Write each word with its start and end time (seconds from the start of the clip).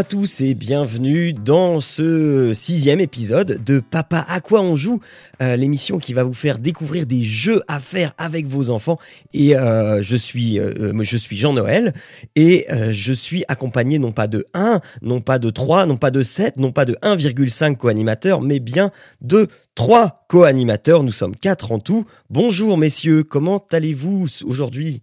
À 0.00 0.02
tous 0.02 0.40
et 0.40 0.54
bienvenue 0.54 1.34
dans 1.34 1.78
ce 1.80 2.54
sixième 2.54 3.00
épisode 3.00 3.62
de 3.62 3.80
Papa 3.80 4.24
à 4.26 4.40
quoi 4.40 4.62
on 4.62 4.74
joue, 4.74 4.98
euh, 5.42 5.56
l'émission 5.56 5.98
qui 5.98 6.14
va 6.14 6.24
vous 6.24 6.32
faire 6.32 6.58
découvrir 6.58 7.04
des 7.04 7.22
jeux 7.22 7.62
à 7.68 7.80
faire 7.80 8.14
avec 8.16 8.46
vos 8.46 8.70
enfants. 8.70 8.98
Et 9.34 9.58
euh, 9.58 10.00
je 10.00 10.16
suis, 10.16 10.58
euh, 10.58 10.94
je 11.02 11.16
suis 11.18 11.36
Jean-Noël 11.36 11.92
et 12.34 12.66
je 12.92 13.12
suis 13.12 13.44
accompagné 13.48 13.98
non 13.98 14.12
pas 14.12 14.26
de 14.26 14.46
1, 14.54 14.80
non 15.02 15.20
pas 15.20 15.38
de 15.38 15.50
3, 15.50 15.84
non 15.84 15.98
pas 15.98 16.10
de 16.10 16.22
7, 16.22 16.56
non 16.56 16.72
pas 16.72 16.86
de 16.86 16.94
1,5 17.02 17.76
co-animateurs, 17.76 18.40
mais 18.40 18.58
bien 18.58 18.92
de 19.20 19.48
3 19.74 20.24
co-animateurs. 20.30 21.02
Nous 21.02 21.12
sommes 21.12 21.36
4 21.36 21.72
en 21.72 21.78
tout. 21.78 22.06
Bonjour 22.30 22.78
messieurs, 22.78 23.22
comment 23.22 23.62
allez-vous 23.70 24.28
aujourd'hui? 24.46 25.02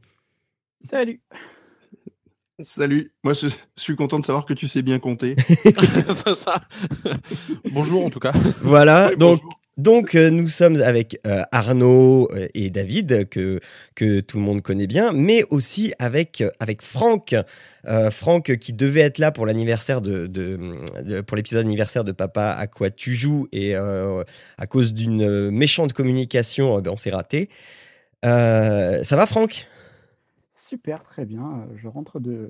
Salut 0.83 1.21
Salut, 2.59 3.11
moi 3.23 3.33
je 3.33 3.49
suis 3.75 3.95
content 3.95 4.17
de 4.17 4.25
savoir 4.25 4.43
que 4.43 4.53
tu 4.55 4.67
sais 4.67 4.81
bien 4.81 4.97
compter. 4.97 5.35
ça, 6.11 6.33
ça. 6.33 6.55
Bonjour 7.71 8.03
en 8.03 8.09
tout 8.09 8.19
cas. 8.19 8.31
Voilà, 8.63 9.13
donc 9.15 9.41
donc 9.77 10.15
euh, 10.15 10.31
nous 10.31 10.47
sommes 10.47 10.81
avec 10.81 11.19
euh, 11.27 11.43
Arnaud 11.51 12.27
euh, 12.31 12.47
et 12.55 12.71
David 12.71 13.29
que 13.29 13.59
que 13.93 14.21
tout 14.21 14.37
le 14.37 14.43
monde 14.43 14.63
connaît 14.63 14.87
bien, 14.87 15.13
mais 15.13 15.43
aussi 15.51 15.93
avec 15.99 16.43
avec 16.59 16.81
Franck, 16.81 17.35
Franck 18.09 18.57
qui 18.57 18.73
devait 18.73 19.01
être 19.01 19.19
là 19.19 19.31
pour 19.31 19.45
l'anniversaire 19.45 20.01
de, 20.01 20.25
de, 20.25 21.21
pour 21.21 21.37
l'épisode 21.37 21.63
anniversaire 21.63 22.03
de 22.03 22.11
Papa 22.11 22.55
à 22.57 22.65
quoi 22.65 22.89
tu 22.89 23.13
joues 23.13 23.47
et 23.51 23.75
à 23.75 24.67
cause 24.67 24.93
d'une 24.93 25.51
méchante 25.51 25.93
communication, 25.93 26.81
ben, 26.81 26.91
on 26.91 26.97
s'est 26.97 27.11
raté. 27.11 27.49
ça 28.23 29.15
va 29.15 29.27
Franck? 29.27 29.67
Super, 30.67 31.03
très 31.03 31.25
bien. 31.25 31.67
Je 31.75 31.87
rentre 31.87 32.19
de, 32.19 32.49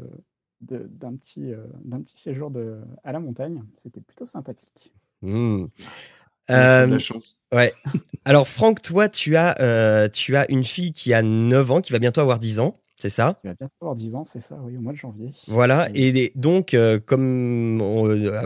d'un, 0.61 1.15
petit, 1.15 1.51
d'un 1.83 2.01
petit 2.01 2.17
séjour 2.17 2.49
de, 2.51 2.81
à 3.03 3.11
la 3.11 3.19
montagne. 3.19 3.63
C'était 3.75 4.01
plutôt 4.01 4.25
sympathique. 4.25 4.93
Mmh. 5.21 5.65
la 6.49 6.99
chance. 6.99 7.37
Ouais. 7.53 7.71
Alors 8.25 8.47
Franck, 8.47 8.81
toi, 8.81 9.09
tu 9.09 9.35
as, 9.35 10.09
tu 10.09 10.35
as 10.35 10.49
une 10.51 10.65
fille 10.65 10.93
qui 10.93 11.13
a 11.13 11.21
9 11.21 11.71
ans, 11.71 11.81
qui 11.81 11.91
va 11.91 11.99
bientôt 11.99 12.21
avoir 12.21 12.39
10 12.39 12.59
ans 12.59 12.79
c'est 12.99 13.09
ça 13.09 13.39
Il 13.43 13.49
va 13.49 13.53
bientôt 13.59 13.73
avoir 13.81 13.95
10 13.95 14.15
ans, 14.15 14.23
c'est 14.23 14.39
ça, 14.39 14.57
oui, 14.63 14.75
au 14.75 14.81
mois 14.81 14.91
de 14.91 14.97
janvier. 14.97 15.31
Voilà, 15.47 15.87
et 15.93 16.31
donc, 16.35 16.73
euh, 16.73 16.99
comme 17.03 17.79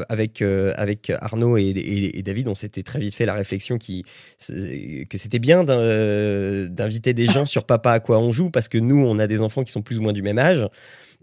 avec, 0.09 0.41
euh, 0.41 0.73
avec 0.75 1.09
Arnaud 1.09 1.55
et, 1.57 2.21
David, 2.25 2.49
on 2.49 2.55
s'était 2.55 2.83
très 2.83 2.99
vite 2.99 3.15
fait 3.15 3.25
la 3.25 3.33
réflexion 3.33 3.77
qui, 3.77 4.03
que 4.39 5.17
c'était 5.17 5.39
bien 5.39 5.63
d'inviter 5.63 7.13
des 7.13 7.27
gens 7.27 7.45
sur 7.45 7.65
Papa 7.65 7.93
à 7.93 7.99
quoi 8.01 8.19
on 8.19 8.31
joue, 8.31 8.49
parce 8.49 8.67
que 8.67 8.77
nous, 8.77 8.97
on 8.97 9.19
a 9.19 9.27
des 9.27 9.41
enfants 9.41 9.63
qui 9.63 9.71
sont 9.71 9.81
plus 9.81 9.99
ou 9.99 10.01
moins 10.01 10.13
du 10.13 10.21
même 10.21 10.37
âge. 10.37 10.67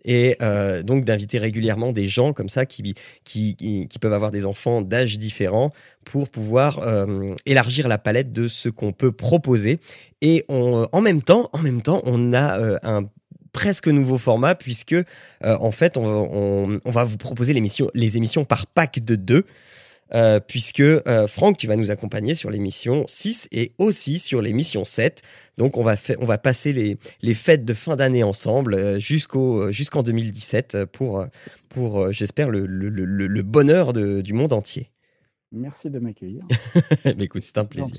Et 0.04 0.36
euh, 0.42 0.82
donc 0.82 1.04
d'inviter 1.04 1.38
régulièrement 1.38 1.92
des 1.92 2.08
gens 2.08 2.32
comme 2.32 2.48
ça 2.48 2.66
qui, 2.66 2.94
qui, 3.24 3.56
qui, 3.56 3.98
peuvent 4.00 4.12
avoir 4.12 4.30
des 4.30 4.46
enfants 4.46 4.82
d'âge 4.82 5.18
différents 5.18 5.72
pour 6.04 6.28
pouvoir 6.28 6.80
élargir 7.44 7.86
la 7.86 7.98
palette 7.98 8.32
de 8.32 8.48
ce 8.48 8.68
qu'on 8.70 8.92
peut 8.92 9.12
proposer. 9.12 9.78
Et 10.22 10.44
en 10.48 11.00
même 11.02 11.20
temps, 11.20 11.50
en 11.52 11.58
même 11.58 11.82
temps, 11.82 12.00
on 12.06 12.32
a 12.32 12.78
un 12.82 13.04
presque 13.58 13.88
nouveau 13.88 14.18
format 14.18 14.54
puisque 14.54 14.92
euh, 14.92 15.04
en 15.42 15.70
fait 15.70 15.96
on, 15.96 16.80
va 16.84 17.04
vous 17.04 17.16
proposer 17.16 17.52
les 17.52 18.16
émissions 18.16 18.44
par 18.44 18.66
pack 18.66 19.00
de 19.04 19.16
deux. 19.16 19.44
Euh, 20.14 20.40
puisque 20.40 20.80
euh, 20.80 21.26
Franck, 21.26 21.58
tu 21.58 21.66
vas 21.66 21.76
nous 21.76 21.90
accompagner 21.90 22.34
sur 22.34 22.50
l'émission 22.50 23.04
6 23.06 23.48
et 23.52 23.72
aussi 23.78 24.18
sur 24.18 24.40
l'émission 24.40 24.84
7. 24.84 25.22
Donc 25.58 25.76
on 25.76 25.82
va, 25.82 25.96
on 26.18 26.26
va 26.26 26.38
passer 26.38 26.72
les, 26.72 26.98
les 27.20 27.34
fêtes 27.34 27.64
de 27.64 27.74
fin 27.74 27.96
d'année 27.96 28.22
ensemble 28.22 28.98
jusqu'au, 29.00 29.70
jusqu'en 29.70 30.02
2017 30.02 30.84
pour, 30.86 31.24
pour 31.68 32.12
j'espère, 32.12 32.48
le, 32.48 32.66
le, 32.66 32.88
le, 32.88 33.42
bonheur 33.42 33.92
de, 33.92 34.20
du 34.20 34.32
monde 34.32 34.52
entier. 34.52 34.90
Merci 35.52 35.90
de 35.90 35.98
m'accueillir. 35.98 36.42
Écoute, 37.18 37.42
c'est 37.42 37.58
un 37.58 37.64
plaisir. 37.64 37.98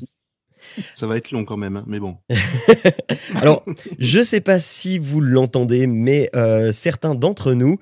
Ça 0.96 1.08
va 1.08 1.18
être 1.18 1.32
long 1.32 1.46
quand 1.46 1.58
même, 1.58 1.78
hein, 1.78 1.84
mais 1.88 2.00
bon. 2.00 2.18
Alors, 3.36 3.64
je 3.98 4.24
sais 4.24 4.42
pas 4.42 4.60
si 4.60 5.00
vous 5.00 5.22
l'entendez, 5.22 5.88
mais 5.88 6.30
euh, 6.36 6.72
certains 6.72 7.16
d'entre 7.16 7.54
nous 7.54 7.80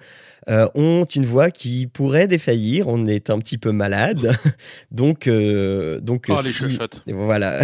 euh, 0.50 0.68
ont 0.76 1.04
une 1.04 1.26
voix 1.26 1.52
qui 1.52 1.88
pourrait 1.88 2.28
défaillir. 2.28 2.88
On 2.88 3.06
est 3.08 3.30
un 3.30 3.40
petit 3.40 3.58
peu 3.58 3.72
malade, 3.72 4.38
donc 4.92 5.28
euh, 5.28 6.00
donc. 6.00 6.28
Oh 6.30 6.38
les 6.44 6.52
chuchotes. 6.52 7.04
Voilà. 7.08 7.60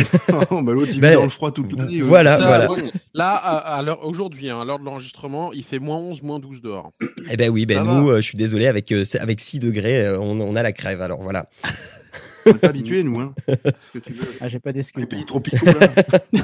oh, 0.51 0.62
bah 0.62 0.74
l'autre 0.74 0.91
il 0.94 1.00
ben, 1.00 1.13
dans 1.13 1.24
le 1.24 1.30
froid 1.30 1.51
toute 1.51 1.78
l'année. 1.78 2.01
Voilà, 2.01 2.38
voilà. 2.38 2.68
Là, 3.13 3.35
à, 3.35 4.06
aujourd'hui, 4.06 4.50
hein, 4.50 4.59
à 4.59 4.66
l'heure 4.66 4.80
de 4.80 4.84
l'enregistrement, 4.84 5.53
il 5.53 5.63
fait 5.63 5.80
moins 5.80 5.97
11, 5.97 6.22
moins 6.24 6.40
12 6.40 6.62
dehors. 6.62 6.91
Eh 7.30 7.38
ben 7.38 7.50
oui, 7.50 7.66
ben 7.66 7.84
nous, 7.84 8.13
je 8.16 8.22
suis 8.22 8.38
désolé, 8.38 8.68
avec 8.68 8.94
avec 9.19 9.40
6 9.40 9.59
degrés, 9.59 10.09
on, 10.18 10.40
on 10.41 10.56
a 10.56 10.63
la 10.63 10.74
crève. 10.74 11.01
Alors 11.01 11.22
voilà. 11.22 11.47
On 12.46 12.54
n'est 12.54 12.59
pas 12.59 12.70
habitués, 12.70 13.04
nous. 13.04 13.20
Hein. 13.20 13.34
Que 13.94 14.00
tu 14.00 14.14
veux. 14.14 14.28
Ah, 14.40 14.48
j'ai 14.48 14.59
pas 14.59 14.74
d'excuses. 14.74 15.02
Les 15.02 15.08
pays 15.08 15.26
tropicaux, 15.26 15.66
là. 15.66 15.90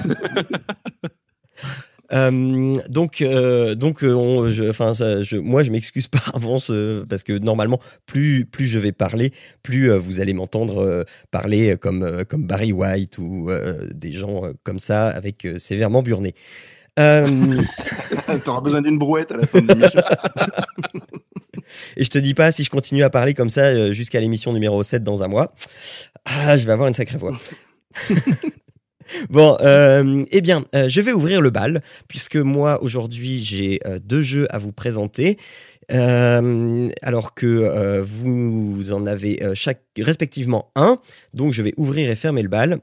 Euh, 2.11 2.75
donc, 2.89 3.21
euh, 3.21 3.75
donc, 3.75 4.03
euh, 4.03 4.13
on, 4.13 4.51
je, 4.51 4.69
enfin, 4.69 4.93
je, 4.93 5.37
moi, 5.37 5.63
je 5.63 5.71
m'excuse 5.71 6.07
par 6.07 6.35
avance 6.35 6.71
parce 7.07 7.23
que 7.23 7.37
normalement, 7.37 7.79
plus, 8.05 8.45
plus 8.45 8.65
je 8.65 8.79
vais 8.79 8.91
parler, 8.91 9.31
plus 9.63 9.91
vous 9.91 10.19
allez 10.21 10.33
m'entendre 10.33 11.05
parler 11.31 11.75
comme, 11.79 12.25
comme 12.27 12.45
Barry 12.45 12.71
White 12.71 13.17
ou 13.17 13.49
des 13.91 14.11
gens 14.11 14.43
comme 14.63 14.79
ça, 14.79 15.09
avec 15.09 15.47
sévèrement 15.57 16.01
burné. 16.01 16.35
T'auras 18.43 18.61
besoin 18.61 18.81
d'une 18.81 18.97
brouette 18.97 19.31
à 19.31 19.37
la 19.37 19.47
fin 19.47 19.61
de 19.61 19.67
l'émission. 19.73 20.01
Et 21.97 22.03
je 22.03 22.09
te 22.09 22.17
dis 22.17 22.33
pas, 22.33 22.51
si 22.51 22.63
je 22.63 22.69
continue 22.69 23.03
à 23.03 23.09
parler 23.09 23.33
comme 23.33 23.49
ça 23.49 23.65
euh, 23.65 23.93
jusqu'à 23.93 24.19
l'émission 24.19 24.53
numéro 24.53 24.81
7 24.83 25.03
dans 25.03 25.23
un 25.23 25.27
mois, 25.27 25.53
ah, 26.25 26.57
je 26.57 26.65
vais 26.65 26.71
avoir 26.71 26.87
une 26.87 26.93
sacrée 26.93 27.17
voix. 27.17 27.37
Bon, 29.31 29.57
euh, 29.61 30.23
eh 30.29 30.39
bien, 30.39 30.61
euh, 30.75 30.87
je 30.87 31.01
vais 31.01 31.13
ouvrir 31.13 31.41
le 31.41 31.49
bal 31.49 31.81
puisque 32.07 32.35
moi 32.35 32.83
aujourd'hui 32.83 33.43
j'ai 33.43 33.79
deux 34.03 34.21
jeux 34.21 34.45
à 34.51 34.59
vous 34.59 34.71
présenter. 34.71 35.37
alors 35.89 37.33
que 37.33 38.01
vous 38.01 38.93
en 38.93 39.07
avez 39.07 39.41
chaque 39.55 39.81
respectivement 39.97 40.71
un, 40.75 40.99
donc 41.33 41.53
je 41.53 41.63
vais 41.63 41.73
ouvrir 41.75 42.11
et 42.11 42.15
fermer 42.15 42.43
le 42.43 42.49
bal. 42.49 42.81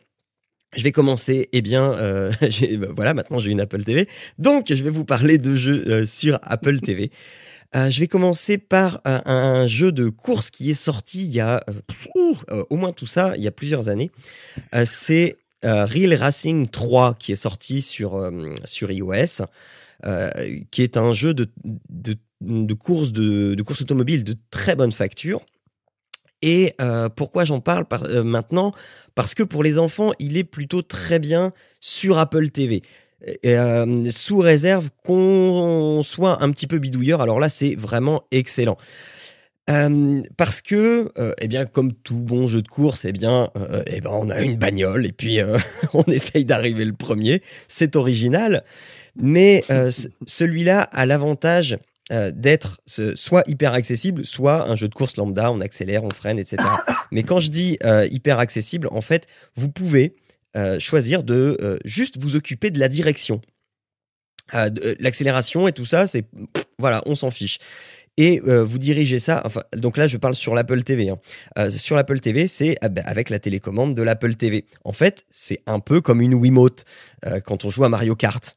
Je 0.76 0.82
vais 0.82 0.90
commencer, 0.90 1.48
eh 1.52 1.62
bien, 1.62 1.92
bah, 2.40 2.88
voilà, 2.96 3.14
maintenant 3.14 3.38
j'ai 3.38 3.52
une 3.52 3.60
Apple 3.60 3.84
TV, 3.84 4.08
donc 4.40 4.66
je 4.68 4.82
vais 4.82 4.90
vous 4.90 5.04
parler 5.04 5.38
de 5.38 5.54
jeux 5.54 6.06
sur 6.06 6.40
Apple 6.42 6.80
TV. 6.80 7.12
Euh, 7.74 7.90
je 7.90 8.00
vais 8.00 8.06
commencer 8.06 8.58
par 8.58 9.00
euh, 9.06 9.20
un 9.24 9.66
jeu 9.66 9.92
de 9.92 10.08
course 10.08 10.50
qui 10.50 10.70
est 10.70 10.74
sorti 10.74 11.22
il 11.22 11.34
y 11.34 11.40
a 11.40 11.64
euh, 12.50 12.64
au 12.70 12.76
moins 12.76 12.92
tout 12.92 13.06
ça, 13.06 13.34
il 13.36 13.42
y 13.42 13.48
a 13.48 13.52
plusieurs 13.52 13.88
années. 13.88 14.10
c'est 14.84 15.36
Real 15.62 16.14
Racing 16.14 16.68
3 16.68 17.14
qui 17.18 17.32
est 17.32 17.36
sorti 17.36 17.82
sur, 17.82 18.30
sur 18.64 18.92
iOS, 18.92 19.42
qui 20.70 20.82
est 20.82 20.96
un 20.96 21.12
jeu 21.12 21.34
de, 21.34 21.50
de, 21.88 22.14
de 22.40 22.74
course, 22.74 23.10
de, 23.10 23.54
de 23.54 23.62
course 23.62 23.80
automobile 23.80 24.22
de 24.22 24.36
très 24.50 24.76
bonne 24.76 24.92
facture. 24.92 25.44
Et 26.42 26.76
pourquoi 27.16 27.44
j'en 27.44 27.60
parle 27.60 27.86
maintenant? 28.22 28.72
Parce 29.16 29.34
que 29.34 29.42
pour 29.42 29.64
les 29.64 29.78
enfants, 29.78 30.12
il 30.20 30.36
est 30.36 30.44
plutôt 30.44 30.82
très 30.82 31.18
bien 31.18 31.52
sur 31.80 32.18
Apple 32.18 32.50
TV. 32.50 32.82
Euh, 33.46 34.10
sous 34.10 34.38
réserve 34.38 34.90
qu'on 35.04 36.02
soit 36.04 36.42
un 36.42 36.50
petit 36.50 36.66
peu 36.66 36.78
bidouilleur. 36.78 37.22
Alors 37.22 37.40
là, 37.40 37.48
c'est 37.48 37.74
vraiment 37.74 38.24
excellent. 38.30 38.76
Euh, 39.68 40.22
parce 40.36 40.60
que, 40.60 41.10
euh, 41.18 41.32
eh 41.40 41.48
bien, 41.48 41.64
comme 41.64 41.92
tout 41.92 42.18
bon 42.18 42.46
jeu 42.46 42.62
de 42.62 42.68
course, 42.68 43.04
eh 43.04 43.12
bien, 43.12 43.50
eh 43.86 44.00
ben, 44.00 44.10
on 44.12 44.30
a 44.30 44.40
une 44.42 44.56
bagnole 44.56 45.06
et 45.06 45.12
puis 45.12 45.38
on 45.94 46.04
essaye 46.04 46.44
d'arriver 46.44 46.84
le 46.84 46.92
premier. 46.92 47.42
C'est 47.68 47.96
original, 47.96 48.64
mais 49.16 49.64
celui-là 50.26 50.82
a 50.82 51.06
l'avantage 51.06 51.78
d'être 52.10 52.80
soit 53.16 53.42
hyper 53.48 53.72
accessible, 53.72 54.24
soit 54.24 54.68
un 54.68 54.76
jeu 54.76 54.88
de 54.88 54.94
course 54.94 55.16
lambda. 55.16 55.50
On 55.50 55.60
accélère, 55.60 56.04
on 56.04 56.10
freine, 56.10 56.38
etc. 56.38 56.62
Mais 57.10 57.24
quand 57.24 57.40
je 57.40 57.48
dis 57.48 57.78
hyper 58.10 58.38
accessible, 58.38 58.88
en 58.92 59.00
fait, 59.00 59.26
vous 59.56 59.68
pouvez 59.68 60.14
euh, 60.56 60.78
choisir 60.78 61.22
de 61.22 61.58
euh, 61.60 61.78
juste 61.84 62.16
vous 62.18 62.34
occuper 62.34 62.70
de 62.70 62.78
la 62.78 62.88
direction. 62.88 63.42
Euh, 64.54 64.70
l'accélération 65.00 65.68
et 65.68 65.72
tout 65.72 65.84
ça, 65.84 66.06
c'est 66.06 66.24
voilà, 66.78 67.02
on 67.06 67.14
s'en 67.14 67.30
fiche. 67.30 67.58
et 68.16 68.40
vous 68.40 68.78
dirigez 68.78 69.18
ça. 69.18 69.42
Enfin, 69.44 69.62
donc 69.74 69.98
là, 69.98 70.06
je 70.06 70.16
parle 70.16 70.34
sur 70.34 70.54
l'Apple 70.54 70.82
TV. 70.82 71.10
Hein. 71.10 71.68
Sur 71.68 71.96
l'Apple 71.96 72.20
TV, 72.20 72.46
c'est 72.46 72.76
ah 72.80 72.88
ben, 72.88 73.04
avec 73.06 73.28
la 73.28 73.38
télécommande 73.38 73.94
de 73.94 74.02
l'Apple 74.02 74.34
TV. 74.36 74.64
En 74.84 74.92
fait, 74.92 75.26
c'est 75.30 75.60
un 75.66 75.80
peu 75.80 76.00
comme 76.00 76.22
une 76.22 76.34
Wiimote 76.34 76.84
quand 77.44 77.66
on 77.66 77.70
joue 77.70 77.84
à 77.84 77.90
Mario 77.90 78.16
Kart. 78.16 78.56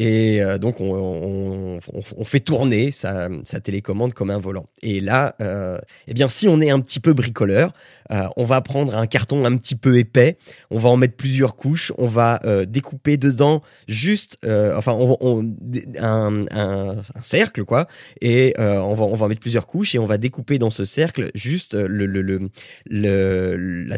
Et 0.00 0.42
euh, 0.42 0.56
donc, 0.56 0.80
on, 0.80 1.78
fait 2.24 2.40
tourner 2.40 2.90
sa, 2.90 3.28
télécommande 3.62 4.14
comme 4.14 4.30
un 4.30 4.38
volant. 4.38 4.64
Et 4.80 4.98
là, 4.98 5.36
euh, 5.42 5.78
eh 6.08 6.14
bien, 6.14 6.26
si 6.26 6.48
on 6.48 6.62
est 6.62 6.70
un 6.70 6.80
petit 6.80 7.00
peu 7.00 7.12
bricoleur, 7.12 7.74
euh, 8.10 8.26
on 8.38 8.44
va 8.44 8.62
prendre 8.62 8.96
un 8.96 9.06
carton 9.06 9.44
un 9.44 9.58
petit 9.58 9.74
peu 9.74 9.98
épais, 9.98 10.38
on 10.70 10.78
va 10.78 10.88
en 10.88 10.96
mettre 10.96 11.16
plusieurs 11.16 11.54
couches, 11.54 11.92
on 11.98 12.06
va 12.06 12.40
découper 12.66 13.18
dedans 13.18 13.60
juste, 13.88 14.38
enfin, 14.74 14.98
un, 15.98 17.02
cercle, 17.20 17.66
quoi, 17.66 17.86
et 18.22 18.54
on, 18.58 18.94
va, 18.94 19.04
on 19.04 19.16
va 19.16 19.28
mettre 19.28 19.42
plusieurs 19.42 19.66
couches 19.66 19.94
et 19.94 19.98
on 19.98 20.06
va 20.06 20.16
découper 20.16 20.58
dans 20.58 20.70
ce 20.70 20.86
cercle 20.86 21.30
juste 21.34 21.76
la 21.76 22.38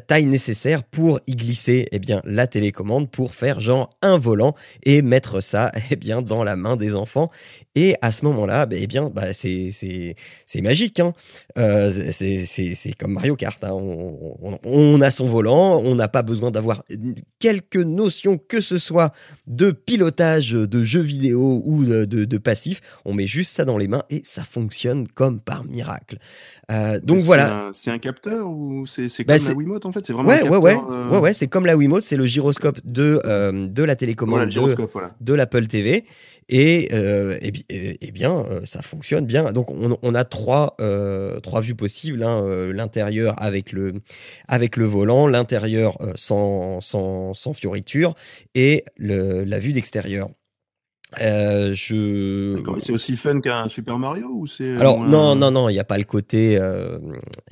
taille 0.01 0.27
nécessaire 0.27 0.83
pour 0.83 1.21
y 1.29 1.37
glisser 1.37 1.87
eh 1.93 2.01
bien, 2.01 2.23
la 2.25 2.49
télécommande 2.49 3.09
pour 3.09 3.35
faire 3.35 3.61
genre 3.61 3.91
un 4.03 4.19
volant 4.19 4.57
et 4.83 5.01
mettre 5.01 5.41
ça 5.41 5.71
eh 5.93 5.97
bien 5.97 6.23
dans 6.23 6.43
la 6.43 6.57
main 6.57 6.77
des 6.77 6.95
enfants. 6.95 7.31
Et 7.75 7.97
à 8.03 8.13
ce 8.13 8.25
moment-là, 8.27 8.67
bah, 8.67 8.77
eh 8.79 8.87
bien, 8.87 9.11
bah, 9.11 9.33
c'est 9.33 9.71
c'est 9.73 10.15
c'est 10.47 10.61
magique. 10.61 11.01
Hein. 11.01 11.13
Euh, 11.59 12.11
c'est 12.11 12.45
c'est 12.47 12.93
comme 12.99 13.13
Mario 13.13 13.37
Kart. 13.37 13.63
Hein. 13.65 13.73
On, 13.73 14.37
on, 14.43 14.59
on, 14.65 15.01
a 15.01 15.11
son 15.11 15.27
volant, 15.27 15.81
on 15.85 15.95
n'a 15.95 16.09
pas 16.09 16.23
besoin 16.23 16.51
d'avoir 16.51 16.85
quelques 17.39 17.77
notions 17.77 18.39
que 18.39 18.61
ce 18.61 18.79
soit 18.79 19.13
de 19.47 19.71
pilotage 19.71 20.53
de 20.53 20.85
jeux 20.85 21.01
vidéo 21.01 21.63
ou 21.65 21.85
de, 21.85 22.05
de, 22.05 22.25
de, 22.25 22.39
passif. 22.39 22.81
On 23.05 23.15
met 23.15 23.27
juste 23.27 23.53
ça 23.53 23.65
dans 23.65 23.79
les 23.79 23.89
mains 23.89 24.05
et 24.11 24.23
ça 24.25 24.45
fonctionne 24.45 25.09
comme 25.09 25.41
par 25.41 25.65
miracle. 25.65 26.19
Euh, 26.71 27.01
donc 27.01 27.21
voilà. 27.21 27.71
C'est 27.75 27.91
un, 27.91 27.95
un, 27.95 27.99
capteur 27.99 28.49
ou 28.49 28.87
c'est 28.87 29.09
bah, 29.25 29.39
comme 29.39 29.49
la 29.49 29.55
Wiimote 29.55 29.87
en 29.87 29.93
fait? 29.93 30.07
C'est 30.07 30.13
vraiment 30.13 30.29
ouais, 30.29 30.37
un 30.37 30.39
capteur, 30.41 30.63
ouais, 30.63 30.75
ouais, 30.75 30.83
euh... 30.91 31.09
ouais, 31.11 31.19
ouais, 31.19 31.33
c'est 31.33 31.49
comme 31.49 31.67
la 31.67 31.77
Wiimote, 31.77 32.03
c'est 32.03 32.17
le 32.17 32.27
gyroscope 32.27 32.81
de 32.85 33.21
de 33.67 33.83
la 33.83 33.97
télécommande 33.97 34.51
voilà, 34.53 34.75
de, 34.75 34.87
voilà. 34.93 35.15
de 35.21 35.35
l'Apple 35.35 35.67
TV. 35.67 35.82
Et, 36.49 36.89
euh, 36.93 37.39
et, 37.41 38.11
bien, 38.13 38.45
euh, 38.45 38.61
ça 38.65 38.83
fonctionne 38.83 39.25
bien. 39.25 39.53
Donc, 39.53 39.71
on, 39.71 40.15
a 40.15 40.25
trois, 40.25 40.77
euh, 40.81 41.41
trois 41.41 41.61
vues 41.61 41.75
possibles. 41.75 42.23
Hein, 42.23 42.45
l'intérieur 42.73 43.35
avec 43.41 43.73
le, 43.73 43.95
avec 44.49 44.77
le 44.77 44.85
volant, 44.85 45.27
l'intérieur 45.27 45.97
sans, 46.15 46.81
sans, 46.81 47.33
sans 47.33 47.53
fioriture 47.53 48.15
et 48.55 48.85
la 48.99 49.59
vue 49.59 49.73
d'extérieur. 49.73 50.29
Euh, 51.21 51.75
je. 51.75 52.63
C'est 52.81 52.93
aussi 52.93 53.17
fun 53.17 53.41
qu'un 53.41 53.69
Super 53.69 53.99
Mario 53.99 54.29
ou 54.31 54.47
c'est 54.47 54.77
Alors 54.77 54.99
moins... 54.99 55.09
non 55.09 55.37
non 55.37 55.51
non, 55.51 55.69
il 55.69 55.75
y 55.75 55.81
a 55.81 55.85
pas 55.85 55.99
le 55.99 56.05
côté, 56.05 56.53
il 56.53 56.59
euh, 56.59 56.99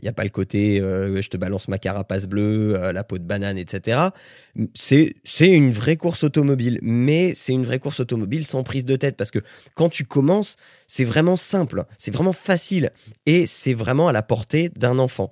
y 0.03 0.09
a 0.09 0.12
pas 0.12 0.25
le 0.25 0.31
côté, 0.31 0.81
euh, 0.81 1.21
je 1.21 1.29
te 1.29 1.37
balance 1.37 1.69
ma 1.69 1.79
carapace 1.79 2.27
bleue, 2.27 2.75
euh, 2.77 2.93
la 2.93 3.05
peau 3.05 3.19
de 3.19 3.25
banane, 3.25 3.59
etc. 3.59 4.09
C'est 4.75 5.15
c'est 5.25 5.49
une 5.49 5.73
vraie 5.73 5.97
course 5.97 6.25
automobile, 6.25 6.79
mais 6.83 7.35
c'est 7.35 7.53
une 7.53 7.65
vraie 7.65 7.79
course 7.79 8.01
automobile 8.01 8.47
sans 8.47 8.62
prise 8.62 8.87
de 8.87 8.97
tête 8.97 9.17
parce 9.17 9.31
que 9.31 9.41
quand 9.75 9.91
tu 9.91 10.05
commences, 10.05 10.57
c'est 10.87 11.05
vraiment 11.05 11.37
simple, 11.37 11.85
c'est 11.99 12.12
vraiment 12.12 12.33
facile 12.33 12.91
et 13.27 13.45
c'est 13.45 13.75
vraiment 13.75 14.09
à 14.09 14.12
la 14.12 14.23
portée 14.23 14.71
d'un 14.71 14.99
enfant. 14.99 15.31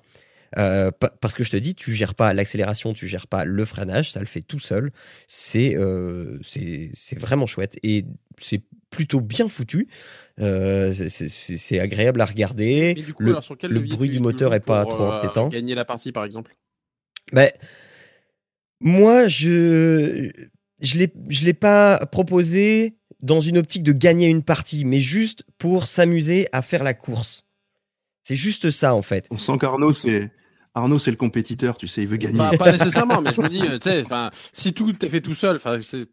Euh, 0.57 0.91
parce 1.21 1.35
que 1.35 1.45
je 1.45 1.51
te 1.51 1.57
dis, 1.57 1.75
tu 1.75 1.95
gères 1.95 2.15
pas 2.15 2.33
l'accélération, 2.33 2.95
tu 2.95 3.07
gères 3.07 3.27
pas 3.27 3.45
le 3.45 3.65
freinage, 3.65 4.13
ça 4.13 4.21
le 4.21 4.27
fait 4.27 4.41
tout 4.41 4.59
seul. 4.59 4.93
C'est 5.27 5.77
euh, 5.77 6.39
c'est 6.43 7.19
vraiment 7.19 7.47
chouette 7.47 7.79
et 7.83 8.05
c'est 8.39 8.63
plutôt 8.91 9.21
bien 9.21 9.49
foutu. 9.49 9.89
Euh, 10.41 10.93
c'est 10.93 11.81
agréable 11.81 12.21
à 12.21 12.27
regarder. 12.27 13.05
coup, 13.15 13.23
le, 13.23 13.31
alors, 13.33 13.45
le 13.63 13.81
bruit 13.81 14.09
du 14.09 14.21
moteur 14.21 14.55
est 14.55 14.61
pas 14.61 14.87
trop 14.87 15.05
entêtant. 15.05 15.49
Gagner 15.49 15.75
la 15.75 15.85
partie, 15.85 16.13
par 16.13 16.25
exemple? 16.25 16.57
Ben, 17.33 17.51
moi, 18.81 19.27
je 19.27 20.31
je 20.81 20.99
l'ai 20.99 21.13
je 21.29 21.45
l'ai 21.45 21.55
pas 21.55 21.99
proposé 22.07 22.97
dans 23.21 23.41
une 23.41 23.59
optique 23.59 23.83
de 23.83 23.93
gagner 23.93 24.29
une 24.29 24.45
partie, 24.45 24.85
mais 24.85 25.01
juste 25.01 25.45
pour 25.59 25.87
s'amuser 25.87 26.49
à 26.53 26.63
faire 26.63 26.85
la 26.85 26.95
course. 26.95 27.45
C'est 28.23 28.37
juste 28.37 28.71
ça 28.71 28.95
en 28.95 29.03
fait. 29.03 29.27
On 29.31 29.39
sent 29.39 29.59
qu'Arnaud 29.59 29.93
c'est 29.93 30.31
Arnaud 30.75 30.99
c'est 30.99 31.11
le 31.11 31.17
compétiteur, 31.17 31.77
tu 31.77 31.89
sais, 31.89 32.03
il 32.03 32.09
veut 32.09 32.17
gagner. 32.17 32.39
Bah, 32.39 32.51
pas 32.59 32.73
nécessairement, 32.73 33.21
mais 33.21 33.33
je 33.35 33.41
me 33.41 33.49
dis, 33.49 33.61
tu 33.61 33.69
sais, 33.83 34.03
enfin, 34.03 34.31
si 34.53 34.73
tout 34.73 35.05
est 35.05 35.09
fait 35.09 35.21
tout 35.21 35.35
seul, 35.35 35.59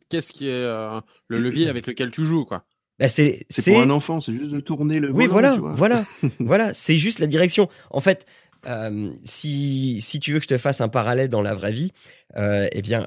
qu'est-ce 0.09 0.31
qui 0.31 0.47
est 0.47 0.51
euh, 0.51 0.99
le 1.27 1.39
levier 1.39 1.69
avec 1.69 1.87
lequel 1.87 2.11
tu 2.11 2.23
joues, 2.25 2.45
quoi? 2.45 2.65
Bah 2.97 3.09
c'est 3.09 3.45
pour 3.65 3.81
un 3.81 3.89
enfant, 3.89 4.21
c'est 4.21 4.31
juste 4.31 4.51
de 4.51 4.61
tourner 4.61 5.01
le. 5.01 5.11
Oui, 5.11 5.27
volant, 5.27 5.31
voilà, 5.31 5.53
tu 5.53 5.59
vois. 5.59 5.73
voilà, 5.73 6.03
voilà. 6.39 6.73
C'est 6.73 6.97
juste 6.97 7.19
la 7.19 7.27
direction. 7.27 7.67
En 7.89 7.99
fait, 7.99 8.25
euh, 8.65 9.11
si 9.25 9.99
si 9.99 10.21
tu 10.21 10.31
veux 10.31 10.39
que 10.39 10.45
je 10.45 10.49
te 10.49 10.57
fasse 10.57 10.79
un 10.79 10.87
parallèle 10.87 11.27
dans 11.27 11.41
la 11.41 11.53
vraie 11.53 11.73
vie, 11.73 11.91
euh, 12.37 12.67
eh 12.71 12.81
bien. 12.81 13.05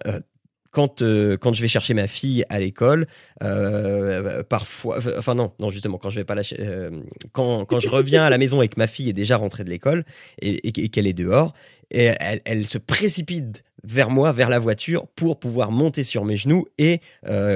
Quand 0.70 1.00
euh, 1.00 1.36
quand 1.38 1.54
je 1.54 1.62
vais 1.62 1.68
chercher 1.68 1.94
ma 1.94 2.08
fille 2.08 2.44
à 2.50 2.58
l'école, 2.58 3.06
euh, 3.42 4.42
parfois, 4.42 4.98
enfin 5.16 5.34
non, 5.34 5.52
non 5.58 5.70
justement 5.70 5.96
quand 5.96 6.10
je 6.10 6.16
vais 6.16 6.24
pas 6.24 6.36
euh, 6.58 6.90
quand 7.32 7.64
quand 7.64 7.80
je 7.80 7.88
reviens 7.88 8.24
à 8.24 8.30
la 8.30 8.36
maison 8.36 8.60
et 8.60 8.68
que 8.68 8.78
ma 8.78 8.86
fille 8.86 9.08
est 9.08 9.14
déjà 9.14 9.38
rentrée 9.38 9.64
de 9.64 9.70
l'école 9.70 10.04
et, 10.42 10.90
qu'elle 10.90 11.06
est 11.06 11.14
dehors, 11.14 11.54
et 11.90 12.10
elle, 12.20 12.42
elle, 12.44 12.66
se 12.66 12.76
précipite 12.76 13.64
vers 13.82 14.10
moi, 14.10 14.32
vers 14.32 14.50
la 14.50 14.58
voiture, 14.58 15.06
pour 15.16 15.38
pouvoir 15.38 15.70
monter 15.70 16.04
sur 16.04 16.26
mes 16.26 16.36
genoux 16.36 16.66
et 16.76 17.00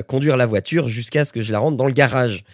conduire 0.09 0.39
la 0.39 0.47
voiture 0.47 0.89
jusqu'à 0.89 1.27
ce 1.27 1.35
que 1.35 1.43
je 1.43 1.53
la 1.53 1.59
rentre 1.59 1.77
dans 1.77 1.87
le 1.87 1.93
garage. 1.93 2.45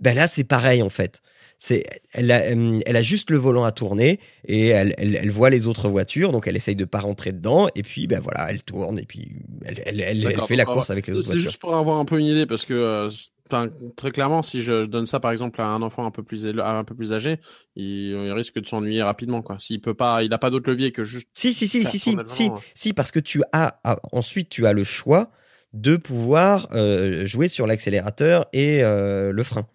Ben 0.00 0.14
là, 0.14 0.26
c'est 0.26 0.44
pareil 0.44 0.82
en 0.82 0.90
fait. 0.90 1.20
C'est, 1.60 1.84
elle 2.12 2.30
a, 2.30 2.46
elle 2.46 2.96
a 2.96 3.02
juste 3.02 3.30
le 3.30 3.36
volant 3.36 3.64
à 3.64 3.72
tourner 3.72 4.20
et 4.44 4.68
elle, 4.68 4.94
elle, 4.96 5.16
elle, 5.16 5.30
voit 5.30 5.50
les 5.50 5.66
autres 5.66 5.88
voitures, 5.88 6.30
donc 6.30 6.46
elle 6.46 6.54
essaye 6.54 6.76
de 6.76 6.84
pas 6.84 7.00
rentrer 7.00 7.32
dedans 7.32 7.68
et 7.74 7.82
puis 7.82 8.06
ben 8.06 8.20
voilà, 8.20 8.48
elle 8.48 8.62
tourne 8.62 8.98
et 9.00 9.04
puis 9.04 9.32
elle, 9.64 9.82
elle, 9.84 10.00
elle, 10.00 10.40
fait 10.42 10.54
la 10.54 10.64
course 10.64 10.90
avec 10.90 11.08
les 11.08 11.14
autres 11.14 11.22
C'est 11.22 11.32
voitures. 11.32 11.50
juste 11.50 11.60
pour 11.60 11.74
avoir 11.74 11.98
un 11.98 12.04
peu 12.04 12.20
une 12.20 12.26
idée 12.26 12.46
parce 12.46 12.64
que 12.64 12.74
euh, 12.74 13.08
Enfin, 13.50 13.70
très 13.96 14.10
clairement, 14.10 14.42
si 14.42 14.62
je 14.62 14.84
donne 14.84 15.06
ça 15.06 15.20
par 15.20 15.30
exemple 15.30 15.60
à 15.62 15.66
un 15.66 15.80
enfant 15.80 16.04
un 16.04 16.10
peu 16.10 16.22
plus 16.22 16.46
un 16.46 16.84
peu 16.84 16.94
plus 16.94 17.12
âgé, 17.12 17.38
il, 17.76 18.10
il 18.10 18.32
risque 18.32 18.58
de 18.60 18.66
s'ennuyer 18.66 19.02
rapidement 19.02 19.40
quoi. 19.40 19.56
S'il 19.58 19.80
peut 19.80 19.94
pas, 19.94 20.22
il 20.22 20.32
a 20.34 20.38
pas 20.38 20.50
d'autre 20.50 20.70
levier 20.70 20.92
que 20.92 21.02
juste. 21.02 21.28
Si 21.32 21.54
si 21.54 21.66
si 21.66 21.84
si 21.84 21.98
si 21.98 22.16
si, 22.26 22.50
si 22.74 22.92
parce 22.92 23.10
que 23.10 23.20
tu 23.20 23.42
as 23.52 23.80
ah, 23.84 23.98
ensuite 24.12 24.50
tu 24.50 24.66
as 24.66 24.72
le 24.72 24.84
choix 24.84 25.30
de 25.72 25.96
pouvoir 25.96 26.68
euh, 26.72 27.24
jouer 27.24 27.48
sur 27.48 27.66
l'accélérateur 27.66 28.46
et 28.52 28.82
euh, 28.82 29.32
le 29.32 29.42
frein. 29.42 29.66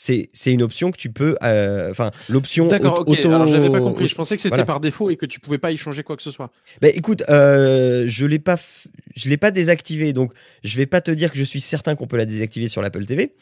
C'est 0.00 0.30
c'est 0.32 0.52
une 0.52 0.62
option 0.62 0.92
que 0.92 0.96
tu 0.96 1.10
peux 1.10 1.34
enfin 1.42 2.06
euh, 2.06 2.10
l'option 2.28 2.68
D'accord, 2.68 3.00
OK. 3.00 3.08
auto 3.08 3.32
Alors 3.32 3.48
j'avais 3.48 3.68
pas 3.68 3.80
compris, 3.80 4.08
je 4.08 4.14
pensais 4.14 4.36
que 4.36 4.42
c'était 4.42 4.54
voilà. 4.54 4.64
par 4.64 4.78
défaut 4.78 5.10
et 5.10 5.16
que 5.16 5.26
tu 5.26 5.40
pouvais 5.40 5.58
pas 5.58 5.72
y 5.72 5.76
changer 5.76 6.04
quoi 6.04 6.16
que 6.16 6.22
ce 6.22 6.30
soit. 6.30 6.52
Ben 6.80 6.92
écoute, 6.94 7.24
euh, 7.28 8.04
je 8.06 8.24
l'ai 8.24 8.38
pas 8.38 8.56
f... 8.56 8.86
je 9.16 9.28
l'ai 9.28 9.36
pas 9.36 9.50
désactivé 9.50 10.12
donc 10.12 10.32
je 10.62 10.76
vais 10.76 10.86
pas 10.86 11.00
te 11.00 11.10
dire 11.10 11.32
que 11.32 11.36
je 11.36 11.42
suis 11.42 11.60
certain 11.60 11.96
qu'on 11.96 12.06
peut 12.06 12.16
la 12.16 12.26
désactiver 12.26 12.68
sur 12.68 12.80
l'Apple 12.80 13.06
TV. 13.06 13.34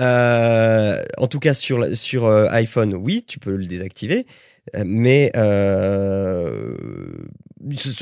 Euh, 0.00 1.00
en 1.16 1.28
tout 1.28 1.38
cas 1.38 1.54
sur 1.54 1.96
sur 1.96 2.28
iPhone, 2.28 2.96
oui, 2.96 3.24
tu 3.24 3.38
peux 3.38 3.54
le 3.54 3.66
désactiver, 3.66 4.26
mais 4.84 5.30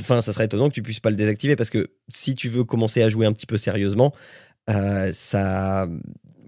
enfin 0.00 0.22
ça 0.22 0.32
serait 0.32 0.46
étonnant 0.46 0.70
que 0.70 0.74
tu 0.74 0.82
puisses 0.82 1.00
pas 1.00 1.10
le 1.10 1.16
désactiver 1.16 1.56
parce 1.56 1.68
que 1.68 1.90
si 2.08 2.34
tu 2.34 2.48
veux 2.48 2.64
commencer 2.64 3.02
à 3.02 3.10
jouer 3.10 3.26
un 3.26 3.34
petit 3.34 3.44
peu 3.44 3.58
sérieusement, 3.58 4.14
euh, 4.70 5.10
ça 5.12 5.86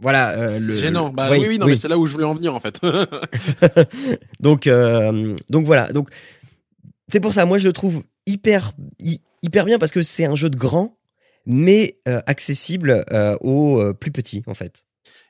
voilà 0.04 0.32
euh, 0.32 0.48
C'est 0.48 0.76
gênant. 0.76 1.08
Bah 1.08 1.28
oui, 1.30 1.46
oui, 1.48 1.58
non, 1.58 1.66
mais 1.66 1.76
c'est 1.76 1.88
là 1.88 1.96
où 1.96 2.04
je 2.04 2.12
voulais 2.12 2.26
en 2.26 2.34
venir 2.34 2.54
en 2.54 2.60
fait. 2.60 2.78
donc 4.40 4.66
euh, 4.66 5.34
donc 5.48 5.64
voilà, 5.64 5.90
donc 5.92 6.10
c'est 7.08 7.20
pour 7.20 7.32
ça 7.32 7.46
moi 7.46 7.56
je 7.56 7.66
le 7.66 7.72
trouve 7.72 8.02
hyper 8.26 8.72
hyper 9.42 9.64
bien 9.64 9.78
parce 9.78 9.92
que 9.92 10.02
c'est 10.02 10.26
un 10.26 10.34
jeu 10.34 10.50
de 10.50 10.56
grand 10.56 10.98
mais 11.46 11.98
euh, 12.06 12.20
accessible 12.26 13.04
aux 13.40 13.80
plus 13.98 14.12
petits 14.12 14.42
en 14.46 14.54
fait. 14.54 14.84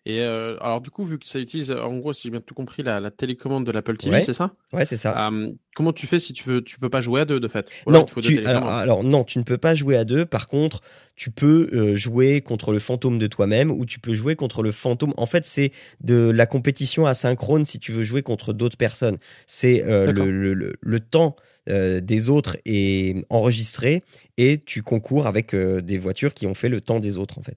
Et 0.07 0.21
euh, 0.23 0.57
alors 0.61 0.81
du 0.81 0.91
coup, 0.91 1.05
vu 1.05 1.19
que 1.19 1.27
ça 1.27 1.39
utilise, 1.39 1.71
en 1.71 1.97
gros, 1.99 2.13
si 2.13 2.23
j'ai 2.25 2.31
bien 2.31 2.41
tout 2.41 2.55
compris, 2.55 2.83
la, 2.83 3.01
la 3.01 3.11
télécommande 3.11 3.65
de 3.67 3.73
l'Apple 3.73 3.97
TV, 3.97 4.17
Ouais. 4.17 4.21
c'est 4.21 4.33
ça? 4.33 4.55
Ouais, 4.73 4.85
c'est 4.85 4.97
ça. 4.97 5.29
Euh, 5.29 5.53
Comment 5.75 5.93
tu 5.93 6.07
fais 6.07 6.21
si 6.21 6.33
tu 6.33 6.45
veux, 6.45 6.63
tu 6.63 6.79
peux 6.79 6.89
pas 6.91 7.01
jouer 7.01 7.23
à 7.23 7.25
deux 7.25 7.41
de 7.41 7.49
fait? 7.49 7.69
Non, 7.89 8.05
tu, 8.05 8.21
télécommandes. 8.23 8.47
alors, 8.57 8.69
alors, 8.71 9.05
non, 9.05 9.25
tu 9.25 9.39
ne 9.39 9.45
peux 9.45 9.59
pas 9.59 9.75
jouer 9.75 9.97
à 9.97 10.05
deux. 10.05 10.25
Par 10.25 10.47
contre, 10.47 10.83
tu 11.17 11.31
peux 11.31 11.69
euh, 11.73 11.97
jouer 11.97 12.43
contre 12.43 12.73
le 12.73 12.79
fantôme 12.79 13.19
de 13.19 13.27
toi-même 13.27 13.71
ou 13.71 13.85
tu 13.85 13.99
peux 13.99 14.15
jouer 14.15 14.37
contre 14.37 14.63
le 14.63 14.71
fantôme. 14.71 15.15
En 15.17 15.27
fait, 15.27 15.47
c'est 15.47 15.73
de 16.01 16.31
la 16.31 16.47
compétition 16.47 17.07
asynchrone 17.07 17.67
si 17.67 17.79
tu 17.81 17.91
veux 17.91 18.05
jouer 18.05 18.23
contre 18.23 18.53
d'autres 18.53 18.77
personnes. 18.77 19.19
C'est 19.47 19.83
euh, 19.83 20.13
le, 20.13 20.31
le, 20.31 20.55
le, 20.55 20.75
le 20.81 21.01
temps 21.01 21.35
euh, 21.69 22.01
des 22.01 22.29
autres 22.29 22.57
est 22.67 23.25
enregistré 23.31 24.05
et 24.37 24.59
tu 24.65 24.83
concours 24.83 25.27
avec 25.27 25.55
euh, 25.55 25.81
des 25.81 25.99
voitures 25.99 26.35
qui 26.35 26.47
ont 26.47 26.55
fait 26.55 26.69
le 26.69 26.81
temps 26.81 27.01
des 27.01 27.17
autres 27.17 27.39
en 27.39 27.43
fait. 27.43 27.57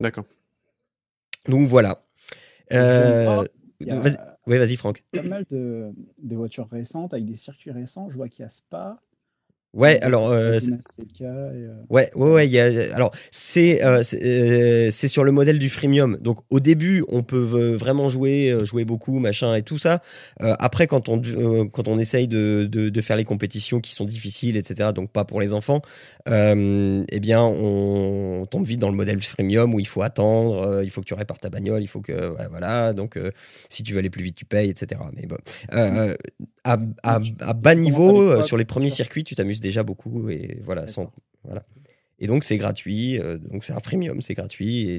D'accord. 0.00 0.24
Donc 1.48 1.68
voilà. 1.68 2.04
Euh, 2.72 3.44
vas-y, 3.80 4.16
oui, 4.46 4.58
vas-y 4.58 4.76
Franck. 4.76 5.04
pas 5.12 5.22
mal 5.22 5.44
de, 5.50 5.92
de 6.22 6.36
voitures 6.36 6.68
récentes 6.68 7.12
avec 7.14 7.24
des 7.24 7.36
circuits 7.36 7.70
récents. 7.70 8.08
Je 8.10 8.16
vois 8.16 8.28
qu'il 8.28 8.42
y 8.42 8.46
a 8.46 8.48
Spa, 8.48 9.00
Ouais, 9.72 10.00
alors 10.00 10.30
euh, 10.30 10.58
et, 10.58 11.24
euh, 11.24 11.74
Ouais, 11.90 12.10
ouais, 12.16 12.30
ouais. 12.32 12.48
Y 12.48 12.58
a, 12.58 12.92
alors, 12.92 13.12
c'est 13.30 13.84
euh, 13.84 14.02
c'est 14.02 14.20
euh, 14.20 14.90
c'est 14.90 15.06
sur 15.06 15.22
le 15.22 15.30
modèle 15.30 15.60
du 15.60 15.68
freemium. 15.70 16.16
Donc, 16.16 16.38
au 16.50 16.58
début, 16.58 17.04
on 17.08 17.22
peut 17.22 17.38
vraiment 17.38 18.08
jouer, 18.08 18.52
jouer 18.64 18.84
beaucoup, 18.84 19.20
machin 19.20 19.54
et 19.54 19.62
tout 19.62 19.78
ça. 19.78 20.02
Après, 20.40 20.88
quand 20.88 21.08
on 21.08 21.20
quand 21.68 21.86
on 21.86 22.00
essaye 22.00 22.26
de, 22.26 22.66
de 22.68 22.88
de 22.88 23.00
faire 23.00 23.16
les 23.16 23.24
compétitions 23.24 23.80
qui 23.80 23.94
sont 23.94 24.06
difficiles, 24.06 24.56
etc. 24.56 24.92
Donc 24.92 25.12
pas 25.12 25.24
pour 25.24 25.40
les 25.40 25.52
enfants. 25.52 25.82
Eh 26.26 27.20
bien, 27.20 27.42
on, 27.42 28.46
tombe 28.50 28.66
vite 28.66 28.80
dans 28.80 28.90
le 28.90 28.96
modèle 28.96 29.20
freemium 29.22 29.72
où 29.72 29.78
il 29.78 29.86
faut 29.86 30.02
attendre, 30.02 30.82
il 30.82 30.90
faut 30.90 31.00
que 31.00 31.06
tu 31.06 31.14
répares 31.14 31.38
ta 31.38 31.48
bagnole, 31.48 31.82
il 31.82 31.88
faut 31.88 32.00
que 32.00 32.12
ouais, 32.12 32.48
voilà. 32.50 32.92
Donc, 32.92 33.16
si 33.68 33.84
tu 33.84 33.92
veux 33.92 34.00
aller 34.00 34.10
plus 34.10 34.24
vite, 34.24 34.34
tu 34.34 34.44
payes, 34.44 34.70
etc. 34.70 35.00
Mais 35.14 35.26
bon, 35.26 35.38
à, 36.64 36.76
à, 37.04 37.20
Tu- 37.20 37.34
à 37.40 37.52
bas 37.52 37.74
niveau, 37.76 38.42
sur 38.42 38.56
les 38.56 38.64
premiers 38.64 38.90
circuits, 38.90 39.22
tu 39.22 39.36
t'amuses 39.36 39.59
déjà 39.60 39.82
beaucoup 39.82 40.28
et 40.30 40.60
voilà, 40.64 40.86
sans, 40.86 41.12
voilà. 41.44 41.64
Et 42.22 42.26
donc 42.26 42.44
c'est 42.44 42.58
gratuit, 42.58 43.18
euh, 43.18 43.38
donc 43.38 43.64
c'est 43.64 43.72
un 43.72 43.80
freemium, 43.80 44.20
c'est 44.20 44.34
gratuit. 44.34 44.90
Et 44.90 44.98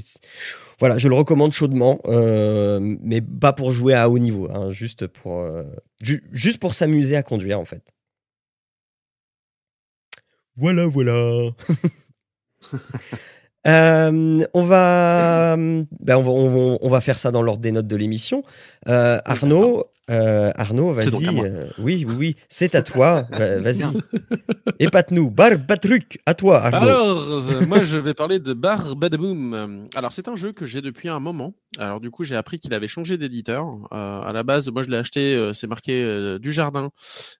voilà, 0.79 0.97
je 0.97 1.07
le 1.07 1.13
recommande 1.15 1.51
chaudement, 1.53 1.99
euh, 2.05 2.79
mais 3.01 3.21
pas 3.21 3.53
pour 3.53 3.71
jouer 3.71 3.93
à 3.93 4.09
haut 4.09 4.17
niveau, 4.17 4.49
hein, 4.51 4.71
juste 4.71 5.05
pour 5.07 5.39
euh, 5.41 5.63
ju- 6.01 6.23
juste 6.31 6.57
pour 6.59 6.73
s'amuser 6.73 7.15
à 7.15 7.21
conduire 7.23 7.59
en 7.59 7.65
fait. 7.65 7.83
Voilà, 10.55 10.85
voilà. 10.87 11.51
Euh, 13.67 14.43
on 14.55 14.63
va, 14.63 15.55
ben 15.55 16.15
on 16.15 16.21
va, 16.23 16.29
on 16.31 16.49
va, 16.71 16.77
on 16.81 16.89
va 16.89 16.99
faire 17.01 17.19
ça 17.19 17.29
dans 17.31 17.43
l'ordre 17.43 17.61
des 17.61 17.71
notes 17.71 17.85
de 17.87 17.95
l'émission. 17.95 18.43
Euh, 18.87 19.19
Arnaud, 19.25 19.83
euh, 20.09 20.51
Arnaud, 20.55 20.93
vas-y. 20.93 21.05
euh, 21.43 21.67
oui, 21.77 22.03
oui, 22.09 22.15
oui, 22.17 22.35
c'est 22.49 22.73
à 22.73 22.81
toi. 22.81 23.27
Va- 23.31 23.59
Vas-y, 23.59 23.83
épate-nous. 24.79 25.29
Barbatruc, 25.29 26.19
à 26.25 26.33
toi, 26.33 26.63
Arnaud. 26.65 26.87
Alors, 26.89 27.21
euh, 27.31 27.65
moi, 27.67 27.83
je 27.83 27.97
vais 27.97 28.15
parler 28.15 28.39
de 28.39 28.53
Barbadaboom. 28.53 29.87
Alors, 29.95 30.11
c'est 30.11 30.27
un 30.27 30.35
jeu 30.35 30.53
que 30.53 30.65
j'ai 30.65 30.81
depuis 30.81 31.09
un 31.09 31.19
moment. 31.19 31.53
Alors, 31.77 31.99
du 31.99 32.09
coup, 32.09 32.23
j'ai 32.23 32.35
appris 32.35 32.57
qu'il 32.59 32.73
avait 32.73 32.87
changé 32.87 33.17
d'éditeur. 33.17 33.65
Euh, 33.93 34.21
à 34.21 34.31
la 34.33 34.41
base, 34.43 34.69
moi, 34.71 34.81
je 34.81 34.89
l'ai 34.89 34.97
acheté, 34.97 35.35
euh, 35.35 35.53
c'est 35.53 35.67
marqué 35.67 36.37
du 36.39 36.51
jardin. 36.51 36.89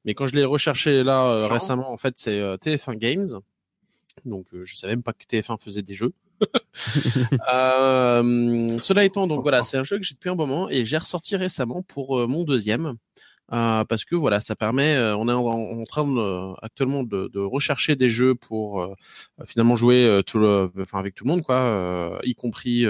Mais 0.06 0.14
quand 0.14 0.28
je 0.28 0.36
l'ai 0.36 0.46
recherché 0.46 1.04
là 1.04 1.24
euh, 1.26 1.48
récemment, 1.48 1.92
en 1.92 1.98
fait, 1.98 2.14
c'est 2.18 2.40
euh, 2.40 2.58
TF1 2.58 2.96
Games. 2.98 3.26
Donc, 4.26 4.48
euh, 4.54 4.64
je 4.64 4.76
savais 4.76 4.94
même 4.94 5.04
pas 5.04 5.14
que 5.14 5.26
TF1 5.26 5.58
faisait 5.58 5.82
des 5.82 5.94
jeux. 5.94 6.14
Euh, 7.54 8.78
cela 8.82 9.04
étant, 9.04 9.28
donc 9.28 9.42
voilà, 9.42 9.62
c'est 9.62 9.78
un 9.78 9.84
jeu 9.84 9.98
que 9.98 10.04
j'ai 10.04 10.14
depuis 10.14 10.30
un 10.30 10.36
moment 10.36 10.70
et 10.70 10.86
j'ai 10.86 10.98
ressorti 10.98 11.36
récemment 11.36 11.82
pour 11.82 12.18
euh, 12.18 12.28
mon 12.28 12.44
deuxième. 12.44 12.96
Euh, 13.54 13.84
parce 13.86 14.06
que 14.06 14.16
voilà, 14.16 14.40
ça 14.40 14.56
permet. 14.56 14.96
euh, 14.96 15.16
on 15.18 15.28
est 15.28 15.34
en, 15.34 15.46
en 15.46 15.84
train 15.84 16.08
de, 16.08 16.18
euh, 16.18 16.54
actuellement 16.62 17.04
de, 17.04 17.30
de 17.34 17.40
rechercher 17.40 17.96
des 17.96 18.10
jeux 18.10 18.36
pour 18.36 18.82
euh, 18.82 18.94
finalement 19.46 19.76
jouer 19.76 20.06
euh, 20.06 20.22
tout 20.22 20.40
le, 20.40 20.72
enfin 20.80 21.00
avec 21.00 21.16
tout 21.16 21.26
le 21.26 21.30
monde, 21.32 21.42
quoi, 21.44 21.58
euh, 21.60 22.18
y 22.24 22.34
compris 22.34 22.86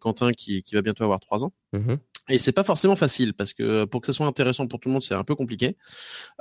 Quentin 0.00 0.32
qui, 0.32 0.62
qui 0.62 0.74
va 0.74 0.82
bientôt 0.82 1.04
avoir 1.04 1.20
trois 1.20 1.44
ans. 1.44 1.52
Mhm. 1.72 1.98
Et 2.28 2.38
c'est 2.38 2.52
pas 2.52 2.62
forcément 2.62 2.94
facile 2.94 3.34
parce 3.34 3.52
que 3.52 3.84
pour 3.86 4.00
que 4.00 4.06
ça 4.06 4.12
soit 4.12 4.26
intéressant 4.26 4.68
pour 4.68 4.78
tout 4.78 4.88
le 4.88 4.92
monde, 4.92 5.02
c'est 5.02 5.14
un 5.14 5.24
peu 5.24 5.34
compliqué. 5.34 5.76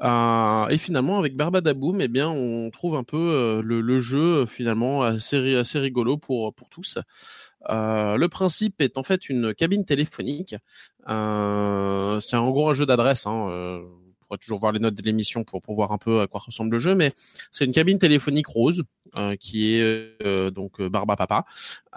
Euh, 0.03 0.67
et 0.67 0.77
finalement, 0.77 1.17
avec 1.17 1.35
Barbadaboom, 1.35 2.01
eh 2.01 2.07
bien, 2.07 2.29
on 2.29 2.69
trouve 2.69 2.95
un 2.95 3.03
peu 3.03 3.17
euh, 3.17 3.61
le, 3.63 3.81
le 3.81 3.99
jeu 3.99 4.45
finalement 4.45 5.01
assez, 5.01 5.55
assez 5.55 5.79
rigolo 5.79 6.17
pour 6.17 6.53
pour 6.53 6.69
tous. 6.69 6.99
Euh, 7.67 8.15
le 8.15 8.29
principe 8.29 8.81
est 8.81 8.97
en 8.97 9.03
fait 9.03 9.29
une 9.29 9.53
cabine 9.53 9.85
téléphonique. 9.85 10.55
Euh, 11.09 12.19
c'est 12.19 12.37
en 12.37 12.49
gros 12.51 12.69
un 12.69 12.73
jeu 12.73 12.85
d'adresse. 12.85 13.27
Hein, 13.27 13.49
euh, 13.49 13.79
vous 13.81 14.15
pourrez 14.27 14.37
toujours 14.37 14.59
voir 14.59 14.71
les 14.71 14.79
notes 14.79 14.93
de 14.93 15.01
l'émission 15.01 15.43
pour, 15.43 15.61
pour 15.61 15.75
voir 15.75 15.91
un 15.91 15.97
peu 15.97 16.21
à 16.21 16.27
quoi 16.27 16.39
ressemble 16.39 16.71
le 16.71 16.79
jeu, 16.79 16.93
mais 16.95 17.13
c'est 17.51 17.65
une 17.65 17.71
cabine 17.71 17.97
téléphonique 17.97 18.47
rose 18.47 18.83
euh, 19.15 19.35
qui 19.35 19.73
est 19.73 19.81
euh, 19.81 20.51
donc 20.51 20.81
Barba 20.81 21.15
Papa 21.15 21.45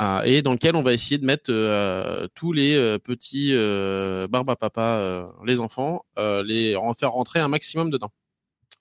euh, 0.00 0.22
et 0.22 0.40
dans 0.40 0.52
lequel 0.52 0.74
on 0.74 0.82
va 0.82 0.94
essayer 0.94 1.18
de 1.18 1.26
mettre 1.26 1.50
euh, 1.52 2.26
tous 2.34 2.52
les 2.52 2.74
euh, 2.74 2.98
petits 2.98 3.50
euh, 3.52 4.26
Barba 4.28 4.56
Papa, 4.56 4.96
euh, 4.96 5.26
les 5.44 5.60
enfants, 5.60 6.04
euh, 6.18 6.42
les 6.42 6.74
en 6.74 6.94
faire 6.94 7.12
rentrer 7.12 7.40
un 7.40 7.48
maximum 7.48 7.90
dedans. 7.90 8.10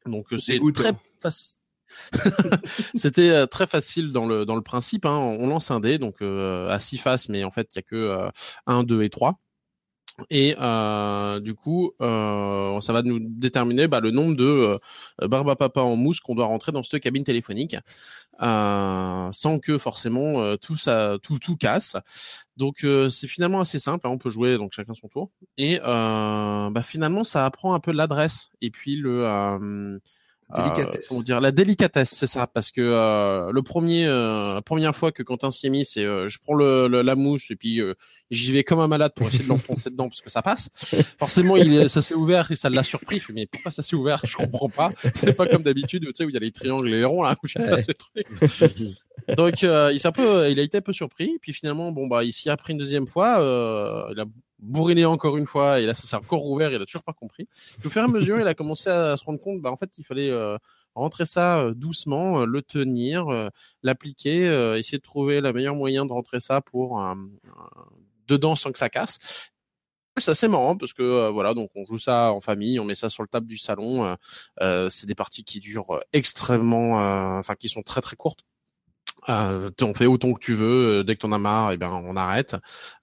Donc 0.06 0.28
C'est 0.38 0.60
très 0.74 0.94
facile. 1.20 1.61
C'était 2.96 3.30
euh, 3.30 3.46
très 3.46 3.68
facile 3.68 4.12
dans 4.12 4.26
le 4.26 4.46
dans 4.46 4.56
le 4.56 4.62
principe. 4.62 5.06
Hein. 5.06 5.18
On 5.18 5.48
lance 5.48 5.72
un 5.72 5.80
dé 5.80 5.98
donc 5.98 6.22
euh, 6.22 6.70
à 6.70 6.80
six 6.80 6.98
faces, 6.98 7.30
mais 7.30 7.44
en 7.44 7.52
fait 7.52 7.68
il 7.74 7.78
y 7.78 7.80
a 7.80 7.84
que 7.84 7.96
euh, 7.96 8.30
un, 8.68 8.84
deux 8.84 9.04
et 9.04 9.10
trois. 9.10 9.40
Et 10.30 10.56
euh, 10.60 11.40
du 11.40 11.56
coup, 11.56 11.94
euh, 12.02 12.80
ça 12.82 12.94
va 12.94 13.02
nous 13.02 13.18
déterminer 13.20 13.88
bah, 13.88 14.02
le 14.02 14.12
nombre 14.12 14.36
de 14.36 14.44
euh, 14.44 15.28
barba 15.28 15.56
papa 15.56 15.82
en 15.82 15.96
mousse 15.96 16.20
qu'on 16.20 16.36
doit 16.36 16.46
rentrer 16.46 16.72
dans 16.72 16.84
cette 16.84 17.02
cabine 17.02 17.24
téléphonique, 17.24 17.76
euh, 18.42 19.30
sans 19.32 19.58
que 19.60 19.78
forcément 19.78 20.42
euh, 20.42 20.58
tout 20.58 20.76
ça, 20.76 21.18
tout 21.24 21.40
tout 21.40 21.56
casse. 21.56 21.98
Donc 22.58 22.84
euh, 22.84 23.10
c'est 23.10 23.28
finalement 23.28 23.62
assez 23.62 23.80
simple. 23.80 24.06
hein, 24.06 24.12
on 24.12 24.18
peut 24.20 24.30
jouer 24.30 24.58
donc 24.58 24.74
chacun 24.74 24.94
son 24.94 25.08
tour. 25.08 25.32
Et 25.58 25.80
euh, 25.84 26.70
bah, 26.70 26.84
finalement, 26.84 27.24
ça 27.24 27.46
apprend 27.46 27.74
un 27.74 27.80
peu 27.80 27.92
l'adresse 27.92 28.50
et 28.62 28.70
puis 28.70 28.98
le 28.98 29.26
euh, 29.26 29.98
Délicatesse. 30.56 30.96
euh, 30.96 31.06
comment 31.10 31.22
dire 31.22 31.40
la 31.42 31.52
délicatesse, 31.52 32.10
c'est 32.10 32.26
ça, 32.28 32.48
parce 32.48 32.72
que 32.72 32.82
euh, 32.82 33.52
le 33.52 33.62
premier, 33.64 34.06
euh, 34.06 34.56
la 34.56 34.62
première 34.62 34.96
fois 34.96 35.12
que 35.12 35.24
Quentin 35.24 35.50
s'y 35.52 35.68
est 35.68 35.70
mis, 35.70 35.86
c'est 35.86 36.04
euh, 36.06 36.28
je 36.28 36.40
prends 36.40 36.56
le, 36.56 36.88
le- 36.88 37.02
la 37.02 37.16
mousse 37.16 37.52
et 37.52 37.56
puis 37.56 37.80
euh, 37.82 37.94
j'y 38.30 38.52
vais 38.52 38.64
comme 38.64 38.80
un 38.80 38.88
malade 38.88 39.12
pour 39.16 39.28
essayer 39.28 39.44
de 39.44 39.50
l'enfoncer 39.50 39.90
dedans 39.90 40.08
parce 40.10 40.22
que 40.22 40.30
ça 40.30 40.42
passe. 40.42 40.70
Forcément, 41.20 41.56
il 41.58 41.90
ça 41.90 42.02
s'est 42.02 42.14
ouvert 42.16 42.52
et 42.52 42.56
ça 42.56 42.70
l'a 42.70 42.84
surpris. 42.84 43.22
Mais 43.34 43.46
pourquoi 43.46 43.72
ça 43.72 43.82
s'est 43.84 43.96
ouvert? 43.96 44.22
Je 44.26 44.36
comprends 44.36 44.70
pas. 44.70 44.92
C'est 45.16 45.34
pas 45.34 45.48
comme 45.48 45.64
d'habitude, 45.64 46.04
tu 46.06 46.12
sais, 46.14 46.26
où 46.26 46.30
il 46.30 46.34
y 46.34 46.38
a 46.38 46.42
les 46.42 46.52
triangles 46.52 46.90
et 46.90 46.98
les 46.98 47.06
ronds 47.06 47.24
là. 47.24 47.36
Où 47.44 47.48
Ouais. 47.62 47.82
ce 47.82 47.92
truc. 47.92 49.36
Donc 49.38 49.64
euh, 49.64 49.92
il 49.94 50.00
s'est 50.00 50.08
un 50.08 50.12
peu, 50.12 50.50
il 50.50 50.60
a 50.60 50.64
été 50.64 50.78
un 50.78 50.82
peu 50.82 50.94
surpris. 50.94 51.38
Puis 51.42 51.54
finalement, 51.54 51.92
bon 51.92 52.08
bah, 52.08 52.24
il 52.24 52.34
s'y 52.34 52.50
a 52.50 52.58
pris 52.58 52.74
une 52.74 52.80
deuxième 52.80 53.08
fois. 53.08 53.40
Euh, 53.42 54.04
il 54.14 54.20
a 54.20 54.26
bourriné 54.62 55.06
encore 55.06 55.38
une 55.38 55.46
fois 55.46 55.80
et 55.80 55.86
là 55.86 55.94
ça 55.94 56.04
s'est 56.08 56.16
encore 56.16 56.46
ouvert. 56.46 56.72
Il 56.72 56.82
a 56.82 56.86
toujours 56.86 57.04
pas 57.04 57.14
compris. 57.14 57.48
Puis, 57.80 57.88
au 57.88 57.90
fur 57.90 58.02
et 58.02 58.06
à 58.06 58.08
mesure, 58.20 58.40
il 58.40 58.48
a 58.48 58.54
commencé 58.54 58.90
à 58.90 59.18
se 59.18 59.24
rendre 59.26 59.40
compte, 59.40 59.62
bah 59.62 59.72
en 59.72 59.78
fait, 59.78 59.90
il 59.98 60.04
fallait 60.06 60.30
euh, 60.30 60.58
rentrer 60.96 61.26
ça 61.26 61.60
euh, 61.60 61.74
doucement, 61.74 62.42
euh, 62.42 62.46
le 62.46 62.62
tenir, 62.62 63.28
euh, 63.30 63.50
l'appliquer, 63.84 64.48
euh, 64.48 64.78
essayer 64.78 64.98
de 64.98 65.04
trouver 65.04 65.42
le 65.42 65.52
meilleur 65.54 65.76
moyen 65.76 66.06
de 66.06 66.12
rentrer 66.14 66.40
ça 66.40 66.62
pour 66.62 67.02
euh, 67.02 67.16
dedans 68.28 68.56
sans 68.56 68.72
que 68.72 68.78
ça 68.78 68.90
casse. 68.90 69.52
C'est 70.18 70.32
assez 70.32 70.48
marrant 70.50 70.76
parce 70.76 70.94
que 70.94 71.02
euh, 71.02 71.30
voilà 71.32 71.54
donc 71.54 71.72
on 71.74 71.86
joue 71.86 71.98
ça 71.98 72.34
en 72.34 72.42
famille, 72.42 72.80
on 72.82 72.86
met 72.86 72.96
ça 72.96 73.08
sur 73.08 73.24
le 73.24 73.30
table 73.30 73.48
du 73.48 73.58
salon. 73.58 74.06
euh, 74.06 74.16
euh, 74.62 74.90
c'est 74.90 75.08
des 75.08 75.16
parties 75.16 75.44
qui 75.44 75.60
durent 75.62 76.02
extrêmement, 76.12 77.02
euh, 77.02 77.40
enfin 77.40 77.56
qui 77.56 77.70
sont 77.70 77.82
très 77.82 78.02
très 78.02 78.18
courtes. 78.18 78.42
Euh, 79.30 79.70
on 79.82 79.94
fait 79.94 80.08
autant 80.08 80.34
que 80.34 80.40
tu 80.40 80.54
veux. 80.54 81.00
euh, 81.00 81.04
Dès 81.04 81.16
que 81.16 81.22
t'en 81.22 81.32
as 81.32 81.38
marre, 81.38 81.72
et 81.72 81.78
ben 81.78 81.92
on 81.92 82.16
arrête. 82.16 82.56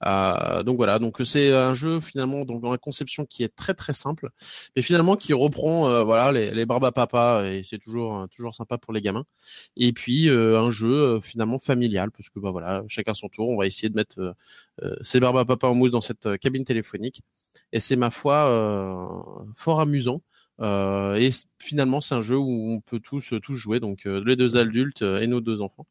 Euh, 0.05 0.63
donc 0.65 0.77
voilà. 0.77 0.99
Donc 0.99 1.17
c'est 1.25 1.53
un 1.53 1.75
jeu 1.75 2.01
finalement 2.01 2.45
donc 2.45 2.61
dans 2.63 2.73
la 2.73 2.79
conception 2.79 3.25
qui 3.25 3.45
est 3.45 3.55
très 3.55 3.75
très 3.75 3.93
simple, 3.93 4.29
mais 4.75 4.83
finalement 4.83 5.17
qui 5.17 5.33
reprend 5.33 5.89
euh, 5.89 6.03
voilà 6.05 6.33
les, 6.33 6.51
les 6.51 6.67
barbes 6.67 6.85
à 6.85 6.93
papa 6.93 7.43
et 7.47 7.63
c'est 7.63 7.79
toujours 7.79 8.19
euh, 8.19 8.27
toujours 8.27 8.55
sympa 8.55 8.79
pour 8.79 8.93
les 8.93 9.01
gamins. 9.01 9.25
Et 9.77 9.93
puis 9.93 10.29
euh, 10.29 10.59
un 10.61 10.71
jeu 10.71 11.21
finalement 11.21 11.59
familial 11.59 12.11
parce 12.11 12.29
que 12.31 12.41
bah 12.41 12.51
voilà 12.51 12.83
chacun 12.89 13.15
son 13.15 13.29
tour. 13.29 13.49
On 13.49 13.57
va 13.57 13.67
essayer 13.67 13.89
de 13.89 13.95
mettre 13.97 14.35
ses 15.03 15.21
barbes 15.21 15.39
à 15.39 15.45
papa 15.45 15.67
en 15.69 15.75
mousse 15.75 15.91
dans 15.91 16.01
cette 16.01 16.37
cabine 16.39 16.65
téléphonique 16.65 17.23
et 17.73 17.81
c'est 17.81 17.97
ma 17.97 18.11
foi 18.11 18.45
fort 19.55 19.81
amusant. 19.81 20.23
Euh, 20.61 21.15
et 21.15 21.31
finalement, 21.61 22.01
c'est 22.01 22.15
un 22.17 22.21
jeu 22.21 22.37
où 22.37 22.73
on 22.73 22.81
peut 22.81 22.99
tous 23.01 23.33
tous 23.43 23.55
jouer, 23.55 23.79
donc 23.81 24.07
euh, 24.07 24.23
les 24.27 24.35
deux 24.35 24.57
adultes 24.57 25.03
et 25.03 25.27
nos 25.29 25.41
deux 25.41 25.63
enfants. 25.63 25.87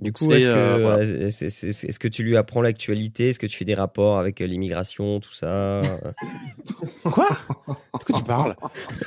Du 0.00 0.12
coup, 0.12 0.30
C'est, 0.30 0.38
est-ce 0.38 0.46
que, 0.46 0.50
euh, 0.50 0.78
voilà. 0.80 1.02
est-ce 1.02 1.98
que 1.98 2.08
tu 2.08 2.22
lui 2.22 2.36
apprends 2.36 2.62
l'actualité? 2.62 3.30
Est-ce 3.30 3.38
que 3.38 3.46
tu 3.46 3.56
fais 3.58 3.64
des 3.64 3.74
rapports 3.74 4.18
avec 4.18 4.40
euh, 4.40 4.46
l'immigration, 4.46 5.20
tout 5.20 5.32
ça? 5.34 5.80
Quoi? 7.04 7.28
De 7.68 8.04
quoi 8.04 8.18
tu 8.18 8.24
parles? 8.24 8.56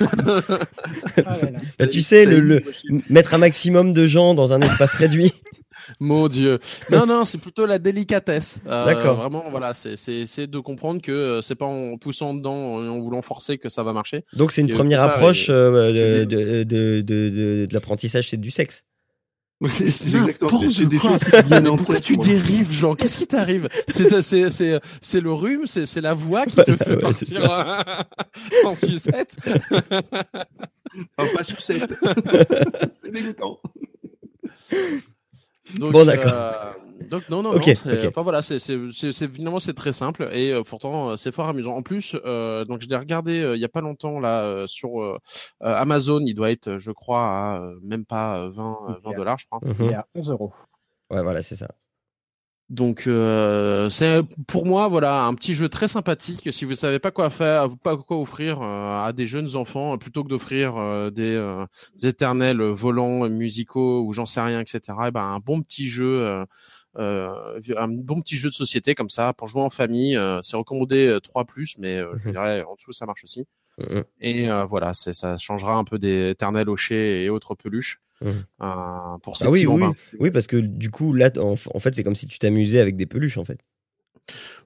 Ah 1.26 1.36
là 1.42 1.50
là. 1.50 1.58
Bah, 1.78 1.86
Tu 1.86 2.00
sais, 2.00 2.24
le, 2.26 2.40
le- 2.40 2.62
m- 2.90 3.02
mettre 3.10 3.34
un 3.34 3.38
maximum 3.38 3.92
de 3.92 4.06
gens 4.06 4.34
dans 4.34 4.52
un 4.52 4.60
espace 4.60 4.94
réduit. 4.94 5.32
Mon 6.00 6.28
Dieu. 6.28 6.60
Non, 6.90 7.04
non, 7.06 7.24
c'est 7.24 7.38
plutôt 7.38 7.66
la 7.66 7.78
délicatesse. 7.78 8.60
Euh, 8.66 8.84
D'accord. 8.86 9.16
Vraiment, 9.16 9.44
voilà, 9.50 9.74
c'est 9.74 10.46
de 10.46 10.58
comprendre 10.60 11.02
que 11.02 11.40
c'est 11.42 11.56
pas 11.56 11.66
en 11.66 11.96
poussant 11.98 12.32
dedans, 12.34 12.82
et 12.84 12.88
en 12.88 13.00
voulant 13.00 13.20
forcer 13.22 13.58
que 13.58 13.68
ça 13.68 13.82
va 13.82 13.92
marcher. 13.92 14.24
Donc 14.34 14.52
c'est 14.52 14.60
une 14.62 14.70
première 14.70 15.02
approche 15.02 15.48
il- 15.48 15.52
euh, 15.52 16.24
de, 16.24 16.24
de, 16.24 16.62
de, 16.64 16.64
de, 16.64 17.00
de- 17.02 17.66
de 17.66 17.74
l'apprentissage, 17.74 18.28
c'est 18.30 18.40
du 18.40 18.50
sexe. 18.50 18.84
C'est 19.68 19.86
exactement 19.86 20.60
des 20.60 20.98
choses 20.98 21.24
qui 21.24 21.60
Pourquoi 21.76 22.00
tu 22.00 22.16
moi. 22.16 22.26
dérives, 22.26 22.72
Jean? 22.72 22.94
Qu'est-ce 22.94 23.18
qui 23.18 23.26
t'arrive? 23.26 23.68
C'est 23.88 25.20
le 25.20 25.32
rhume, 25.32 25.66
c'est 25.66 26.00
la 26.00 26.14
voix 26.14 26.44
qui 26.46 26.56
te 26.56 26.76
fait 26.76 26.90
ouais, 26.90 26.98
partir 26.98 27.42
en 28.64 28.74
sucette? 28.74 29.36
Ah, 31.16 31.24
pas 31.34 31.44
sucette. 31.44 31.94
c'est 32.92 33.10
dégoûtant. 33.12 33.60
Donc, 35.78 35.92
Bon, 35.92 36.04
d'accord. 36.04 36.32
euh, 36.32 36.70
Donc 37.10 37.28
non, 37.28 37.42
non, 37.42 37.50
Ok, 37.56 37.66
non. 37.66 37.74
c'est- 37.74 38.04
ok. 38.04 38.08
Enfin 38.10 38.22
voilà, 38.22 38.40
c'est 38.42 38.58
c'est 38.58 38.78
c'est 38.92 39.12
c'est- 39.12 39.28
finalement 39.28 39.58
c'est 39.60 39.74
très 39.74 39.92
simple 39.92 40.28
et 40.32 40.52
euh, 40.52 40.62
pourtant 40.62 41.10
euh, 41.10 41.16
c'est 41.16 41.32
fort 41.32 41.48
amusant. 41.48 41.74
En 41.74 41.82
plus, 41.82 42.16
euh, 42.24 42.64
donc 42.64 42.80
je 42.82 42.88
l'ai 42.88 42.96
regardé 42.96 43.42
euh, 43.42 43.56
il 43.56 43.60
y 43.60 43.64
a 43.64 43.68
pas 43.68 43.80
longtemps 43.80 44.20
là 44.20 44.42
euh, 44.44 44.66
sur 44.66 45.18
Amazon. 45.60 46.20
Il 46.24 46.34
doit 46.34 46.50
être, 46.50 46.76
je 46.76 46.90
crois, 46.92 47.26
à 47.26 47.58
euh, 47.60 47.78
même 47.82 48.04
pas 48.06 48.38
euh, 48.44 48.50
20 48.50 48.78
euh, 48.90 48.94
20 49.02 49.12
dollars, 49.16 49.38
je 49.38 49.46
crois. 49.46 49.60
Il 49.62 49.84
Mhm. 49.84 49.90
est 49.90 49.94
à 49.94 50.06
11 50.14 50.30
euros. 50.30 50.52
Ouais, 51.10 51.22
voilà, 51.22 51.42
c'est 51.42 51.56
ça. 51.56 51.68
Donc 52.70 53.06
euh, 53.06 53.90
c'est 53.90 54.22
pour 54.48 54.64
moi 54.64 54.88
voilà 54.88 55.24
un 55.24 55.34
petit 55.34 55.52
jeu 55.54 55.68
très 55.68 55.86
sympathique. 55.86 56.50
Si 56.50 56.64
vous 56.64 56.74
savez 56.74 56.98
pas 56.98 57.10
quoi 57.10 57.28
faire, 57.28 57.68
pas 57.82 57.96
quoi 57.96 58.18
offrir 58.18 58.62
euh, 58.62 59.04
à 59.04 59.12
des 59.12 59.26
jeunes 59.26 59.54
enfants, 59.54 59.98
plutôt 59.98 60.24
que 60.24 60.28
d'offrir 60.28 60.76
euh, 60.76 61.10
des, 61.10 61.36
des 62.00 62.08
éternels 62.08 62.62
volants 62.62 63.28
musicaux 63.28 64.02
ou 64.06 64.12
j'en 64.14 64.24
sais 64.26 64.40
rien, 64.40 64.60
etc. 64.60 64.80
Et 65.08 65.10
ben 65.10 65.22
un 65.22 65.40
bon 65.40 65.60
petit 65.62 65.88
jeu. 65.88 66.44
un 66.96 67.88
bon 67.88 68.20
petit 68.22 68.36
jeu 68.36 68.48
de 68.48 68.54
société 68.54 68.94
comme 68.94 69.08
ça 69.10 69.32
pour 69.34 69.46
jouer 69.46 69.62
en 69.62 69.70
famille, 69.70 70.18
c'est 70.42 70.56
recommandé 70.56 71.06
euh, 71.08 71.20
3 71.20 71.44
plus, 71.44 71.76
mais 71.78 71.98
je 71.98 72.26
Mhm. 72.28 72.32
dirais 72.32 72.62
en 72.62 72.74
dessous 72.76 72.92
ça 72.92 73.04
marche 73.06 73.24
aussi. 73.24 73.44
Mhm. 73.78 74.04
Et 74.20 74.48
voilà, 74.70 74.94
c'est 74.94 75.12
ça 75.12 75.36
changera 75.36 75.74
un 75.74 75.84
peu 75.84 75.98
des 75.98 76.30
éternels 76.30 76.68
hochets 76.70 77.24
et 77.24 77.28
autres 77.28 77.54
peluches 77.54 78.00
Euh, 78.22 79.18
pour 79.22 79.36
ces 79.36 79.46
Ah 79.46 79.50
oui, 79.50 79.66
oui, 79.66 79.82
oui, 80.20 80.30
parce 80.30 80.46
que 80.46 80.56
du 80.56 80.90
coup, 80.90 81.12
là, 81.12 81.30
en, 81.36 81.52
en 81.74 81.80
fait, 81.80 81.94
c'est 81.94 82.04
comme 82.04 82.14
si 82.14 82.26
tu 82.26 82.38
t'amusais 82.38 82.80
avec 82.80 82.96
des 82.96 83.06
peluches, 83.06 83.38
en 83.38 83.44
fait. 83.44 83.58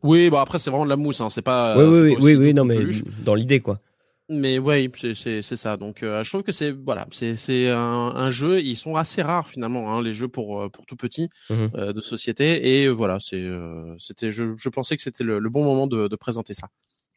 Oui, 0.03 0.31
bah 0.31 0.41
après 0.41 0.59
c'est 0.59 0.71
vraiment 0.71 0.85
de 0.85 0.91
la 0.91 0.97
mousse, 0.97 1.21
hein, 1.21 1.29
c'est 1.29 1.43
pas. 1.43 1.77
oui, 1.77 2.01
oui, 2.01 2.15
pas 2.15 2.25
oui, 2.25 2.37
oui, 2.37 2.55
non, 2.55 2.65
mais 2.65 2.77
peluche. 2.77 3.03
dans 3.25 3.35
l'idée, 3.35 3.61
quoi. 3.61 3.81
Mais 4.31 4.59
ouais, 4.59 4.87
c'est 5.15 5.43
ça. 5.43 5.77
Donc 5.79 6.03
euh, 6.03 6.23
je 6.23 6.31
trouve 6.31 6.43
que 6.43 6.53
c'est 6.53 6.71
voilà, 6.71 7.07
c'est 7.11 7.35
c'est 7.35 7.71
un, 7.71 7.79
un 8.15 8.31
jeu. 8.31 8.61
Ils 8.61 8.77
sont 8.77 8.95
assez 8.95 9.23
rares 9.23 9.49
finalement, 9.49 9.93
hein, 9.97 10.03
les 10.03 10.13
jeux 10.13 10.29
pour 10.29 10.61
euh, 10.61 10.69
pour 10.69 10.85
tout 10.87 10.97
petit 10.97 11.29
Mhm. 11.51 11.71
euh, 11.75 11.93
de 11.95 12.01
société. 12.03 12.83
Et 12.83 12.89
voilà, 12.89 13.19
c'est 13.21 13.43
c'était. 13.97 14.31
Je, 14.31 14.55
je 14.57 14.69
pensais 14.69 14.97
que 14.97 15.03
c'était 15.03 15.25
le, 15.25 15.39
le 15.39 15.49
bon 15.51 15.65
moment 15.65 15.87
de, 15.87 16.09
de 16.09 16.17
présenter 16.17 16.53
ça. 16.55 16.69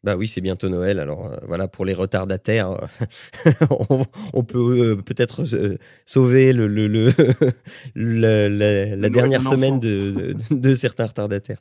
Bah 0.04 0.16
oui, 0.16 0.26
c'est 0.26 0.40
bientôt 0.40 0.68
Noël, 0.68 0.98
alors 0.98 1.26
euh, 1.26 1.36
voilà, 1.46 1.68
pour 1.68 1.84
les 1.84 1.94
retardataires, 1.94 2.70
euh, 2.72 3.50
on, 3.88 4.04
on 4.34 4.42
peut 4.42 4.96
euh, 4.98 5.02
peut-être 5.02 5.44
euh, 5.54 5.78
sauver 6.06 6.52
le, 6.52 6.66
le, 6.66 6.88
le, 6.88 7.12
la, 7.94 8.48
la- 8.48 8.96
la 8.96 8.96
Noël 8.96 9.12
dernière 9.12 9.42
semaine 9.44 9.78
de, 9.78 10.34
de, 10.50 10.54
de 10.56 10.74
certains 10.74 11.06
retardataires. 11.06 11.60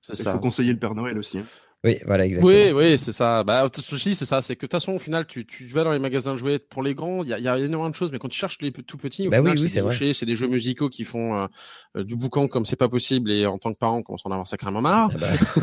C'est 0.00 0.14
Il 0.18 0.24
ça. 0.24 0.32
faut 0.32 0.38
conseiller 0.40 0.72
le 0.72 0.78
Père 0.78 0.94
Noël 0.94 1.18
aussi. 1.18 1.38
hein. 1.38 1.44
Oui, 1.84 1.96
voilà, 2.06 2.26
exactement. 2.26 2.52
Oui, 2.52 2.72
oui, 2.72 2.98
c'est 2.98 3.12
ça. 3.12 3.44
Bah, 3.44 3.68
c'est 3.72 4.14
ça. 4.24 4.42
C'est 4.42 4.56
que 4.56 4.62
de 4.62 4.66
toute 4.66 4.72
façon, 4.72 4.94
au 4.94 4.98
final, 4.98 5.26
tu, 5.28 5.46
tu 5.46 5.64
vas 5.66 5.84
dans 5.84 5.92
les 5.92 6.00
magasins 6.00 6.32
de 6.32 6.36
jouets 6.36 6.58
pour 6.58 6.82
les 6.82 6.92
grands, 6.94 7.22
il 7.22 7.28
y 7.28 7.32
a, 7.32 7.38
y 7.38 7.46
a 7.46 7.56
énormément 7.56 7.88
de 7.88 7.94
choses, 7.94 8.10
mais 8.10 8.18
quand 8.18 8.28
tu 8.28 8.38
cherches 8.38 8.58
les 8.60 8.72
tout 8.72 8.96
petits, 8.98 9.28
au 9.28 9.30
Bah 9.30 9.36
final, 9.36 9.52
oui, 9.56 9.62
oui, 9.62 9.70
c'est 9.70 9.80
c'est 9.90 10.04
des 10.06 10.12
c'est 10.12 10.26
des 10.26 10.34
jeux 10.34 10.48
musicaux 10.48 10.88
qui 10.88 11.04
font 11.04 11.48
euh, 11.96 12.02
du 12.02 12.16
boucan 12.16 12.48
comme 12.48 12.64
c'est 12.64 12.74
pas 12.74 12.88
possible, 12.88 13.30
et 13.30 13.46
en 13.46 13.58
tant 13.58 13.72
que 13.72 13.78
parent, 13.78 13.98
on 13.98 14.02
commence 14.02 14.26
à 14.26 14.28
en 14.28 14.32
avoir 14.32 14.48
sacrément 14.48 14.80
marre. 14.80 15.10
Ah 15.14 15.18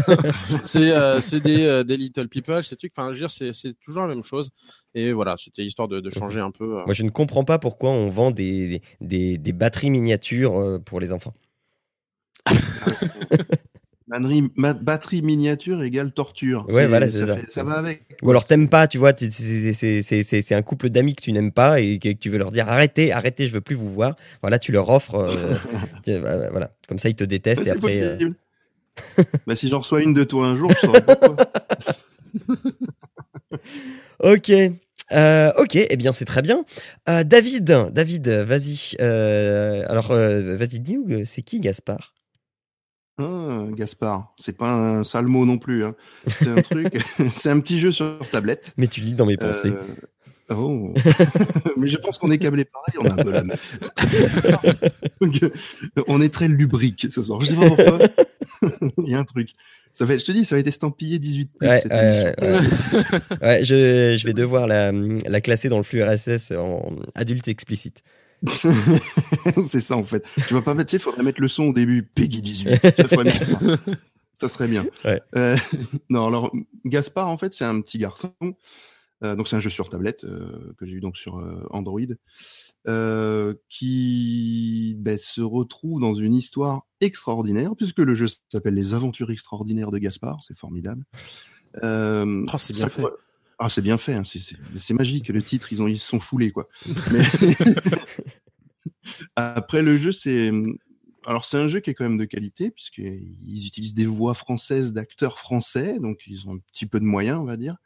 bah, 0.07 0.23
c'est 0.63 0.91
euh, 0.91 1.19
c'est 1.19 1.41
des, 1.41 1.65
euh, 1.65 1.83
des 1.83 1.97
little 1.97 2.29
people, 2.29 2.63
ces 2.63 2.77
trucs. 2.77 2.93
Enfin, 2.95 3.09
je 3.09 3.15
veux 3.15 3.19
dire, 3.19 3.31
c'est 3.31 3.51
c'est 3.51 3.77
toujours 3.81 4.03
la 4.03 4.15
même 4.15 4.23
chose. 4.23 4.51
Et 4.93 5.11
voilà, 5.11 5.35
c'était 5.37 5.65
histoire 5.65 5.89
de, 5.89 5.99
de 5.99 6.09
changer 6.09 6.39
un 6.39 6.51
peu. 6.51 6.65
moi, 6.85 6.93
je 6.93 7.03
ne 7.03 7.09
comprends 7.09 7.43
pas 7.43 7.59
pourquoi 7.59 7.89
on 7.89 8.09
vend 8.09 8.31
des, 8.31 8.81
des, 9.01 9.37
des 9.37 9.53
batteries 9.53 9.89
miniatures 9.89 10.79
pour 10.85 11.01
les 11.01 11.11
enfants. 11.11 11.33
Batterie, 14.07 14.43
ma- 14.55 14.73
batterie 14.73 15.21
miniature 15.23 15.81
égale 15.81 16.11
torture. 16.11 16.67
Ouais, 16.69 16.85
voilà, 16.85 17.11
ça, 17.11 17.25
ça. 17.25 17.35
fait- 17.37 17.51
ça 17.51 17.63
va 17.63 17.73
avec. 17.73 18.03
Ou 18.21 18.29
alors 18.29 18.45
t'aimes 18.45 18.69
pas, 18.69 18.87
tu 18.87 18.99
vois, 18.99 19.13
c'est- 19.17 20.51
un 20.53 20.61
couple 20.61 20.89
d'amis 20.89 21.15
que 21.15 21.23
tu 21.23 21.31
n'aimes 21.31 21.51
pas 21.51 21.79
et 21.81 21.97
que 21.97 22.09
tu 22.13 22.29
veux 22.29 22.37
leur 22.37 22.51
dire 22.51 22.69
arrêtez, 22.69 23.11
arrêtez, 23.11 23.47
je 23.47 23.53
veux 23.53 23.61
plus 23.61 23.75
vous 23.75 23.91
voir. 23.91 24.15
Voilà, 24.41 24.59
tu 24.59 24.71
leur 24.71 24.89
offres, 24.89 25.15
euh, 25.15 25.27
tu- 26.05 26.11
euh, 26.11 26.49
voilà, 26.51 26.71
comme 26.87 26.99
ça 26.99 27.09
ils 27.09 27.15
te 27.15 27.23
détestent 27.23 27.61
Ouais, 27.63 27.67
et 27.67 27.71
après. 27.71 28.01
euh, 28.03 28.17
bah, 29.47 29.55
si 29.55 29.67
j'en 29.69 29.79
reçois 29.79 30.01
une 30.01 30.13
de 30.13 30.23
toi 30.23 30.45
un 30.47 30.55
jour, 30.55 30.69
je 30.71 30.79
saurais 30.81 31.01
pourquoi. 31.01 31.37
Ok. 34.19 34.51
Euh, 35.11 35.51
ok, 35.57 35.75
eh 35.75 35.97
bien 35.97 36.11
c'est 36.13 36.25
très 36.25 36.41
bien. 36.41 36.65
David, 37.05 37.63
David, 37.91 38.27
vas-y. 38.27 38.95
Alors, 38.99 40.07
vas-y, 40.13 40.79
dis-nous, 40.79 41.25
c'est 41.25 41.41
qui 41.43 41.59
Gaspard? 41.59 42.14
Ah, 43.17 43.63
Gaspard, 43.71 44.33
c'est 44.37 44.57
pas 44.57 44.69
un 44.73 45.03
sale 45.05 45.27
mot 45.27 45.45
non 45.45 45.57
plus. 45.57 45.85
hein. 45.85 45.95
C'est 46.33 46.49
un 46.49 46.61
truc, 46.61 46.97
c'est 47.35 47.49
un 47.49 47.59
petit 47.61 47.79
jeu 47.79 47.91
sur 47.91 48.19
tablette. 48.31 48.73
Mais 48.77 48.87
tu 48.87 49.01
lis 49.01 49.13
dans 49.13 49.25
mes 49.25 49.37
pensées. 49.37 49.69
Euh, 49.71 49.81
Oh. 50.51 50.93
Mais 51.77 51.87
je 51.87 51.97
pense 51.97 52.19
qu'on 52.19 52.29
est 52.29 52.37
câblés 52.37 52.65
pareil, 52.65 52.93
on 52.99 53.05
a 53.09 53.13
un 53.19 53.23
peu 53.23 53.31
la 53.31 53.43
même. 53.43 53.57
Donc, 55.19 55.41
euh, 55.41 55.49
on 56.07 56.21
est 56.21 56.31
très 56.31 56.47
lubrique 56.47 57.07
ce 57.09 57.23
soir. 57.23 57.41
Je 57.41 57.47
sais 57.47 57.55
pas 57.55 57.67
pourquoi. 57.67 57.97
Il 59.03 59.11
y 59.11 59.15
a 59.15 59.19
un 59.19 59.23
truc. 59.23 59.49
Ça 59.91 60.05
va, 60.05 60.15
je 60.17 60.23
te 60.23 60.31
dis, 60.31 60.45
ça 60.45 60.55
va 60.55 60.59
être 60.59 60.67
estampillé 60.67 61.17
18 61.17 61.49
plus 61.57 61.67
Ouais, 61.67 61.79
cette 61.79 61.91
ouais, 61.91 62.33
émission. 62.43 62.51
ouais. 62.51 63.19
Ouais, 63.41 63.65
je, 63.65 64.17
je 64.19 64.25
vais 64.27 64.33
devoir 64.33 64.67
la, 64.67 64.91
la 64.91 65.41
classer 65.41 65.67
dans 65.67 65.77
le 65.77 65.83
flux 65.83 66.03
RSS 66.03 66.51
en 66.51 66.95
adulte 67.15 67.47
explicite. 67.47 68.03
c'est 69.65 69.79
ça 69.79 69.95
en 69.95 70.03
fait. 70.03 70.25
Tu 70.47 70.53
vas 70.53 70.61
pas 70.61 70.73
mettre, 70.73 70.89
tu 70.89 70.97
sais, 70.97 71.03
faudrait 71.03 71.23
mettre 71.23 71.41
le 71.41 71.47
son 71.47 71.65
au 71.65 71.73
début, 71.73 72.03
Peggy 72.03 72.41
18. 72.41 72.79
Tu 72.81 72.87
vois, 72.87 73.07
faudrait 73.07 73.23
mettre 73.25 73.45
ça. 73.45 73.77
Ça 74.37 74.49
serait 74.49 74.67
bien. 74.67 74.85
Ouais. 75.05 75.21
Euh, 75.37 75.55
non, 76.09 76.27
alors 76.27 76.51
Gaspard 76.83 77.29
en 77.29 77.37
fait, 77.37 77.53
c'est 77.53 77.63
un 77.63 77.79
petit 77.79 77.97
garçon. 77.97 78.33
Euh, 79.23 79.35
donc 79.35 79.47
c'est 79.47 79.55
un 79.55 79.61
jeu 79.61 79.69
sur 79.69 79.87
tablette 79.87 80.25
euh, 80.25 80.73
que 80.77 80.85
j'ai 80.85 80.95
eu 80.95 80.99
donc 80.99 81.15
sur 81.15 81.37
euh, 81.37 81.65
Android, 81.69 82.01
euh, 82.87 83.53
qui 83.69 84.95
ben, 84.99 85.17
se 85.17 85.39
retrouve 85.39 86.01
dans 86.01 86.13
une 86.13 86.33
histoire 86.33 86.85
extraordinaire 86.99 87.75
puisque 87.77 87.99
le 87.99 88.13
jeu 88.13 88.27
s'appelle 88.51 88.75
Les 88.75 88.93
Aventures 88.93 89.31
extraordinaires 89.31 89.91
de 89.91 89.99
Gaspard. 89.99 90.43
C'est 90.43 90.57
formidable. 90.57 91.05
Euh, 91.83 92.45
Oh, 92.53 92.57
c'est 92.57 92.73
bien 92.73 92.83
ça 92.83 92.89
fait. 92.89 93.03
Ah, 93.59 93.69
c'est 93.69 93.81
bien 93.81 93.97
fait. 93.97 94.13
hein, 94.15 94.23
c'est- 94.25 94.93
magique. 94.93 95.29
Le 95.29 95.41
titre, 95.41 95.71
ils 95.71 95.81
ont 95.81 95.87
ils 95.87 95.97
se 95.97 96.07
sont 96.07 96.19
foulés 96.19 96.51
quoi. 96.51 96.67
Mais- 97.11 97.19
Après 99.35 99.81
le 99.81 99.97
jeu, 99.97 100.11
c'est 100.11 100.51
alors 101.25 101.45
c'est 101.45 101.57
un 101.57 101.67
jeu 101.67 101.79
qui 101.79 101.89
est 101.89 101.93
quand 101.95 102.03
même 102.03 102.17
de 102.19 102.25
qualité 102.25 102.69
puisqu'ils 102.69 103.65
utilisent 103.67 103.95
des 103.95 104.05
voix 104.05 104.33
françaises 104.35 104.93
d'acteurs 104.93 105.39
français, 105.39 105.99
donc 105.99 106.19
ils 106.27 106.47
ont 106.47 106.53
un 106.55 106.59
petit 106.71 106.85
peu 106.85 106.99
de 106.99 107.05
moyens, 107.05 107.39
on 107.39 107.45
va 107.45 107.57
dire. 107.57 107.77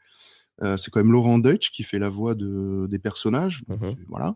Euh, 0.62 0.76
c'est 0.76 0.92
quand 0.92 1.00
même 1.00 1.12
Laurent 1.14 1.40
Deutsch 1.40 1.72
qui 1.72 1.84
fait 1.84 2.00
la 2.00 2.10
voix 2.10 2.36
de, 2.36 2.86
des 2.90 3.00
personnages. 3.00 3.64
donc 3.68 3.82
Mhm. 3.82 3.96
Voilà. 4.10 4.36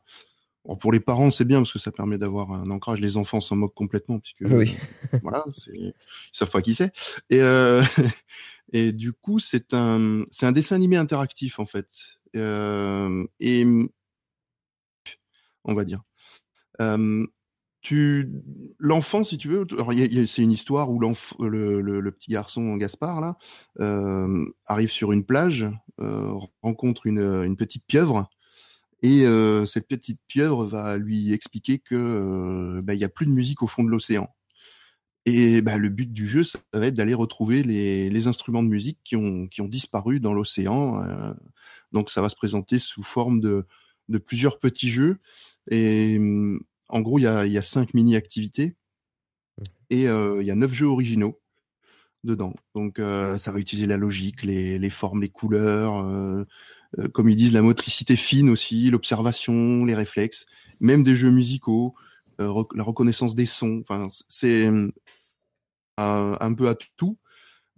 Bon, 0.66 0.78
pour 0.78 0.92
les 0.94 1.00
parents, 1.02 1.30
c'est 1.30 1.44
bien 1.46 1.60
parce 1.60 1.74
que 1.74 1.80
ça 1.80 1.92
permet 1.92 2.18
d'avoir 2.18 2.52
un 2.54 2.70
ancrage. 2.70 3.02
Les 3.02 3.18
enfants 3.18 3.42
s'en 3.42 3.56
moquent 3.58 3.74
complètement 3.76 4.20
puisque 4.20 4.42
Oui. 4.42 4.76
euh, 5.14 5.18
voilà, 5.22 5.44
ils 5.74 5.94
savent 6.32 6.50
pas 6.52 6.62
qui 6.62 6.74
c'est. 6.74 6.92
Et 7.30 7.42
euh, 7.42 7.84
et 8.72 8.92
du 8.94 9.12
coup, 9.14 9.40
c'est 9.40 9.74
un 9.74 10.24
c'est 10.32 10.46
un 10.46 10.52
dessin 10.54 10.76
animé 10.76 10.96
interactif 10.98 11.60
en 11.60 11.66
fait. 11.66 11.88
Euh, 12.36 13.26
et 13.40 13.66
on 15.66 15.74
va 15.74 15.84
dire. 15.86 16.02
Euh, 16.82 17.26
tu 17.82 18.32
l'enfant 18.80 19.26
si 19.26 19.38
tu 19.38 19.50
veux 19.50 19.68
c'est 20.26 20.42
une 20.42 20.52
histoire 20.54 20.90
où 20.90 21.00
le, 21.00 21.82
le, 21.82 22.00
le 22.00 22.12
petit 22.12 22.32
garçon 22.32 22.78
Gaspard 22.78 23.20
là 23.20 23.38
arrive 24.66 24.90
sur 24.90 25.12
une 25.12 25.26
plage 25.26 25.66
rencontre 26.62 27.06
une, 27.08 27.20
une 27.20 27.58
petite 27.58 27.86
pieuvre 27.86 28.30
et 29.04 29.26
euh, 29.26 29.66
cette 29.68 29.88
petite 29.88 30.20
pieuvre 30.28 30.66
va 30.66 30.98
lui 30.98 31.34
expliquer 31.34 31.78
que 31.80 31.96
euh, 31.96 32.82
bah, 32.82 32.96
il 32.96 33.00
y 33.00 33.04
a 33.04 33.10
plus 33.10 33.28
de 33.28 33.32
musique 33.32 33.62
au 33.62 33.68
fond 33.68 33.84
de 33.84 33.90
l'océan. 33.90 34.28
Et 35.26 35.62
bah, 35.62 35.78
le 35.78 35.90
but 35.90 36.12
du 36.12 36.28
jeu 36.28 36.44
ça 36.44 36.60
va 36.74 36.88
être 36.88 36.96
d'aller 36.96 37.14
retrouver 37.14 37.64
les, 37.64 38.10
les 38.10 38.28
instruments 38.28 38.64
de 38.64 38.68
musique 38.68 39.00
qui 39.06 39.16
ont 39.16 39.48
qui 39.48 39.62
ont 39.62 39.68
disparu 39.70 40.20
dans 40.20 40.34
l'océan 40.34 41.02
euh, 41.04 41.34
donc 41.94 42.10
ça 42.10 42.22
va 42.22 42.28
se 42.28 42.36
présenter 42.36 42.78
sous 42.80 43.04
forme 43.04 43.40
de 43.40 43.66
de 44.10 44.18
plusieurs 44.18 44.60
petits 44.60 44.90
jeux. 44.90 45.20
Et 45.70 46.18
hum, 46.20 46.62
en 46.90 47.02
gros, 47.02 47.20
il 47.20 47.24
y 47.24 47.28
a, 47.28 47.46
il 47.46 47.52
y 47.52 47.58
a 47.58 47.64
cinq 47.64 47.94
mini-activités. 47.94 48.76
Et 49.90 50.08
euh, 50.08 50.42
il 50.42 50.48
y 50.48 50.52
a 50.52 50.56
neuf 50.56 50.74
jeux 50.74 50.88
originaux 50.88 51.40
dedans. 52.24 52.54
Donc, 52.76 53.00
euh, 53.00 53.38
ça 53.38 53.52
va 53.52 53.60
utiliser 53.60 53.88
la 53.88 53.98
logique, 53.98 54.44
les, 54.44 54.80
les 54.80 54.90
formes, 54.90 55.22
les 55.22 55.30
couleurs, 55.30 55.98
euh, 56.06 56.46
euh, 57.00 57.08
comme 57.10 57.30
ils 57.30 57.36
disent, 57.36 57.54
la 57.54 57.62
motricité 57.62 58.16
fine 58.16 58.50
aussi, 58.50 58.90
l'observation, 58.90 59.86
les 59.86 59.96
réflexes, 59.96 60.46
même 60.80 61.04
des 61.04 61.16
jeux 61.16 61.32
musicaux, 61.32 61.96
euh, 62.40 62.50
rec- 62.50 62.74
la 62.76 62.84
reconnaissance 62.84 63.36
des 63.36 63.46
sons. 63.46 63.82
Enfin, 63.88 64.08
c'est 64.28 64.68
hum, 64.68 64.92
un, 65.98 66.54
peu 66.54 66.70
à 66.70 66.76
tout. 66.96 67.18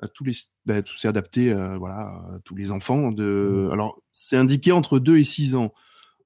À 0.02 0.08
tous 0.10 0.24
les, 0.26 0.34
ben, 0.66 0.84
tout 0.84 0.96
c'est 0.98 1.08
adapté, 1.08 1.52
euh, 1.54 1.78
voilà, 1.78 2.00
à 2.34 2.40
tous 2.44 2.56
les 2.56 2.72
enfants. 2.72 3.12
De, 3.12 3.70
alors, 3.72 4.02
c'est 4.12 4.36
indiqué 4.36 4.72
entre 4.74 5.00
2 5.00 5.18
et 5.18 5.24
6 5.24 5.56
ans. 5.56 5.74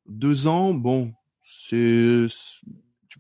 Deux 0.08 0.47
ans, 0.47 0.73
bon, 0.73 1.13
c'est 1.41 2.25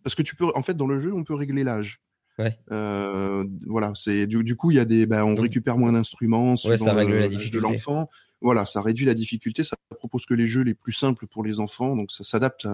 parce 0.03 0.15
que 0.15 0.23
tu 0.23 0.35
peux 0.35 0.47
en 0.55 0.61
fait 0.63 0.75
dans 0.75 0.87
le 0.87 0.99
jeu 0.99 1.13
on 1.13 1.23
peut 1.23 1.35
régler 1.35 1.63
l'âge. 1.63 1.99
Ouais. 2.39 2.57
Euh, 2.71 3.45
voilà, 3.67 3.91
c'est 3.95 4.25
du, 4.25 4.43
du 4.43 4.55
coup 4.55 4.71
il 4.71 4.77
y 4.77 4.79
a 4.79 4.85
des 4.85 5.05
ben, 5.05 5.23
on 5.23 5.35
récupère 5.35 5.77
moins 5.77 5.91
d'instruments 5.91 6.55
Ouais, 6.65 6.77
ça 6.77 6.93
règle 6.93 7.11
le- 7.11 7.19
la 7.19 7.25
l'âge 7.25 7.33
de 7.33 7.37
difficulté. 7.37 7.67
l'enfant. 7.67 8.09
Voilà, 8.41 8.65
ça 8.65 8.81
réduit 8.81 9.05
la 9.05 9.13
difficulté, 9.13 9.63
ça 9.63 9.75
propose 9.97 10.25
que 10.25 10.33
les 10.33 10.47
jeux 10.47 10.61
les 10.63 10.73
plus 10.73 10.93
simples 10.93 11.27
pour 11.27 11.43
les 11.43 11.59
enfants, 11.59 11.95
donc 11.95 12.11
ça 12.11 12.23
s'adapte 12.23 12.67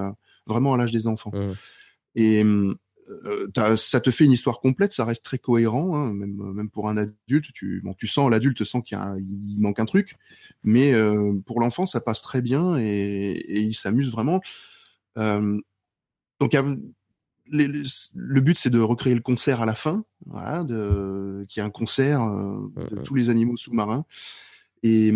vraiment 0.46 0.74
à 0.74 0.78
l'âge 0.78 0.92
des 0.92 1.08
enfants. 1.08 1.32
Et 2.16 2.44
euh, 2.44 3.76
ça 3.76 4.00
te 4.00 4.10
fait 4.12 4.26
une 4.26 4.32
histoire 4.32 4.60
complète, 4.60 4.92
ça 4.94 5.06
reste 5.06 5.24
très 5.24 5.38
cohérent, 5.38 5.96
hein, 5.96 6.14
même, 6.14 6.36
même 6.54 6.70
pour 6.70 6.88
un 6.90 6.98
adulte. 6.98 7.52
Tu, 7.54 7.82
bon, 7.84 7.94
tu 7.94 8.08
sens 8.08 8.30
l'adulte 8.32 8.64
sent 8.64 8.82
qu'il 8.84 8.98
il 9.20 9.60
manque 9.60 9.80
un 9.80 9.86
truc, 9.86 10.16
mais 10.64 10.94
euh, 10.94 11.34
pour 11.46 11.60
l'enfant, 11.60 11.86
ça 11.86 12.00
passe 12.02 12.22
très 12.22 12.42
bien 12.42 12.78
et, 12.80 12.86
et 13.32 13.60
il 13.60 13.74
s'amuse 13.76 14.10
vraiment. 14.12 14.42
Euh, 15.18 15.60
donc, 16.40 16.54
les- 17.52 17.68
les- 17.68 17.84
le 18.16 18.42
but, 18.42 18.58
c'est 18.58 18.70
de 18.72 18.80
recréer 18.80 19.14
le 19.14 19.22
concert 19.22 19.62
à 19.62 19.66
la 19.66 19.76
fin, 19.76 20.04
voilà, 20.26 20.64
de, 20.64 21.46
qu'il 21.48 21.62
y 21.62 21.64
ait 21.64 21.68
un 21.68 21.72
concert 21.72 22.24
euh, 22.24 22.72
de 22.92 22.96
tous 23.04 23.16
les 23.16 23.30
animaux 23.30 23.56
sous-marins. 23.58 24.06
Et 24.84 25.12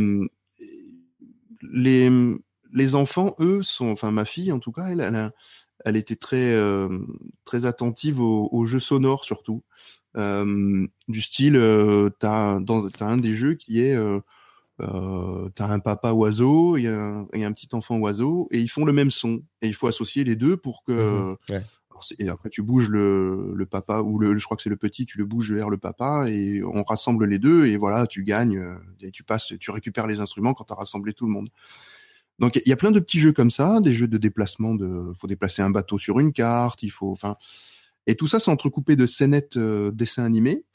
les, 1.61 2.95
enfants, 2.95 3.35
eux, 3.39 3.61
sont, 3.61 3.89
enfin 3.89 4.11
ma 4.11 4.25
fille 4.25 4.51
en 4.51 4.59
tout 4.59 4.71
cas, 4.71 4.87
elle, 4.87 5.31
elle, 5.85 5.95
était 5.95 6.15
très, 6.15 6.53
euh, 6.53 6.89
très 7.45 7.65
attentive 7.65 8.19
aux, 8.21 8.65
jeux 8.65 8.79
sonores 8.79 9.25
surtout. 9.25 9.63
Euh, 10.17 10.87
du 11.07 11.21
style, 11.21 11.55
euh, 11.55 12.09
t'as 12.19 12.59
dans- 12.59 12.87
t'as 12.89 13.05
un 13.05 13.17
des 13.17 13.35
jeux 13.35 13.53
qui 13.53 13.81
est, 13.81 13.95
euh, 13.95 14.19
t'as 15.55 15.67
un 15.67 15.79
papa 15.79 16.11
oiseau 16.13 16.77
et 16.77 16.87
un, 16.87 17.27
et 17.33 17.43
un 17.43 17.51
petit 17.51 17.69
enfant 17.73 17.97
oiseau 17.97 18.47
et 18.51 18.59
ils 18.59 18.69
font 18.69 18.85
le 18.85 18.93
même 18.93 19.11
son 19.11 19.43
et 19.61 19.67
il 19.67 19.73
faut 19.75 19.87
associer 19.87 20.23
les 20.23 20.35
deux 20.35 20.57
pour 20.57 20.83
que 20.83 21.35
Mhm. 21.51 21.63
Et 22.19 22.29
après 22.29 22.49
tu 22.49 22.61
bouges 22.61 22.89
le, 22.89 23.53
le 23.53 23.65
papa 23.65 23.99
ou 24.01 24.19
le 24.19 24.37
je 24.37 24.43
crois 24.45 24.57
que 24.57 24.63
c'est 24.63 24.69
le 24.69 24.77
petit 24.77 25.05
tu 25.05 25.17
le 25.17 25.25
bouges 25.25 25.51
vers 25.51 25.69
le 25.69 25.77
papa 25.77 26.25
et 26.29 26.61
on 26.63 26.83
rassemble 26.83 27.25
les 27.25 27.39
deux 27.39 27.65
et 27.65 27.77
voilà 27.77 28.07
tu 28.07 28.23
gagnes 28.23 28.57
euh, 28.57 28.75
et 29.01 29.11
tu 29.11 29.23
passes 29.23 29.53
tu 29.59 29.71
récupères 29.71 30.07
les 30.07 30.19
instruments 30.19 30.53
quand 30.53 30.65
tu 30.65 30.73
as 30.73 30.75
rassemblé 30.75 31.13
tout 31.13 31.25
le 31.25 31.31
monde. 31.31 31.49
Donc 32.39 32.55
il 32.55 32.69
y 32.69 32.73
a 32.73 32.77
plein 32.77 32.91
de 32.91 32.99
petits 32.99 33.19
jeux 33.19 33.31
comme 33.33 33.49
ça 33.49 33.79
des 33.81 33.93
jeux 33.93 34.07
de 34.07 34.17
déplacement 34.17 34.75
de 34.75 35.13
faut 35.15 35.27
déplacer 35.27 35.61
un 35.61 35.69
bateau 35.69 35.97
sur 35.97 36.19
une 36.19 36.33
carte 36.33 36.83
il 36.83 36.91
faut 36.91 37.11
enfin 37.11 37.35
et 38.07 38.15
tout 38.15 38.27
ça 38.27 38.39
c'est 38.39 38.51
entrecoupé 38.51 38.95
de 38.95 39.05
scénettes 39.05 39.57
euh, 39.57 39.91
dessins 39.91 40.23
animés. 40.23 40.65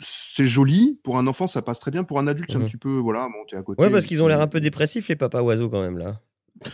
C'est 0.00 0.44
joli 0.44 0.98
pour 1.04 1.18
un 1.18 1.26
enfant 1.26 1.46
ça 1.46 1.62
passe 1.62 1.78
très 1.78 1.90
bien 1.90 2.04
pour 2.04 2.18
un 2.18 2.26
adulte 2.26 2.50
c'est 2.50 2.56
un 2.56 2.64
petit 2.64 2.78
peu 2.78 2.96
voilà 2.96 3.28
bon 3.28 3.44
t'es 3.48 3.56
à 3.56 3.62
côté 3.62 3.82
Ouais, 3.82 3.90
parce 3.90 4.06
qu'ils 4.06 4.22
ont 4.22 4.26
l'air 4.26 4.40
un 4.40 4.48
peu 4.48 4.60
dépressifs, 4.60 5.08
les 5.08 5.16
papas 5.16 5.42
oiseaux, 5.42 5.68
quand 5.68 5.82
même, 5.82 5.98
là. 5.98 6.20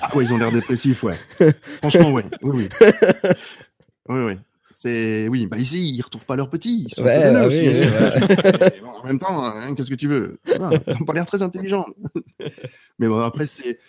Ah 0.01 0.17
ouais, 0.17 0.25
ils 0.25 0.33
ont 0.33 0.39
l'air 0.39 0.53
dépressifs, 0.53 1.03
ouais. 1.03 1.15
Franchement, 1.79 2.11
ouais. 2.13 2.25
Oui, 2.43 2.69
oui. 2.83 2.89
Oui, 4.09 4.21
oui. 4.25 4.33
C'est 4.81 5.27
oui, 5.29 5.47
bah 5.47 5.59
ici 5.59 5.91
ils 5.93 6.01
retrouvent 6.03 6.25
pas 6.25 6.37
leurs 6.37 6.49
petits, 6.51 6.85
ils 6.87 6.95
sont 6.95 7.03
Ouais, 7.03 7.33
bah 7.33 7.47
aussi. 7.47 7.59
oui. 7.59 7.67
Et 7.67 8.81
bon, 8.81 8.91
en 8.91 9.05
même 9.07 9.19
temps, 9.19 9.43
hein, 9.45 9.75
qu'est-ce 9.75 9.91
que 9.91 9.97
tu 9.97 10.07
veux? 10.07 10.39
Ils 10.47 10.63
ont 10.63 11.05
pas 11.05 11.15
l'air 11.15 11.27
très 11.27 11.43
intelligents. 11.43 11.85
Mais 13.01 13.09
bon, 13.09 13.19
après 13.21 13.49
c'est 13.49 13.81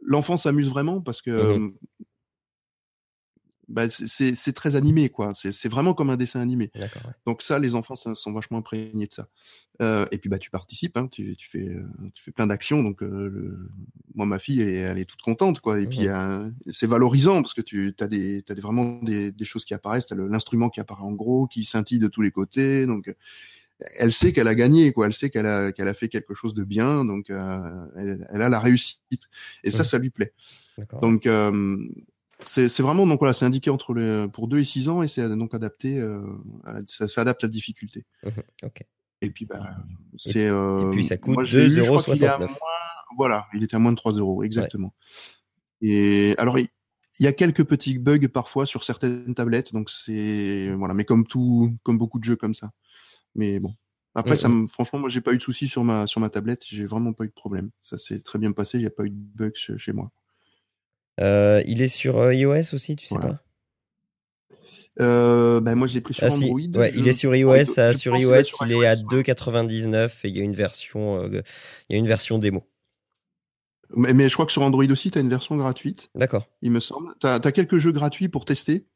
l'enfant 0.00 0.38
s'amuse 0.38 0.70
vraiment 0.70 1.00
parce 1.02 1.20
que 1.20 1.30
Mhm. 1.58 1.74
Bah, 3.72 3.88
c'est- 3.90 4.52
très 4.52 4.76
animé 4.76 5.08
quoi. 5.08 5.32
C'est 5.34 5.50
c'est 5.52 5.68
vraiment 5.68 5.94
comme 5.94 6.10
un 6.10 6.16
dessin 6.16 6.40
animé. 6.40 6.70
Ouais. 7.06 7.12
Donc 7.26 7.42
ça, 7.42 7.58
les 7.58 7.74
enfants 7.74 7.94
ça, 7.94 8.14
sont 8.14 8.32
vachement 8.32 8.58
imprégnés 8.58 9.06
de 9.06 9.12
ça. 9.12 9.28
Euh, 9.80 10.04
et 10.12 10.18
puis 10.18 10.28
bah 10.28 10.38
tu 10.38 10.50
participes, 10.50 10.96
hein, 10.98 11.08
tu, 11.08 11.34
tu 11.36 11.48
fais 11.48 11.66
euh, 11.68 11.82
tu 12.14 12.22
fais 12.22 12.30
plein 12.32 12.46
d'actions. 12.46 12.82
Donc 12.82 13.02
euh, 13.02 13.30
le- 13.30 13.70
moi 14.14 14.26
ma 14.26 14.38
fille 14.38 14.60
elle 14.60 14.68
est, 14.68 14.76
elle 14.76 14.98
est 14.98 15.06
toute 15.08 15.22
contente 15.22 15.60
quoi. 15.60 15.80
Et 15.80 15.86
puis 15.86 16.06
euh, 16.08 16.50
c'est 16.66 16.86
valorisant 16.86 17.40
parce 17.42 17.54
que 17.54 17.62
tu 17.62 17.94
as 17.98 18.06
des 18.06 18.42
t'as 18.42 18.54
des, 18.54 18.60
vraiment 18.60 19.00
des, 19.02 19.32
des 19.32 19.44
choses 19.44 19.64
qui 19.64 19.72
apparaissent. 19.74 20.06
T'as 20.08 20.16
l'instrument 20.16 20.68
qui 20.68 20.78
apparaît 20.80 21.02
en 21.02 21.12
gros, 21.12 21.46
qui 21.46 21.64
scintille 21.64 21.98
de 21.98 22.08
tous 22.08 22.20
les 22.22 22.30
côtés. 22.30 22.86
Donc 22.86 23.08
euh, 23.08 23.14
elle 23.98 24.12
sait 24.12 24.32
qu'elle 24.32 24.48
a 24.48 24.54
gagné 24.54 24.92
quoi. 24.92 25.06
Elle 25.06 25.14
sait 25.14 25.30
qu'elle 25.30 25.46
a 25.46 25.72
qu'elle 25.72 25.88
a 25.88 25.94
fait 25.94 26.08
quelque 26.08 26.34
chose 26.34 26.52
de 26.54 26.62
bien. 26.62 27.04
Donc 27.06 27.30
euh, 27.30 27.86
elle, 27.96 28.28
elle 28.30 28.42
a 28.42 28.48
la 28.50 28.60
réussite. 28.60 29.00
Et 29.64 29.70
ça 29.70 29.82
ça 29.84 29.98
lui 29.98 30.10
plaît. 30.10 30.32
Donc 31.00 31.26
euh, 31.26 31.78
c'est 32.44 32.80
vraiment 32.80 33.06
donc 33.06 33.18
voilà, 33.18 33.32
c'est 33.32 33.44
indiqué 33.44 33.70
entre 33.70 33.94
les 33.94 34.26
pour 34.32 34.48
2 34.48 34.58
et 34.60 34.64
6 34.64 34.88
ans 34.88 35.02
et 35.02 35.08
c'est 35.08 35.28
donc 35.36 35.54
adapté 35.54 35.98
euh, 35.98 36.22
à 36.64 36.72
la- 36.74 36.80
ça 36.86 37.08
s'adapte 37.08 37.44
à 37.44 37.46
la 37.46 37.50
difficulté. 37.50 38.04
Mhm. 38.24 38.32
Ok. 38.64 38.82
Et 39.20 39.30
puis 39.30 39.46
bah 39.46 39.76
c'est 40.16 40.46
euh, 40.48 40.90
puis, 40.90 41.04
ça 41.04 41.16
coûte 41.16 41.34
moi, 41.34 41.44
je 41.44 41.58
l'ai 41.58 41.66
eu, 41.66 41.70
je 41.84 41.88
crois 41.88 42.02
qu'il 42.02 42.22
est 42.24 42.26
à 42.26 42.38
2,69 42.38 42.48
moins- 42.48 43.16
voilà, 43.16 43.46
il 43.54 43.62
était 43.62 43.76
à 43.76 43.78
moins 43.78 43.92
de 43.92 43.96
3 43.96 44.12
euros 44.12 44.42
exactement. 44.42 44.94
Et 45.80 46.34
alors 46.38 46.58
il 46.58 46.68
y 47.20 47.26
a 47.26 47.32
quelques 47.32 47.64
petits 47.64 47.98
bugs 47.98 48.26
parfois 48.28 48.66
sur 48.66 48.84
certaines 48.84 49.34
tablettes, 49.34 49.72
donc 49.72 49.90
c'est 49.90 50.74
voilà, 50.76 50.94
mais 50.94 51.04
comme 51.04 51.26
tout, 51.26 51.76
comme 51.82 51.98
beaucoup 51.98 52.18
de 52.18 52.24
jeux 52.24 52.36
comme 52.36 52.54
ça. 52.54 52.70
Mais 53.34 53.60
bon, 53.60 53.74
après 54.14 54.36
ça, 54.36 54.48
me, 54.48 54.66
franchement, 54.66 54.98
moi 54.98 55.08
j'ai 55.08 55.20
pas 55.20 55.32
eu 55.32 55.38
de 55.38 55.42
soucis 55.42 55.68
sur 55.68 55.84
ma 55.84 56.06
sur 56.06 56.20
ma 56.20 56.30
tablette, 56.30 56.64
j'ai 56.66 56.86
vraiment 56.86 57.12
pas 57.12 57.24
eu 57.24 57.28
de 57.28 57.32
problème. 57.32 57.70
Ça 57.80 57.98
s'est 57.98 58.20
très 58.20 58.38
bien 58.38 58.52
passé, 58.52 58.78
il 58.78 58.80
n'y 58.80 58.86
a 58.86 58.90
pas 58.90 59.04
eu 59.04 59.10
de 59.10 59.14
bugs 59.14 59.50
chez, 59.54 59.76
chez 59.78 59.92
moi. 59.92 60.10
Euh, 61.20 61.62
il 61.66 61.82
est 61.82 61.88
sur 61.88 62.18
euh, 62.18 62.34
iOS 62.34 62.74
aussi, 62.74 62.96
tu 62.96 63.06
sais 63.06 63.14
Voilà. 63.16 63.34
pas? 63.34 63.42
Euh, 65.00 65.60
ben 65.60 65.74
moi 65.74 65.86
je 65.86 65.94
l'ai 65.94 66.00
pris 66.02 66.12
sur 66.12 66.24
Ah 66.24 66.30
si, 66.30 66.44
Android. 66.44 66.60
ouais, 66.80 66.92
je- 66.92 66.98
il 66.98 67.08
est 67.08 67.12
sur 67.14 67.34
iOS. 67.34 67.64
sur 67.94 68.16
iOS, 68.16 68.42
sur 68.42 68.66
il 68.66 68.72
est 68.72 68.86
à 68.86 68.94
iOS, 68.94 69.02
ouais. 69.10 69.22
2,99 69.22 70.24
et 70.24 70.28
il 70.28 70.36
y 70.36 70.40
a 70.40 70.44
une 70.44 70.54
version, 70.54 71.22
euh, 71.22 71.40
il 71.88 71.92
y 71.92 71.96
a 71.96 71.98
une 71.98 72.06
version 72.06 72.38
démo. 72.38 72.68
Mais, 73.94 74.12
mais 74.12 74.28
je 74.28 74.34
crois 74.34 74.44
que 74.46 74.52
sur 74.52 74.62
Android 74.62 74.84
aussi, 74.90 75.10
tu 75.10 75.18
as 75.18 75.20
une 75.22 75.28
version 75.30 75.56
gratuite, 75.56 76.10
D'accord. 76.14 76.46
il 76.62 76.70
me 76.70 76.80
semble. 76.80 77.14
Tu 77.20 77.26
as, 77.26 77.40
quelques 77.40 77.78
jeux 77.78 77.92
gratuits 77.92 78.28
pour 78.28 78.44
tester. 78.44 78.86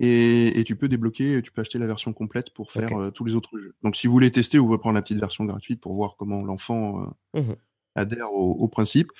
Et, 0.00 0.58
et 0.58 0.64
tu 0.64 0.74
peux 0.74 0.88
débloquer, 0.88 1.40
tu 1.42 1.52
peux 1.52 1.60
acheter 1.60 1.78
la 1.78 1.86
version 1.86 2.12
complète 2.12 2.50
pour 2.50 2.72
faire 2.72 2.92
euh, 2.98 3.10
tous 3.10 3.24
les 3.24 3.34
autres 3.36 3.56
jeux. 3.58 3.76
Donc 3.84 3.94
si 3.96 4.08
vous 4.08 4.12
voulez 4.12 4.32
tester, 4.32 4.58
vous 4.58 4.66
pouvez 4.66 4.78
prendre 4.78 4.96
la 4.96 5.02
petite 5.02 5.20
version 5.20 5.44
gratuite 5.44 5.80
pour 5.80 5.94
voir 5.94 6.16
comment 6.18 6.42
l'enfant 6.42 7.14
Mhm. 7.34 7.54
adhère 7.94 8.32
au, 8.32 8.52
au 8.54 8.66
principe. 8.68 9.12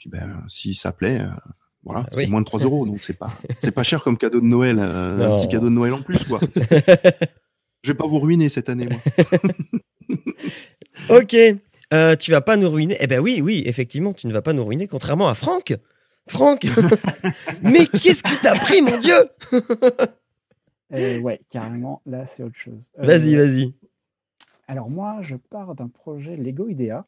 Puis 0.00 0.08
ben, 0.08 0.42
si 0.48 0.74
ça 0.74 0.92
plaît, 0.92 1.20
euh, 1.20 1.28
voilà, 1.84 2.06
c'est 2.10 2.26
moins 2.26 2.40
de 2.40 2.46
3 2.46 2.60
euros, 2.60 2.86
donc 2.86 3.00
c'est 3.02 3.18
pas 3.18 3.30
c'est 3.58 3.70
pas 3.70 3.82
cher 3.82 4.02
comme 4.02 4.16
cadeau 4.16 4.40
de 4.40 4.46
Noël, 4.46 4.78
euh, 4.80 5.34
un 5.34 5.36
petit 5.36 5.48
cadeau 5.48 5.68
de 5.68 5.74
Noël 5.74 5.92
en 5.92 6.00
plus 6.00 6.24
quoi. 6.24 6.40
Je 7.82 7.92
vais 7.92 7.96
pas 7.96 8.06
vous 8.06 8.18
ruiner 8.18 8.48
cette 8.48 8.70
année 8.70 8.88
moi. 8.88 8.98
Ok. 11.08 11.36
Euh, 11.92 12.14
tu 12.14 12.30
vas 12.30 12.40
pas 12.40 12.56
nous 12.56 12.70
ruiner 12.70 12.96
Eh 13.00 13.06
ben 13.06 13.20
oui, 13.20 13.40
oui, 13.42 13.62
effectivement, 13.66 14.12
tu 14.12 14.26
ne 14.26 14.32
vas 14.32 14.42
pas 14.42 14.52
nous 14.52 14.64
ruiner, 14.64 14.86
contrairement 14.86 15.28
à 15.28 15.34
Franck. 15.34 15.74
Franck 16.28 16.66
Mais 17.62 17.86
qu'est-ce 17.86 18.22
qui 18.22 18.38
t'a 18.40 18.54
pris, 18.54 18.80
mon 18.82 18.98
Dieu? 18.98 19.28
Euh, 20.92 21.18
ouais, 21.20 21.40
carrément, 21.50 22.02
là, 22.06 22.26
c'est 22.26 22.42
autre 22.42 22.56
chose. 22.56 22.90
Euh, 22.98 23.06
Vas-y, 23.06 23.34
vas-y. 23.34 23.74
Alors 24.68 24.90
moi, 24.90 25.18
je 25.22 25.36
pars 25.36 25.74
d'un 25.74 25.88
projet 25.88 26.36
Lego 26.36 26.68
Idea 26.68 27.04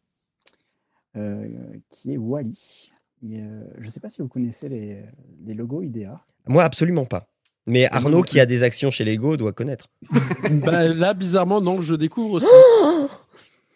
qui 1.91 2.13
est 2.13 2.17
Wally. 2.17 2.93
Et, 3.23 3.41
euh, 3.41 3.63
je 3.79 3.87
ne 3.87 3.91
sais 3.91 4.01
pas 4.01 4.09
si 4.09 4.21
vous 4.21 4.29
connaissez 4.29 4.69
les, 4.69 5.03
les 5.45 5.55
logos 5.55 5.83
Idea. 5.83 6.21
Moi, 6.47 6.65
absolument 6.65 7.05
pas. 7.05 7.29
Mais 7.67 7.89
moi 7.93 7.99
Arnaud, 7.99 8.23
qui 8.23 8.41
a 8.41 8.47
des 8.47 8.65
actions 8.65 8.91
chez 8.91 9.05
Lego, 9.05 9.37
doit 9.37 9.53
connaître. 9.53 9.91
Bah, 10.65 10.89
là, 10.89 11.15
bizarrement, 11.15 11.61
non, 11.61 11.81
je 11.81 11.95
découvre 11.95 12.35
aussi. 12.35 12.47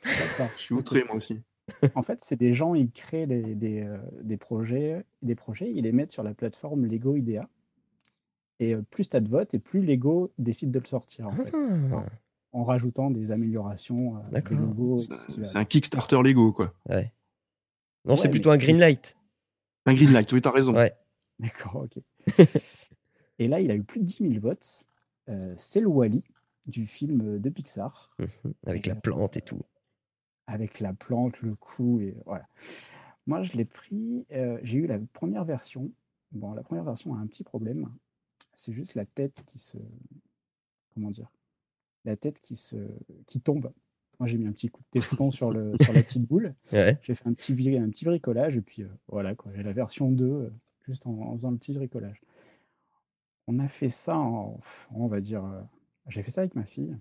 Je 0.05 0.61
suis 0.61 0.75
outré 0.75 1.05
moi 1.05 1.17
aussi. 1.17 1.41
En 1.95 2.03
fait, 2.03 2.21
c'est 2.23 2.37
des 2.37 2.53
gens, 2.53 2.75
ils 2.75 2.91
créent 2.91 3.27
des, 3.27 3.55
des, 3.55 3.83
euh, 3.83 3.97
des 4.23 4.37
projets, 4.37 5.05
des 5.23 5.35
projets, 5.35 5.73
ils 5.75 5.83
les 5.83 5.93
mettent 5.93 6.13
sur 6.13 6.23
la 6.23 6.35
plateforme 6.35 6.87
Lego 6.87 7.17
Idea. 7.17 7.49
Et 8.61 8.75
euh, 8.75 8.83
plus 8.89 9.09
tu 9.09 9.17
as 9.17 9.21
de 9.21 9.29
votes, 9.29 9.55
et 9.55 9.59
plus 9.59 9.85
Lego 9.85 10.33
décide 10.39 10.71
de 10.71 10.79
le 10.79 10.87
sortir, 10.87 11.29
en 11.29 11.33
fait. 11.33 11.53
Ah. 11.53 11.75
Enfin, 11.87 12.07
en 12.53 12.65
rajoutant 12.65 13.11
des 13.11 13.33
améliorations, 13.33 14.17
euh, 14.33 14.99
C'est 15.43 15.57
un 15.57 15.65
Kickstarter 15.65 16.23
Lego 16.23 16.53
quoi. 16.53 16.73
Ouais. 16.89 17.13
Non, 18.07 18.17
c'est 18.17 18.29
plutôt 18.31 18.51
un 18.51 18.57
green 18.57 18.79
light. 18.79 19.17
Un 19.87 19.95
green 19.95 20.13
light, 20.13 20.31
oui 20.33 20.41
t'as 20.41 20.51
raison. 20.53 20.75
Ouais. 20.75 20.93
D'accord, 21.39 21.85
ok. 21.85 21.99
et 23.39 23.49
là, 23.49 23.61
il 23.61 23.71
a 23.71 23.75
eu 23.75 23.83
plus 23.83 24.01
de 24.01 24.05
10 24.05 24.29
000 24.31 24.41
votes. 24.41 24.85
Euh, 25.29 25.55
c'est 25.57 25.81
le 25.81 25.89
Wally 25.89 26.25
du 26.67 26.87
film 26.87 27.39
de 27.39 27.51
Pixar, 27.51 28.11
Mhm. 28.19 28.55
Avec 28.67 28.87
Et, 28.87 28.91
la 28.91 28.97
euh, 28.97 29.01
plante 29.01 29.37
et 29.37 29.43
tout. 29.43 29.61
avec 30.47 30.81
la 30.81 30.93
plante, 30.93 31.41
le 31.43 31.55
cou, 31.55 32.01
et 32.01 32.17
voilà. 32.27 32.47
Moi, 33.27 33.43
je 33.43 33.53
l'ai 33.53 33.65
pris, 33.65 34.25
euh, 34.33 34.59
j'ai 34.63 34.79
eu 34.79 34.87
la 34.87 34.99
première 35.13 35.45
version. 35.45 35.91
Bon, 36.33 36.53
la 36.53 36.63
première 36.63 36.85
version 36.85 37.15
a 37.15 37.19
un 37.19 37.27
petit 37.27 37.45
problème. 37.45 37.89
C'est 38.55 38.73
juste 38.73 38.95
la 38.95 39.05
tête 39.05 39.43
qui 39.47 39.59
se. 39.59 39.77
Comment 40.95 41.11
dire 41.11 41.31
La 42.05 42.17
tête 42.17 42.41
qui 42.41 42.57
se 42.57 42.77
qui 43.27 43.41
tombe. 43.41 43.73
Moi, 44.19 44.27
j'ai 44.27 44.39
mis 44.39 44.47
un 44.47 44.53
petit 44.53 44.69
coup 44.69 44.81
de 44.83 44.89
téflon 45.01 45.31
sur, 45.31 45.51
le, 45.51 45.73
sur 45.83 45.93
la 45.93 46.03
petite 46.03 46.27
boule. 46.27 46.55
Ouais. 46.73 46.99
J'ai 47.03 47.15
fait 47.15 47.27
un 47.29 47.33
petit, 47.35 47.53
bri- 47.55 47.79
un 47.79 47.89
petit 47.91 48.05
bricolage 48.05 48.57
et 48.57 48.63
puis 48.63 48.83
euh, 48.83 48.89
voilà, 49.09 49.35
quoi. 49.35 49.53
J'ai 49.55 49.63
la 49.63 49.73
version 49.73 50.11
2 50.11 50.25
euh, 50.25 50.51
juste 50.87 51.07
en, 51.07 51.13
en 51.13 51.37
faisant 51.37 51.51
le 51.51 51.59
petit 51.59 51.73
bricolage. 51.73 52.21
On 53.47 53.59
a 53.61 53.69
fait 53.69 53.89
ça 53.91 54.19
en, 54.19 54.59
on 54.93 55.07
va 55.07 55.21
dire, 55.21 55.45
euh, 55.45 55.61
j'ai 56.09 56.23
fait 56.23 56.31
ça 56.31 56.41
avec 56.41 56.55
ma 56.57 56.65
fille, 56.65 56.97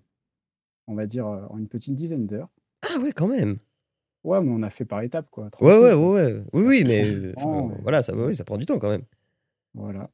on 0.88 0.94
va 0.94 1.06
dire 1.08 1.26
euh, 1.28 1.46
en 1.50 1.58
une 1.58 1.68
petite 1.68 1.96
dizaine 1.96 2.28
d'heures. 2.28 2.50
Ah 2.84 3.00
ouais, 3.00 3.12
quand 3.14 3.28
même. 3.28 3.58
Ouais, 4.24 4.42
mais 4.42 4.52
on 4.52 4.62
a 4.64 4.70
fait 4.70 4.86
par 4.86 5.02
étapes, 5.02 5.30
quoi. 5.32 5.50
Ouais, 5.62 5.78
ouais, 5.78 5.94
ouais, 5.94 6.34
ouais. 6.34 6.44
Oui, 6.54 6.64
oui, 6.66 6.84
mais 6.86 7.04
euh, 7.06 7.34
temps, 7.34 7.68
voilà, 7.82 8.04
ça, 8.04 8.16
oui, 8.16 8.36
ça 8.36 8.44
prend 8.44 8.58
du 8.58 8.66
temps 8.66 8.78
quand 8.80 8.90
même. 8.90 9.06
Voilà. 9.74 10.10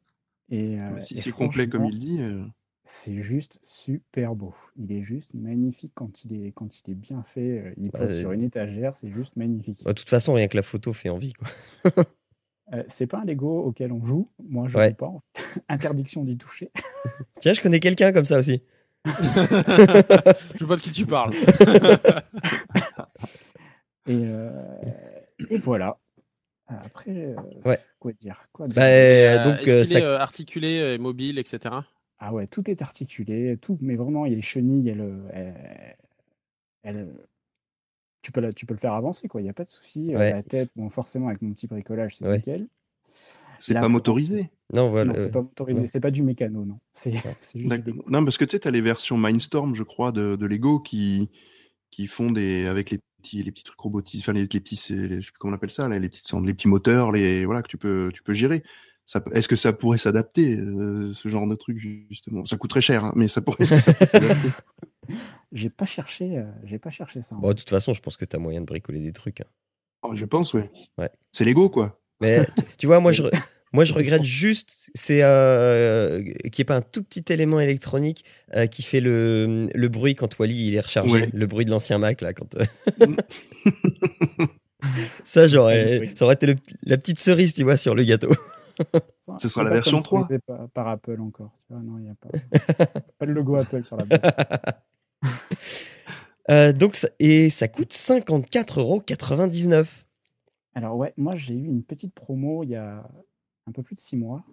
Et, 0.50 0.80
euh, 0.80 0.92
Mais 0.96 1.02
si 1.02 1.18
c'est 1.18 1.32
complet 1.32 1.68
comme 1.68 1.86
il 1.86 2.00
dit. 2.00 2.20
Euh, 2.84 2.86
C'est 2.86 3.22
juste 3.22 3.60
super 3.64 4.36
beau. 4.36 4.54
Il 4.78 4.92
est 4.92 5.04
juste 5.04 5.34
magnifique 5.34 5.92
quand 5.96 6.24
il 6.26 6.46
est, 6.46 6.52
quand 6.52 6.80
il 6.80 6.92
est 6.92 6.96
bien 6.96 7.24
fait. 7.24 7.42
euh, 7.60 7.74
Il 7.78 7.90
Bah, 7.92 8.00
pose 8.00 8.12
euh, 8.12 8.20
sur 8.20 8.32
une 8.32 8.44
étagère, 8.44 8.96
c'est 8.96 9.12
juste 9.12 9.36
magnifique. 9.36 9.84
Bah, 9.84 9.94
De 9.94 9.98
toute 9.98 10.10
façon, 10.10 10.34
rien 10.34 10.48
que 10.48 10.58
la 10.58 10.64
photo 10.64 10.94
fait 10.94 11.10
envie. 11.10 11.34
Quoi. 11.34 11.48
Euh, 12.74 12.84
c'est 12.88 13.06
pas 13.06 13.18
un 13.20 13.26
Lego 13.26 13.64
auquel 13.66 13.92
on 13.92 14.06
joue. 14.06 14.30
Moi, 14.48 14.70
je 14.70 14.78
Ouais. 14.78 14.92
joue 14.92 14.96
pas. 14.96 15.08
en 15.08 15.20
fait. 15.20 15.62
Interdiction 15.68 16.24
d'y 16.24 16.38
toucher. 16.38 16.72
Tiens, 17.42 17.54
je 17.54 17.60
connais 17.60 17.82
quelqu'un 17.82 18.14
comme 18.14 18.24
ça 18.24 18.40
aussi. 18.40 18.62
Je 19.06 19.12
sais 19.12 20.66
pas 20.66 20.76
de 20.78 20.82
qui 20.82 20.92
tu 20.92 21.06
parles. 21.06 21.34
Et, 24.08 24.22
euh, 24.26 24.52
et 25.50 25.58
voilà. 25.58 25.98
Après, 26.68 27.12
euh, 27.12 27.36
Ouais. 27.66 27.78
quoi 28.00 28.14
dire 28.14 28.42
quoi 28.54 28.68
dire? 28.68 28.76
Bah, 28.76 28.84
Euh, 28.88 29.44
donc, 29.44 29.60
Est-ce 29.68 29.70
euh, 29.70 29.78
qu'il 29.80 29.86
ça- 29.88 30.00
est 30.00 30.04
euh, 30.04 30.18
articulé, 30.20 30.80
euh, 30.80 30.98
mobile, 30.98 31.40
etc. 31.40 31.76
Ah 32.24 32.32
ouais, 32.34 32.46
tout 32.46 32.70
est 32.70 32.82
articulé, 32.84 33.58
tout, 33.60 33.78
mais 33.82 33.96
vraiment, 33.96 34.26
il 34.28 34.30
y 34.30 34.34
a 34.34 34.36
les 34.36 34.42
chenilles, 34.44 34.90
elle, 34.90 35.02
elle, 35.34 35.56
elle- 36.84 37.08
tu, 38.22 38.32
peux 38.32 38.42
la- 38.42 38.54
tu 38.54 38.68
peux 38.68 38.76
le 38.76 38.80
faire 38.80 38.94
avancer, 38.94 39.28
quoi, 39.28 39.42
il 39.42 39.46
n'y 39.46 39.50
a 39.50 39.54
pas 39.54 39.64
de 39.64 39.70
souci. 39.70 40.14
Euh, 40.14 40.20
Ouais. 40.20 40.32
La 40.32 40.44
tête, 40.44 40.70
bon, 40.76 40.90
forcément, 40.92 41.28
avec 41.30 41.42
mon 41.42 41.52
petit 41.54 41.66
bricolage, 41.66 42.18
c'est 42.18 42.26
Ouais. 42.28 42.36
nickel. 42.38 42.68
C'est 43.60 43.74
pas 43.74 43.90
motorisé. 43.90 44.50
non, 44.74 44.90
voilà. 44.92 45.14
non, 45.14 45.18
c'est 45.18 45.32
pas 45.32 45.42
motorisé, 45.42 45.86
c'est 45.88 46.00
pas 46.00 46.12
du 46.12 46.22
mécano, 46.24 46.64
non. 46.66 46.80
C'est 46.94 47.12
c'est 47.42 47.60
juste 47.60 47.64
du 47.64 47.68
D'accord. 47.68 47.86
Lego. 47.94 48.04
Non, 48.08 48.24
parce 48.24 48.38
que 48.38 48.46
tu 48.46 48.52
sais, 48.52 48.60
t'as 48.60 48.72
les 48.72 48.82
versions 48.82 49.18
Mindstorm, 49.18 49.74
je 49.76 49.84
crois, 49.84 50.12
de, 50.12 50.36
de 50.36 50.46
Lego 50.46 50.80
qui, 50.80 51.30
qui 51.90 52.06
font 52.08 52.32
des, 52.32 52.68
avec 52.68 52.90
les 52.92 53.00
petits, 53.22 53.42
les 53.44 53.52
petits 53.52 53.64
trucs 53.64 53.80
robotisés, 53.80 54.24
enfin, 54.24 54.34
les, 54.34 54.42
les 54.42 54.48
petits, 54.48 54.80
les- 54.96 55.22
je 55.22 55.26
sais 55.28 55.32
plus 55.32 55.40
comment 55.40 55.54
on 55.54 55.56
appelle 55.56 55.70
ça, 55.72 55.88
là, 55.88 55.98
les 56.00 56.10
petits, 56.10 56.24
les 56.44 56.54
petits 56.54 56.68
moteurs, 56.68 57.12
les, 57.12 57.46
voilà, 57.46 57.62
que 57.64 57.68
tu 57.68 57.78
peux, 57.78 58.12
tu 58.14 58.22
peux 58.24 58.34
gérer. 58.34 58.64
Est-ce 59.34 59.48
que 59.48 59.56
ça 59.56 59.74
pourrait 59.74 59.98
s'adapter, 59.98 60.58
euh, 60.58 61.12
ce 61.14 61.28
genre 61.30 61.48
de 61.48 61.56
truc, 61.56 61.78
justement? 62.10 62.46
Ça 62.46 62.58
coûte 62.58 62.70
très 62.70 62.82
cher, 62.82 63.04
hein, 63.06 63.14
mais 63.16 63.28
ça 63.28 63.42
pourrait, 63.42 63.64
est-ce 63.64 63.76
que 63.76 63.82
ça 63.82 63.94
peut 63.94 64.06
s'adapter? 64.06 64.50
J'ai 65.52 65.70
pas 65.70 65.86
cherché, 65.86 66.38
euh, 66.38 66.44
j'ai 66.64 66.80
pas 66.80 66.90
cherché 66.92 67.22
ça. 67.22 67.36
en 67.36 67.40
Bon, 67.40 67.50
de 67.50 67.54
toute 67.54 67.70
façon, 67.70 67.94
je 67.94 68.00
pense 68.02 68.16
que 68.16 68.24
tu 68.24 68.36
as 68.36 68.40
moyen 68.40 68.62
de 68.62 68.66
bricoler 68.66 69.00
des 69.00 69.12
trucs. 69.12 69.42
hein. 69.42 69.46
Oh, 70.04 70.16
je 70.16 70.24
pense, 70.26 70.54
ouais. 70.54 70.70
Ouais. 70.98 71.10
C'est 71.34 71.44
Lego, 71.44 71.70
quoi. 71.70 72.00
Mais 72.22 72.46
tu 72.78 72.88
vois, 72.88 73.00
moi, 73.02 73.12
je, 73.12 73.24
moi, 73.74 73.84
je 73.84 73.94
regrette 73.94 74.24
juste 74.24 74.90
c'est 74.94 75.22
euh, 75.24 76.22
qu'il 76.24 76.34
n'y 76.44 76.62
ait 76.62 76.64
pas 76.66 76.76
un 76.78 76.82
tout 76.82 77.04
petit 77.04 77.26
élément 77.34 77.60
électronique 77.60 78.24
euh, 78.56 78.68
qui 78.68 78.84
fait 78.84 79.02
le, 79.02 79.68
le 79.74 79.90
bruit 79.90 80.16
quand 80.16 80.40
Wally 80.40 80.68
il 80.70 80.76
est 80.76 80.80
rechargé, 80.82 81.12
Ouais. 81.14 81.30
le 81.34 81.48
bruit 81.48 81.66
de 81.66 81.72
l'ancien 81.72 81.98
Mac 81.98 82.22
là. 82.22 82.34
Quand, 82.34 82.56
euh, 82.56 82.66
ça, 85.24 85.48
j'aurais, 85.48 86.00
Oui. 86.00 86.12
ça 86.16 86.26
aurait 86.26 86.36
été 86.36 86.46
le- 86.46 86.56
la 86.84 86.98
petite 86.98 87.20
cerise, 87.20 87.54
tu 87.54 87.64
vois, 87.64 87.76
sur 87.78 87.96
le 87.96 88.04
gâteau. 88.04 88.32
Ce 89.38 89.48
sera 89.48 89.64
la 89.64 89.72
version 89.72 90.02
3. 90.02 90.20
sponsorisé 90.20 90.40
Par, 90.46 90.70
par 90.70 90.88
Apple 90.88 91.20
encore. 91.22 91.54
Tu 91.68 91.74
vois, 91.74 91.82
non, 91.82 91.98
il 91.98 92.04
n'y 92.04 92.10
a 92.10 92.16
pas, 92.16 92.30
pas 93.18 93.26
de 93.26 93.32
logo 93.32 93.56
Apple 93.56 93.84
sur 93.84 93.98
la 93.98 94.06
boîte. 94.06 94.86
Euh, 96.50 96.74
donc, 96.74 96.98
et 97.20 97.52
ça 97.52 97.68
coûte 97.68 97.94
54,99€. 97.94 99.86
Alors 100.74 100.98
ouais, 100.98 101.14
moi 101.16 101.36
j'ai 101.36 101.54
eu 101.54 101.66
une 101.66 101.84
petite 101.84 102.14
promo 102.14 102.64
il 102.64 102.70
y 102.70 102.76
a 102.76 103.08
un 103.68 103.72
peu 103.72 103.84
plus 103.84 103.96
de 103.96 104.00
six 104.00 104.18
mois. 104.18 104.44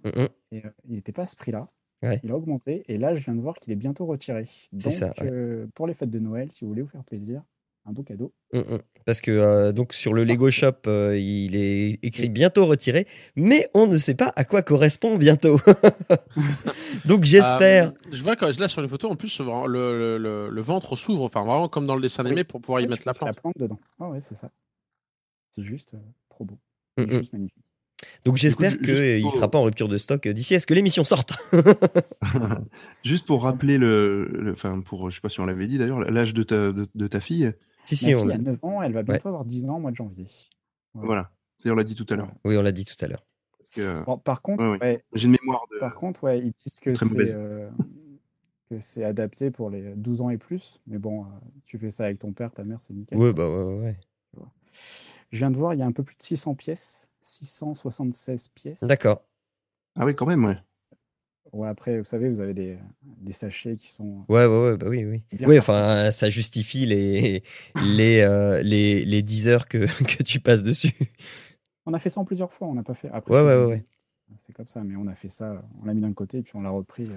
Et, 0.53 0.65
euh, 0.65 0.71
il 0.85 0.95
n'était 0.95 1.13
pas 1.13 1.23
à 1.23 1.27
ce 1.27 1.35
prix-là. 1.35 1.69
Ouais. 2.03 2.21
Il 2.23 2.31
a 2.31 2.37
augmenté 2.37 2.85
et 2.89 2.99
là 2.99 3.15
je 3.15 3.25
viens 3.25 3.35
de 3.35 3.41
voir 3.41 3.57
qu'il 3.57 3.73
est 3.73 3.77
bientôt 3.77 4.05
retiré. 4.07 4.45
Donc 4.73 4.93
ça, 4.93 5.13
ouais. 5.21 5.31
euh, 5.33 5.67
pour 5.75 5.87
les 5.87 5.95
fêtes 5.95 6.11
de 6.11 6.19
Noël, 6.19 6.53
si 6.53 6.65
vous 6.65 6.69
voulez 6.69 6.83
vous 6.83 6.89
faire 6.89 7.05
plaisir, 7.05 7.43
un 7.89 7.93
beau 7.93 8.03
cadeau. 8.03 8.33
Mm, 8.53 8.59
mm. 8.59 8.79
Parce 9.07 9.21
que 9.23 9.31
euh, 9.31 9.73
donc 9.73 9.95
sur 9.95 10.13
le 10.13 10.25
Lego 10.25 10.51
Shop, 10.51 10.73
euh, 10.87 11.19
il 11.19 11.57
est 11.57 11.99
écrit 12.03 12.29
bientôt 12.29 12.67
retiré, 12.67 13.07
mais 13.37 13.71
on 13.73 13.87
ne 13.87 13.97
sait 13.97 14.15
pas 14.15 14.33
à 14.37 14.45
quoi 14.45 14.61
correspond 14.63 15.17
bientôt. 15.17 15.59
donc 17.07 17.25
j'espère. 17.25 17.89
Euh, 17.89 17.91
je 18.13 18.23
vois 18.23 18.37
quand 18.37 18.53
je 18.53 18.61
là 18.61 18.69
sur 18.69 18.83
les 18.83 18.89
photos, 18.89 19.11
en 19.11 19.17
plus, 19.17 19.41
le, 19.41 19.67
le, 19.67 20.19
le- 20.19 20.49
le 20.51 20.63
ventre 20.63 20.95
s'ouvre, 20.97 21.23
enfin 21.25 21.43
vraiment 21.45 21.69
comme 21.69 21.87
dans 21.87 21.97
le 21.97 22.03
dessin 22.03 22.25
animé 22.27 22.45
pour 22.45 22.61
pouvoir 22.61 22.81
y 22.83 22.87
mettre 22.87 23.03
la 23.07 23.15
peux 23.15 23.21
plante. 23.21 23.55
dedans. 23.59 23.79
Ah 23.99 24.11
ouais, 24.11 24.21
c'est 24.21 24.35
ça. 24.35 24.51
C'est 25.51 25.65
juste 25.65 25.95
euh, 25.95 25.99
trop 26.29 26.45
beau. 26.45 26.59
Mm, 26.99 27.05
C'est 27.09 27.19
juste 27.19 27.33
magnifique. 27.33 27.65
Donc 28.25 28.37
j'espère 28.37 28.79
qu'il 28.79 29.25
ne 29.25 29.31
sera 29.31 29.51
pas 29.51 29.59
en 29.59 29.65
rupture 29.65 29.89
de 29.89 29.99
stock 29.99 30.29
d'ici 30.29 30.55
à 30.55 30.61
ce 30.61 30.67
que 30.67 30.75
l'émission 30.75 31.05
sorte. 31.05 31.33
Juste 33.05 33.27
pour 33.27 33.43
rappeler 33.43 33.79
le, 33.79 34.25
le- 34.33 34.53
enfin, 34.53 34.81
pour, 34.81 35.11
je 35.11 35.17
sais 35.17 35.21
pas 35.21 35.29
si 35.29 35.41
on 35.41 35.47
l'avait 35.47 35.67
dit 35.67 35.79
d'ailleurs, 35.79 36.01
l'âge 36.01 36.35
de 36.35 36.43
ta, 36.43 36.73
de, 36.73 36.87
de 36.95 37.07
ta 37.07 37.21
fille. 37.21 37.53
Si, 37.89 37.95
Ma 37.95 37.99
si, 37.99 38.05
fille 38.07 38.15
on... 38.17 38.29
a 38.29 38.39
9 38.39 38.65
ans, 38.65 38.83
elle 38.83 38.93
va 38.93 39.03
bientôt 39.03 39.29
avoir 39.29 39.45
10 39.45 39.65
ans 39.67 39.77
au 39.77 39.81
mois 39.81 39.91
de 39.91 39.97
janvier. 39.97 40.27
Voilà. 40.95 41.31
C'est- 41.63 41.71
On 41.71 41.75
l'a 41.75 41.85
dit 41.85 41.95
tout 41.95 42.07
à 42.11 42.17
l'heure. 42.17 42.31
oui, 42.45 42.57
on 42.57 42.63
l'a 42.63 42.73
dit 42.73 42.85
tout 42.85 42.97
à 43.05 43.09
l'heure. 43.09 43.25
Que, 43.75 43.81
euh, 43.83 44.03
Bon, 44.05 44.17
par 44.19 44.41
contre, 44.43 44.63
Ouais, 44.65 44.71
ouais. 44.73 44.79
ouais, 44.81 45.05
J'ai 45.15 45.27
une 45.27 45.37
mémoire 45.41 45.67
de. 45.73 45.79
Par 45.79 45.95
contre, 45.97 46.25
ouais, 46.25 46.39
ils 46.41 46.53
disent 46.59 46.81
que 46.81 46.95
c'est 46.95 47.35
euh, 47.35 47.69
c'est 48.79 49.05
adapté 49.05 49.51
pour 49.51 49.71
les 49.71 49.95
12 49.97 50.23
ans 50.23 50.31
et 50.31 50.39
plus. 50.39 50.81
Mais 50.87 50.99
bon, 50.99 51.25
euh, 51.25 51.29
tu 51.67 51.79
fais 51.79 51.91
ça 51.91 52.05
avec 52.05 52.19
ton 52.19 52.33
père, 52.33 52.53
ta 52.53 52.65
mère, 52.65 52.81
c'est 52.83 52.95
nickel. 52.95 53.19
Ouais, 53.19 53.33
bah 53.33 53.49
ouais, 53.49 53.65
ouais, 53.65 53.97
ouais. 54.35 54.47
Je 55.31 55.39
viens 55.39 55.51
de 55.51 55.57
voir, 55.57 55.75
il 55.75 55.81
y 55.81 55.83
a 55.83 55.87
un 55.87 55.93
peu 55.93 56.03
plus 56.03 56.17
de 56.17 56.23
600 56.23 56.55
pièces. 56.55 57.11
676 57.21 58.49
pièces. 58.49 58.85
D'accord. 58.85 59.23
Ah 59.97 60.07
oui, 60.07 60.15
quand 60.15 60.27
même, 60.27 60.45
ouais. 60.45 60.57
Ouais, 61.53 61.69
après, 61.69 61.99
vous 61.99 62.05
savez, 62.05 62.29
vous 62.29 62.41
avez 62.41 62.53
des, 62.55 62.77
des 63.03 63.33
sachets 63.33 63.77
qui 63.77 63.89
sont. 63.89 64.25
Ouais, 64.29 64.45
ouais, 64.47 64.63
ouais, 64.71 64.77
bah 64.77 64.87
oui, 64.89 65.05
oui. 65.05 65.23
Oui, 65.47 65.59
enfin, 65.59 66.11
ça 66.11 66.29
justifie 66.29 66.85
les, 66.87 67.43
les, 67.75 68.21
euh, 68.21 68.61
les, 68.63 69.05
les 69.05 69.23
10 69.23 69.49
heures 69.49 69.67
que, 69.69 69.79
que 70.19 70.23
tu 70.23 70.41
passes 70.41 70.63
dessus. 70.63 70.93
On 71.87 71.95
a 71.95 71.99
fait 71.99 72.11
ça 72.11 72.21
en 72.21 72.25
plusieurs 72.27 72.53
fois, 72.53 72.69
on 72.69 72.75
n'a 72.75 72.83
pas 72.83 72.95
fait. 72.95 73.09
Après, 73.13 73.33
Ouais, 73.35 73.41
c'est 73.41 73.47
ouais, 73.47 73.55
comme- 73.63 73.71
ouais. 73.71 73.85
C'est 74.47 74.53
comme 74.53 74.67
ça, 74.67 74.83
mais 74.85 74.95
on 74.97 75.07
a 75.07 75.15
fait 75.15 75.29
ça, 75.29 75.63
on 75.81 75.87
l'a 75.87 75.95
mis 75.95 76.03
d'un 76.03 76.13
côté, 76.13 76.43
puis 76.43 76.53
on 76.55 76.61
l'a 76.61 76.69
repris. 76.69 77.05
euh. 77.05 77.17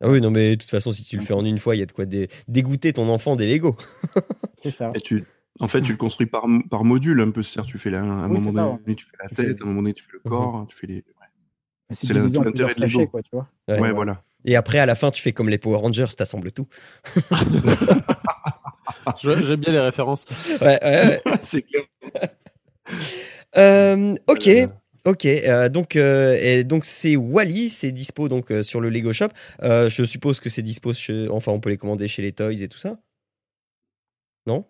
Ah 0.00 0.08
oui, 0.08 0.20
non, 0.20 0.30
mais 0.30 0.50
de 0.50 0.60
toute 0.60 0.70
façon, 0.70 0.92
si 0.92 1.02
tu 1.02 1.16
le 1.16 1.22
fais 1.22 1.34
en 1.34 1.44
une 1.44 1.58
fois, 1.58 1.74
il 1.74 1.80
y 1.80 1.82
a 1.82 1.86
de 1.86 1.92
quoi 1.92 2.06
dé- 2.06 2.28
dégoûter 2.46 2.92
ton 2.92 3.08
enfant 3.08 3.34
des 3.34 3.46
Lego. 3.52 3.76
C'est 4.60 4.70
ça. 4.70 4.92
Et 4.94 5.00
tu, 5.00 5.24
en 5.58 5.66
fait, 5.66 5.80
tu 5.82 5.90
le 5.92 5.98
construis 5.98 6.26
par, 6.26 6.46
par 6.70 6.84
module 6.84 7.20
un 7.20 7.30
peu. 7.32 7.42
C'est-à-dire, 7.42 7.70
tu 7.72 7.78
fais 7.78 7.90
la, 7.90 8.02
à 8.02 8.04
un 8.04 8.28
Oui, 8.30 8.38
moment 8.38 8.52
ça, 8.52 8.78
donné, 8.84 8.94
tu 8.94 9.04
fais 9.06 9.16
la 9.20 9.28
Tu 9.30 9.34
tête, 9.34 9.46
fais- 9.58 9.62
à 9.62 9.64
un 9.64 9.68
moment 9.68 9.82
donné, 9.82 9.94
tu 9.94 10.04
fais 10.04 10.10
le 10.12 10.20
corps, 10.20 10.64
tu 10.68 10.76
fais 10.76 10.86
les. 10.86 11.04
C'est 11.90 12.12
divisé 12.12 12.38
en 12.38 12.42
plusieurs 12.42 12.70
sachets, 12.70 12.86
Lego. 12.98 13.06
quoi, 13.08 13.22
tu 13.22 13.30
vois. 13.32 13.46
Ouais. 13.68 13.80
Ouais, 13.80 13.92
voilà. 13.92 14.16
Et 14.44 14.56
après, 14.56 14.78
à 14.78 14.86
la 14.86 14.94
fin, 14.94 15.10
tu 15.10 15.22
fais 15.22 15.32
comme 15.32 15.48
les 15.48 15.58
Power 15.58 15.78
Rangers, 15.78 16.06
t'assembles 16.16 16.52
tout. 16.52 16.66
J'aime 19.22 19.56
bien 19.56 19.72
les 19.72 19.80
références. 19.80 20.24
Ouais, 20.60 20.78
ouais, 20.82 20.82
ouais. 20.82 21.22
c'est 21.42 21.62
clair. 21.62 21.82
Euh, 23.56 24.16
ok. 24.26 24.48
Ok, 25.06 25.26
euh, 25.26 25.68
donc 25.68 25.94
euh, 25.94 26.36
et 26.40 26.64
donc 26.64 26.84
c'est 26.84 27.14
Wally, 27.14 27.68
c'est 27.68 27.92
dispo 27.92 28.28
donc 28.28 28.50
euh, 28.50 28.64
sur 28.64 28.80
le 28.80 28.90
Lego 28.90 29.12
Shop. 29.12 29.28
Euh, 29.62 29.88
je 29.88 30.02
suppose 30.04 30.40
que 30.40 30.50
c'est 30.50 30.62
dispo, 30.62 30.92
chez- 30.92 31.28
enfin 31.30 31.52
on 31.52 31.60
peut 31.60 31.70
les 31.70 31.76
commander 31.76 32.08
chez 32.08 32.20
les 32.20 32.32
Toys 32.32 32.60
et 32.62 32.68
tout 32.68 32.78
ça. 32.78 32.98
Non? 34.46 34.64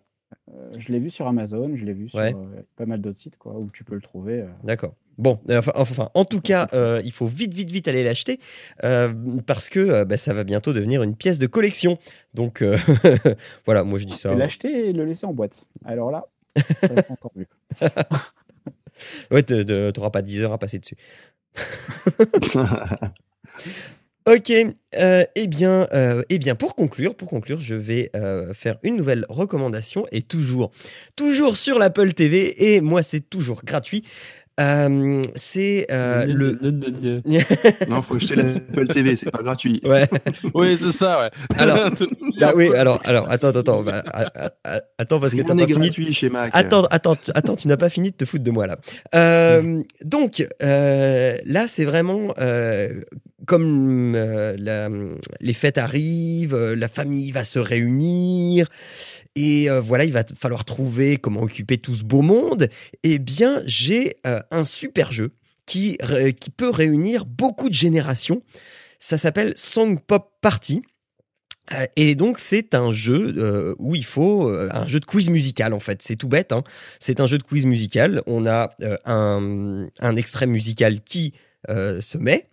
Euh, 0.49 0.71
je 0.77 0.91
l'ai 0.91 0.99
vu 0.99 1.09
sur 1.09 1.25
Amazon, 1.27 1.71
je 1.75 1.83
l'ai 1.83 1.93
vu 1.93 2.09
sur 2.09 2.19
Ouais. 2.19 2.35
euh, 2.35 2.61
pas 2.75 2.85
mal 2.85 3.01
d'autres 3.01 3.17
sites, 3.17 3.37
quoi, 3.37 3.53
où 3.53 3.71
tu 3.71 3.83
peux 3.83 3.95
le 3.95 4.01
trouver. 4.01 4.41
euh. 4.41 4.47
D'accord. 4.63 4.93
Bon, 5.17 5.39
euh, 5.49 5.59
enfin, 5.59 5.71
enfin, 5.75 6.09
en 6.13 6.25
tout 6.25 6.41
cas, 6.41 6.67
euh, 6.73 7.01
il 7.03 7.11
faut 7.11 7.25
vite, 7.25 7.53
vite, 7.53 7.71
vite 7.71 7.87
aller 7.87 8.03
l'acheter 8.03 8.39
euh, 8.83 9.13
parce 9.45 9.69
que 9.69 9.79
euh, 9.79 10.05
bah, 10.05 10.17
ça 10.17 10.33
va 10.33 10.43
bientôt 10.43 10.73
devenir 10.73 11.03
une 11.03 11.15
pièce 11.15 11.39
de 11.39 11.47
collection. 11.47 11.97
Donc 12.33 12.63
voilà, 13.65 13.83
moi 13.83 13.99
je 13.99 14.05
dis 14.05 14.15
ça. 14.15 14.33
Et 14.33 14.35
l'acheter 14.35 14.89
et 14.89 14.93
le 14.93 15.05
laisser 15.05 15.25
en 15.25 15.33
boîte. 15.33 15.67
Alors 15.85 16.11
là, 16.11 16.25
ça 16.55 16.87
va 16.87 17.03
encore 17.09 17.31
mieux. 17.35 17.47
Ouais, 19.29 19.43
t'auras 19.43 20.09
pas 20.09 20.21
10 20.21 20.43
heures 20.43 20.53
à 20.53 20.57
passer 20.57 20.79
dessus. 20.79 20.95
Ok, 24.27 24.51
euh, 24.95 25.23
eh 25.35 25.45
bien, 25.45 25.87
euh, 25.93 26.23
eh 26.29 26.39
bien, 26.39 26.55
pour 26.55 26.73
conclure, 26.73 27.13
pour 27.13 27.29
conclure, 27.29 27.59
je 27.59 27.75
vais 27.75 28.09
euh, 28.15 28.55
faire 28.55 28.79
une 28.81 28.95
nouvelle 28.95 29.23
recommandation 29.29 30.07
et 30.11 30.23
toujours, 30.23 30.71
toujours 31.15 31.57
sur 31.57 31.77
l'Apple 31.77 32.11
TV 32.13 32.73
et 32.73 32.81
moi 32.81 33.03
c'est 33.03 33.29
toujours 33.29 33.63
gratuit. 33.63 34.03
Euh, 34.59 35.21
c'est 35.35 35.85
euh, 35.91 36.25
le. 36.25 36.57
non, 37.89 38.01
faut 38.01 38.15
acheter 38.15 38.35
l'Apple 38.35 38.87
TV, 38.87 39.15
c'est 39.17 39.29
pas 39.29 39.43
gratuit. 39.43 39.81
Ouais. 39.83 40.07
Oui, 40.53 40.77
c'est 40.77 40.91
ça, 40.91 41.19
ouais. 41.21 41.29
Alors, 41.57 41.89
Bah 42.39 42.53
oui, 42.55 42.73
alors, 42.73 43.01
alors, 43.03 43.29
attends, 43.29 43.49
attends, 43.49 43.59
attends, 43.59 43.83
bah, 43.83 44.03
attends 44.97 45.19
parce 45.19 45.33
que 45.33 45.41
t'as 45.41 45.55
pas 45.55 45.67
fini. 45.67 45.79
gratuit 45.87 46.13
chez 46.13 46.29
Mac. 46.29 46.51
Attends, 46.53 46.85
attends, 46.85 47.15
attends, 47.33 47.55
tu 47.57 47.67
n'as 47.67 47.77
pas 47.77 47.89
fini 47.89 48.11
de 48.11 48.15
te 48.15 48.23
foutre 48.25 48.43
de 48.45 48.51
moi 48.51 48.65
là. 48.67 48.77
Euh, 49.13 49.81
donc 50.03 50.47
euh, 50.63 51.35
là, 51.45 51.67
c'est 51.67 51.85
vraiment 51.85 52.33
euh, 52.39 53.01
comme 53.45 54.15
euh, 54.15 54.55
la- 54.57 54.89
les 55.41 55.53
fêtes 55.53 55.77
arrivent, 55.77 56.55
euh, 56.55 56.75
la 56.75 56.87
famille 56.87 57.31
va 57.31 57.43
se 57.43 57.59
réunir 57.59 58.69
et 59.35 59.69
euh, 59.69 59.81
voilà, 59.81 60.05
il 60.05 60.13
va 60.13 60.23
falloir 60.23 60.63
trouver 60.63 61.17
comment 61.17 61.41
occuper 61.41 61.77
tout 61.77 61.93
ce 61.93 62.03
beau 62.03 62.21
monde. 62.21 62.69
Eh 63.03 63.19
bien, 63.19 63.61
j'ai 63.65 64.15
euh, 64.25 64.41
un 64.49 64.65
super 64.65 65.11
jeu 65.11 65.33
qui 65.65 65.97
peut 66.57 66.69
réunir 66.69 67.25
beaucoup 67.25 67.69
de 67.69 67.73
générations. 67.73 68.41
Ça 68.99 69.17
s'appelle 69.17 69.53
Song 69.57 69.99
Pop 69.99 70.31
Party. 70.39 70.83
Euh, 71.73 71.87
Et 71.95 72.13
donc 72.13 72.39
c'est 72.39 72.75
un 72.75 72.91
jeu 72.91 73.75
où 73.79 73.95
il 73.95 74.05
faut 74.05 74.47
un 74.47 74.87
jeu 74.87 74.99
de 74.99 75.05
quiz 75.05 75.29
musical 75.29 75.73
en 75.73 75.79
fait. 75.79 76.01
C'est 76.01 76.15
tout 76.15 76.29
bête. 76.29 76.51
Hein. 76.51 76.63
C'est 76.99 77.19
un 77.19 77.27
jeu 77.27 77.39
de 77.39 77.43
quiz 77.43 77.65
musical. 77.65 78.21
On 78.27 78.45
a 78.45 78.69
un, 79.05 80.15
extrait 80.15 80.45
musical 80.45 81.01
qui 81.01 81.33
se 81.67 82.17
met 82.19 82.47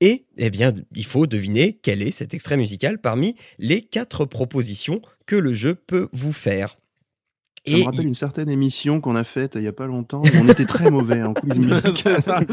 et 0.00 0.26
eh 0.36 0.50
bien 0.50 0.74
il 0.94 1.06
faut 1.06 1.26
deviner 1.28 1.78
quel 1.80 2.02
est 2.02 2.10
cet 2.10 2.34
extrait 2.34 2.56
musical 2.56 3.00
parmi 3.00 3.36
les 3.58 3.80
quatre 3.80 4.24
propositions 4.24 5.00
que 5.26 5.36
le 5.36 5.52
jeu 5.52 5.74
peut 5.74 6.08
vous 6.12 6.32
faire. 6.32 6.78
Ça 7.66 7.76
me 7.76 7.82
rappelle 7.82 8.06
une 8.06 8.14
certaine 8.14 8.48
émission 8.48 9.00
qu'on 9.00 9.16
a 9.16 9.24
faite 9.24 9.54
il 9.56 9.62
y 9.64 9.66
a 9.66 9.72
pas 9.72 9.88
longtemps. 9.88 10.22
Où 10.22 10.28
on 10.40 10.48
était 10.48 10.66
très 10.66 10.88
mauvais 10.88 11.22
en 11.22 11.34
quiz 11.34 11.58
C'est 11.92 12.20
ça. 12.20 12.40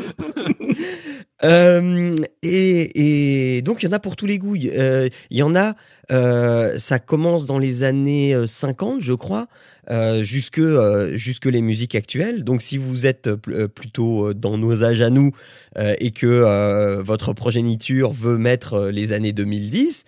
Euh, 1.44 2.16
et, 2.42 3.58
et 3.58 3.62
donc 3.64 3.84
il 3.84 3.88
y 3.88 3.90
en 3.90 3.92
a 3.92 4.00
pour 4.00 4.16
tous 4.16 4.26
les 4.26 4.38
goûts. 4.38 4.56
Euh, 4.56 5.10
Il 5.30 5.38
y 5.38 5.44
en 5.44 5.56
a, 5.56 5.76
euh, 6.12 6.78
ça 6.78 7.00
commence 7.00 7.46
dans 7.46 7.60
les 7.60 7.84
années 7.84 8.34
euh, 8.34 8.46
50, 8.48 9.02
je 9.02 9.12
crois, 9.14 9.48
euh, 9.90 10.24
jusque 10.24 10.60
euh, 10.60 11.18
jusque 11.18 11.46
les 11.48 11.62
musiques 11.62 11.96
actuelles. 11.96 12.46
Donc 12.46 12.62
si 12.62 12.78
vous 12.78 13.06
êtes 13.06 13.34
pl- 13.36 13.68
plutôt 13.68 14.34
dans 14.34 14.58
nos 14.58 14.86
âges 14.86 15.02
à 15.02 15.10
nous 15.10 15.32
euh, 15.78 15.96
et 16.00 16.12
que 16.12 16.28
euh, 16.28 17.04
votre 17.04 17.34
progéniture 17.34 18.12
veut 18.14 18.38
mettre 18.38 18.88
les 18.88 19.12
années 19.12 19.34
2010. 19.34 20.06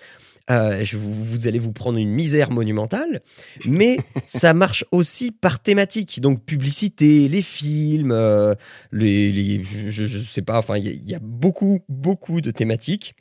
Euh, 0.51 0.83
je, 0.83 0.97
vous, 0.97 1.11
vous 1.25 1.47
allez 1.47 1.57
vous 1.57 1.71
prendre 1.71 1.97
une 1.97 2.09
misère 2.11 2.51
monumentale, 2.51 3.21
mais 3.65 3.97
ça 4.27 4.53
marche 4.53 4.85
aussi 4.91 5.31
par 5.31 5.59
thématique. 5.59 6.21
Donc 6.21 6.45
publicité, 6.45 7.27
les 7.27 7.41
films, 7.41 8.11
euh, 8.11 8.53
les, 8.91 9.31
les- 9.31 9.63
je, 9.89 10.05
je 10.05 10.19
sais 10.19 10.43
pas, 10.43 10.59
enfin 10.59 10.77
il 10.77 10.85
y, 10.85 10.89
a- 10.89 10.91
il 10.91 11.09
y 11.09 11.15
a 11.15 11.19
beaucoup 11.19 11.79
beaucoup 11.89 12.41
de 12.41 12.51
thématiques 12.51 13.15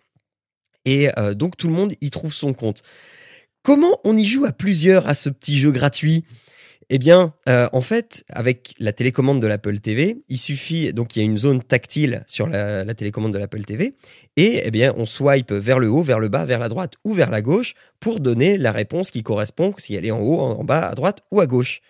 et 0.84 1.10
euh, 1.18 1.32
donc 1.34 1.56
tout 1.56 1.66
le 1.68 1.72
monde 1.74 1.94
y 2.02 2.10
trouve 2.10 2.34
son 2.34 2.52
compte. 2.52 2.82
Comment 3.62 3.98
on 4.04 4.16
y 4.18 4.26
joue 4.26 4.44
à 4.44 4.52
plusieurs 4.52 5.08
à 5.08 5.14
ce 5.14 5.30
petit 5.30 5.58
jeu 5.58 5.70
gratuit? 5.70 6.24
Eh 6.90 6.98
bien, 6.98 7.34
euh, 7.48 7.68
en 7.72 7.80
fait, 7.80 8.24
avec 8.28 8.74
la 8.78 8.92
télécommande 8.92 9.40
de 9.40 9.46
l'Apple 9.46 9.78
TV, 9.78 10.16
il 10.28 10.38
suffit 10.38 10.92
donc 10.92 11.16
il 11.16 11.20
y 11.20 11.22
a 11.22 11.24
une 11.24 11.38
zone 11.38 11.62
tactile 11.62 12.24
sur 12.26 12.46
la, 12.46 12.84
télécommande 12.94 13.32
de 13.32 13.38
l'Apple 13.38 13.64
TV 13.64 13.94
et 14.36 14.62
eh 14.64 14.70
bien 14.70 14.92
on 14.96 15.06
swipe 15.06 15.52
vers 15.52 15.78
le 15.78 15.88
haut, 15.88 16.02
vers 16.02 16.20
le 16.20 16.28
bas, 16.28 16.44
vers 16.44 16.58
la 16.58 16.68
droite 16.68 16.94
ou 17.04 17.12
vers 17.14 17.30
la 17.30 17.42
gauche 17.42 17.74
pour 18.00 18.20
donner 18.20 18.58
la 18.58 18.72
réponse 18.72 19.10
qui 19.10 19.22
correspond 19.22 19.74
si 19.78 19.94
elle 19.94 20.04
est 20.04 20.10
en 20.10 20.20
haut, 20.20 20.40
en 20.40 20.64
bas, 20.64 20.88
à 20.88 20.94
droite 20.94 21.22
ou 21.30 21.40
à 21.40 21.46
gauche. 21.46 21.80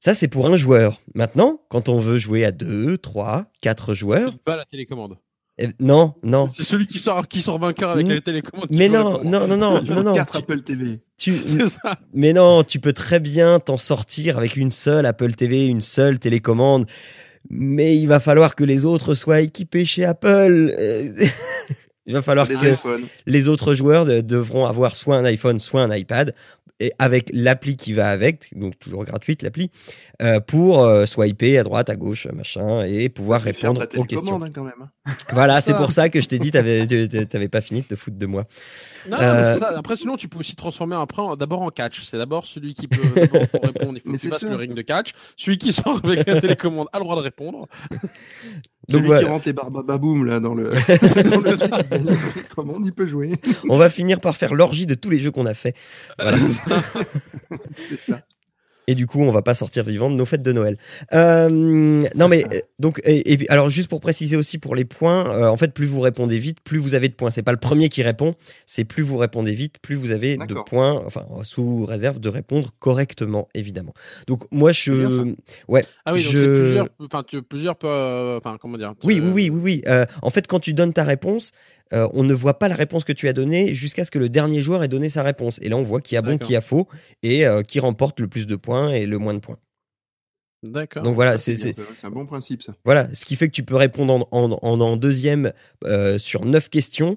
Ça, 0.00 0.14
c'est 0.14 0.28
pour 0.28 0.46
un 0.46 0.56
joueur. 0.56 1.00
Maintenant, 1.14 1.60
quand 1.68 1.88
on 1.88 1.98
veut 1.98 2.18
jouer 2.18 2.44
à 2.44 2.52
deux, 2.52 2.98
trois, 2.98 3.46
quatre 3.60 3.94
joueurs, 3.94 4.38
Pas 4.44 4.56
la 4.56 4.64
télécommande. 4.64 5.18
Eh, 5.58 5.68
non, 5.80 6.14
non. 6.22 6.48
C'est 6.52 6.64
celui 6.64 6.86
qui 6.86 6.98
sort, 6.98 7.26
qui 7.28 7.42
sort 7.42 7.58
vainqueur 7.58 7.90
avec 7.90 8.06
la 8.08 8.20
télécommande. 8.20 8.68
Mais 8.70 8.88
non, 8.88 9.22
non, 9.24 9.46
non, 9.46 9.56
non, 9.56 9.82
non, 9.88 10.02
non. 10.02 10.14
quatre 10.14 10.32
tu- 10.32 10.38
Apple 10.38 10.60
TV. 10.62 10.96
tu- 11.16 11.34
C'est 11.46 11.68
ça. 11.68 11.96
mais 12.14 12.32
non, 12.32 12.62
tu 12.64 12.78
peux 12.80 12.92
très 12.92 13.20
bien 13.20 13.58
t'en 13.60 13.76
sortir 13.76 14.38
avec 14.38 14.56
une 14.56 14.70
seule 14.70 15.06
Apple 15.06 15.34
TV, 15.34 15.66
une 15.66 15.82
seule 15.82 16.18
télécommande. 16.18 16.86
Mais 17.50 17.96
il 17.96 18.06
va 18.06 18.20
falloir 18.20 18.54
que 18.56 18.64
les 18.64 18.84
autres 18.84 19.14
soient 19.14 19.40
équipés 19.40 19.84
chez 19.84 20.04
Apple. 20.04 20.74
Il 22.06 22.14
va 22.14 22.22
falloir 22.22 22.46
Des 22.46 22.54
que 22.54 22.72
iPhones. 22.72 23.02
les 23.26 23.48
autres 23.48 23.74
joueurs 23.74 24.06
de- 24.06 24.22
devront 24.22 24.64
avoir 24.64 24.96
soit 24.96 25.16
un 25.16 25.24
iPhone, 25.26 25.60
soit 25.60 25.82
un 25.82 25.94
iPad, 25.94 26.34
et 26.80 26.92
avec 26.98 27.30
l'appli 27.32 27.76
qui 27.76 27.92
va 27.92 28.08
avec, 28.10 28.56
donc 28.56 28.78
toujours 28.78 29.04
gratuite 29.04 29.42
l'appli, 29.42 29.70
euh, 30.22 30.40
pour 30.40 30.82
euh, 30.84 31.06
swiper 31.06 31.58
à 31.58 31.64
droite, 31.64 31.90
à 31.90 31.96
gauche, 31.96 32.26
machin, 32.32 32.84
et 32.84 33.08
pouvoir 33.08 33.40
répondre 33.42 33.84
aux 33.96 34.04
questions. 34.04 34.42
hein, 34.42 34.50
quand 34.54 34.64
même. 34.64 34.88
Voilà, 35.32 35.60
c'est 35.60 35.74
pour 35.74 35.90
ça 35.92 36.08
que 36.08 36.20
je 36.20 36.28
t'ai 36.28 36.38
dit, 36.38 36.50
t'avais, 36.50 37.48
pas 37.48 37.60
fini 37.60 37.82
de 37.82 37.86
te 37.86 37.96
foutre 37.96 38.16
de 38.18 38.26
moi. 38.26 38.44
Non, 39.08 39.16
Euh, 39.20 39.38
mais 39.38 39.44
c'est 39.44 39.58
ça. 39.60 39.72
Après, 39.76 39.96
sinon, 39.96 40.16
tu 40.16 40.28
peux 40.28 40.38
aussi 40.38 40.54
transformer 40.54 40.96
après 40.96 41.22
d'abord 41.38 41.62
en 41.62 41.70
catch. 41.70 42.02
C'est 42.02 42.18
d'abord 42.18 42.44
celui 42.46 42.74
qui 42.74 42.88
peut 42.88 43.00
répondre. 43.62 43.92
Il 43.96 44.00
faut 44.00 44.10
Mais 44.10 44.18
que 44.18 44.22
tu 44.22 44.28
ça. 44.28 44.48
le 44.48 44.56
ring 44.56 44.74
de 44.74 44.82
catch. 44.82 45.12
Celui 45.36 45.56
qui 45.58 45.72
sort 45.72 46.00
avec 46.04 46.26
la 46.26 46.40
télécommande 46.40 46.88
a 46.92 46.98
le 46.98 47.04
droit 47.04 47.16
de 47.16 47.22
répondre. 47.22 47.66
Donc 48.88 49.00
Celui 49.00 49.06
voilà. 49.08 49.22
qui 49.22 49.28
rentre 49.28 49.46
les 49.46 49.52
barbababoum 49.52 50.24
là 50.24 50.40
dans 50.40 50.54
le, 50.54 50.70
dans 51.68 51.76
la 51.76 51.84
télécommande, 51.84 52.86
il 52.86 52.92
peut 52.92 53.06
jouer? 53.06 53.32
On 53.68 53.76
va 53.76 53.90
finir 53.90 54.18
par 54.18 54.36
faire 54.36 54.54
l'orgie 54.54 54.86
de 54.86 54.94
tous 54.94 55.10
les 55.10 55.18
jeux 55.18 55.30
qu'on 55.30 55.44
a 55.44 55.52
fait. 55.52 55.74
Voilà. 56.18 56.38
C'est 57.76 58.10
ça. 58.10 58.22
Et 58.90 58.94
du 58.94 59.06
coup, 59.06 59.20
on 59.20 59.30
va 59.30 59.42
pas 59.42 59.52
sortir 59.54 59.84
vivant 59.84 60.08
de 60.08 60.14
nos 60.14 60.24
fêtes 60.24 60.42
de 60.42 60.50
Noël. 60.50 60.78
Euh, 61.12 61.48
non, 61.50 62.26
mais 62.28 62.44
euh, 62.52 62.58
donc, 62.78 63.00
et, 63.04 63.32
et 63.32 63.36
puis, 63.36 63.46
alors 63.50 63.68
juste 63.68 63.88
pour 63.90 64.00
préciser 64.00 64.34
aussi 64.34 64.56
pour 64.56 64.74
les 64.74 64.86
points, 64.86 65.30
euh, 65.30 65.46
en 65.46 65.58
fait, 65.58 65.74
plus 65.74 65.84
vous 65.86 66.00
répondez 66.00 66.38
vite, 66.38 66.58
plus 66.64 66.78
vous 66.78 66.94
avez 66.94 67.08
de 67.10 67.14
points. 67.14 67.30
C'est 67.30 67.42
pas 67.42 67.52
le 67.52 67.58
premier 67.58 67.90
qui 67.90 68.02
répond, 68.02 68.34
c'est 68.64 68.84
plus 68.84 69.02
vous 69.02 69.18
répondez 69.18 69.52
vite, 69.52 69.74
plus 69.82 69.94
vous 69.94 70.10
avez 70.10 70.38
de 70.38 70.54
points, 70.66 71.02
enfin 71.06 71.26
sous 71.42 71.84
réserve 71.84 72.18
de 72.18 72.30
répondre 72.30 72.70
correctement, 72.78 73.48
évidemment. 73.54 73.92
Donc 74.26 74.44
moi, 74.50 74.72
je, 74.72 75.34
ouais, 75.68 75.84
Ah 76.06 76.14
oui, 76.14 76.22
donc 76.24 76.32
Je- 76.32 76.38
c'est 76.38 76.46
plusieurs. 76.46 76.88
Enfin, 76.98 77.22
tu, 77.26 77.42
plusieurs. 77.42 77.76
Enfin, 77.82 78.56
comment 78.58 78.78
dire 78.78 78.94
oui, 79.04 79.18
euh, 79.20 79.22
oui, 79.22 79.30
oui, 79.32 79.50
oui, 79.50 79.60
oui. 79.62 79.82
Euh, 79.86 80.06
en 80.22 80.30
fait, 80.30 80.46
quand 80.46 80.60
tu 80.60 80.72
donnes 80.72 80.94
ta 80.94 81.04
réponse, 81.04 81.52
euh, 81.92 82.08
on 82.12 82.22
ne 82.22 82.34
voit 82.34 82.58
pas 82.58 82.68
la 82.68 82.74
réponse 82.74 83.04
que 83.04 83.12
tu 83.12 83.28
as 83.28 83.32
donnée 83.32 83.72
jusqu'à 83.74 84.04
ce 84.04 84.10
que 84.10 84.18
le 84.18 84.28
dernier 84.28 84.60
joueur 84.62 84.82
ait 84.82 84.88
donné 84.88 85.08
sa 85.08 85.22
réponse. 85.22 85.58
Et 85.62 85.68
là, 85.68 85.76
on 85.76 85.82
voit 85.82 86.00
qui 86.00 86.16
a 86.16 86.22
bon, 86.22 86.38
qui 86.38 86.54
a 86.56 86.60
faux, 86.60 86.88
et 87.22 87.46
euh, 87.46 87.62
qui 87.62 87.80
remporte 87.80 88.20
le 88.20 88.28
plus 88.28 88.46
de 88.46 88.56
points 88.56 88.90
et 88.92 89.06
le 89.06 89.18
moins 89.18 89.34
de 89.34 89.38
points. 89.40 89.58
D'accord. 90.64 91.04
Donc 91.04 91.14
voilà, 91.14 91.38
c'est 91.38 91.54
un 92.02 92.10
bon 92.10 92.26
principe, 92.26 92.62
ça. 92.62 92.74
Voilà, 92.84 93.08
ce 93.14 93.24
qui 93.24 93.36
fait 93.36 93.46
que 93.46 93.52
tu 93.52 93.62
peux 93.62 93.76
répondre 93.76 94.12
en, 94.12 94.28
en, 94.32 94.52
en, 94.60 94.80
en 94.80 94.96
deuxième 94.96 95.52
euh, 95.84 96.18
sur 96.18 96.44
neuf 96.44 96.68
questions 96.68 97.16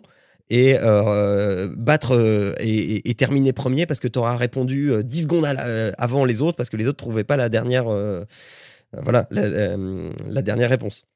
et 0.51 0.77
euh, 0.79 1.73
battre 1.75 2.15
euh, 2.15 2.53
et, 2.59 3.13
terminer 3.15 3.51
premier 3.53 3.85
parce 3.87 3.99
que 3.99 4.07
tu 4.07 4.19
auras 4.19 4.35
répondu 4.35 4.91
euh, 4.91 5.01
10 5.01 5.23
secondes 5.23 5.43
la- 5.45 5.89
avant 5.97 6.23
les 6.25 6.41
autres 6.41 6.55
parce 6.57 6.69
que 6.69 6.77
les 6.77 6.87
autres 6.87 6.97
trouvaient 6.97 7.23
pas 7.23 7.37
la 7.37 7.49
dernière 7.49 7.85
voilà 8.93 9.27
la, 9.31 9.47
la- 9.47 9.77
la 10.27 10.41
dernière 10.41 10.69
réponse. 10.69 11.07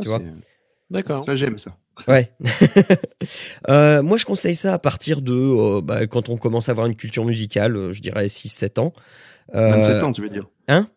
Tu 0.00 0.06
Ah, 0.06 0.08
vois? 0.10 0.18
c'est- 0.18 0.49
D'accord. 0.90 1.24
Ça, 1.24 1.36
j'aime 1.36 1.58
ça. 1.58 1.76
Ouais. 2.08 2.32
Euh, 3.68 4.02
moi, 4.02 4.16
je 4.16 4.24
conseille 4.24 4.56
ça 4.56 4.72
à 4.72 4.78
partir 4.78 5.20
de 5.20 5.32
euh, 5.32 5.80
bah, 5.82 6.06
quand 6.06 6.30
on 6.30 6.38
commence 6.38 6.68
à 6.68 6.72
avoir 6.72 6.86
une 6.86 6.96
culture 6.96 7.24
musicale, 7.24 7.76
euh, 7.76 7.92
je 7.92 8.00
dirais 8.00 8.26
6-7 8.26 8.80
ans. 8.80 8.92
Euh, 9.54 9.70
27 9.70 10.02
ans, 10.02 10.12
tu 10.12 10.22
veux 10.22 10.30
dire? 10.30 10.46
Hein? 10.66 10.88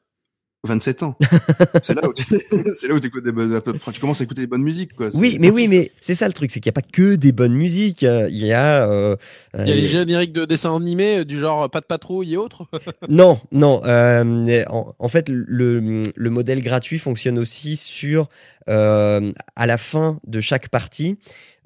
27 0.65 1.03
ans. 1.03 1.17
c'est 1.83 1.93
là 1.93 2.07
où 2.07 2.13
tu, 2.13 2.23
c'est 2.71 2.87
là 2.87 2.93
où 2.93 2.97
écoutes 2.97 3.23
des 3.23 3.33
bonnes, 3.33 3.59
tu 3.91 3.99
commences 3.99 4.21
à 4.21 4.23
écouter 4.23 4.41
des 4.41 4.47
bonnes 4.47 4.63
musiques, 4.63 4.93
quoi. 4.93 5.09
Oui, 5.13 5.37
mais 5.39 5.49
oui, 5.49 5.67
mais 5.67 5.91
c'est 5.99 6.15
ça 6.15 6.25
le 6.27 6.33
truc, 6.33 6.51
c'est 6.51 6.61
qu'il 6.61 6.69
n'y 6.69 6.73
a 6.73 6.79
pas 6.81 6.87
que 6.89 7.15
des 7.15 7.33
bonnes 7.33 7.53
musiques. 7.53 8.03
euh, 8.03 8.27
Il 8.29 8.45
y 8.45 8.53
a, 8.53 8.89
euh, 8.89 9.17
Il 9.55 9.67
y 9.67 9.71
a 9.71 9.73
euh, 9.73 9.75
les 9.75 9.87
génériques 9.87 10.31
de 10.31 10.45
dessins 10.45 10.73
animés 10.75 11.19
euh, 11.19 11.25
du 11.25 11.37
genre 11.37 11.69
Pas 11.69 11.81
de 11.81 11.85
patrouille 11.85 12.33
et 12.33 12.37
autres? 12.37 12.65
Non, 13.09 13.41
non. 13.51 13.81
euh, 13.85 14.63
en, 14.69 14.95
en 14.97 15.07
fait, 15.09 15.27
le, 15.27 16.03
le 16.15 16.29
modèle 16.29 16.61
gratuit 16.63 16.97
fonctionne 16.99 17.37
aussi 17.39 17.75
sur 17.75 18.29
euh, 18.69 19.33
à 19.57 19.67
la 19.67 19.77
fin 19.77 20.19
de 20.25 20.39
chaque 20.39 20.69
partie. 20.69 21.17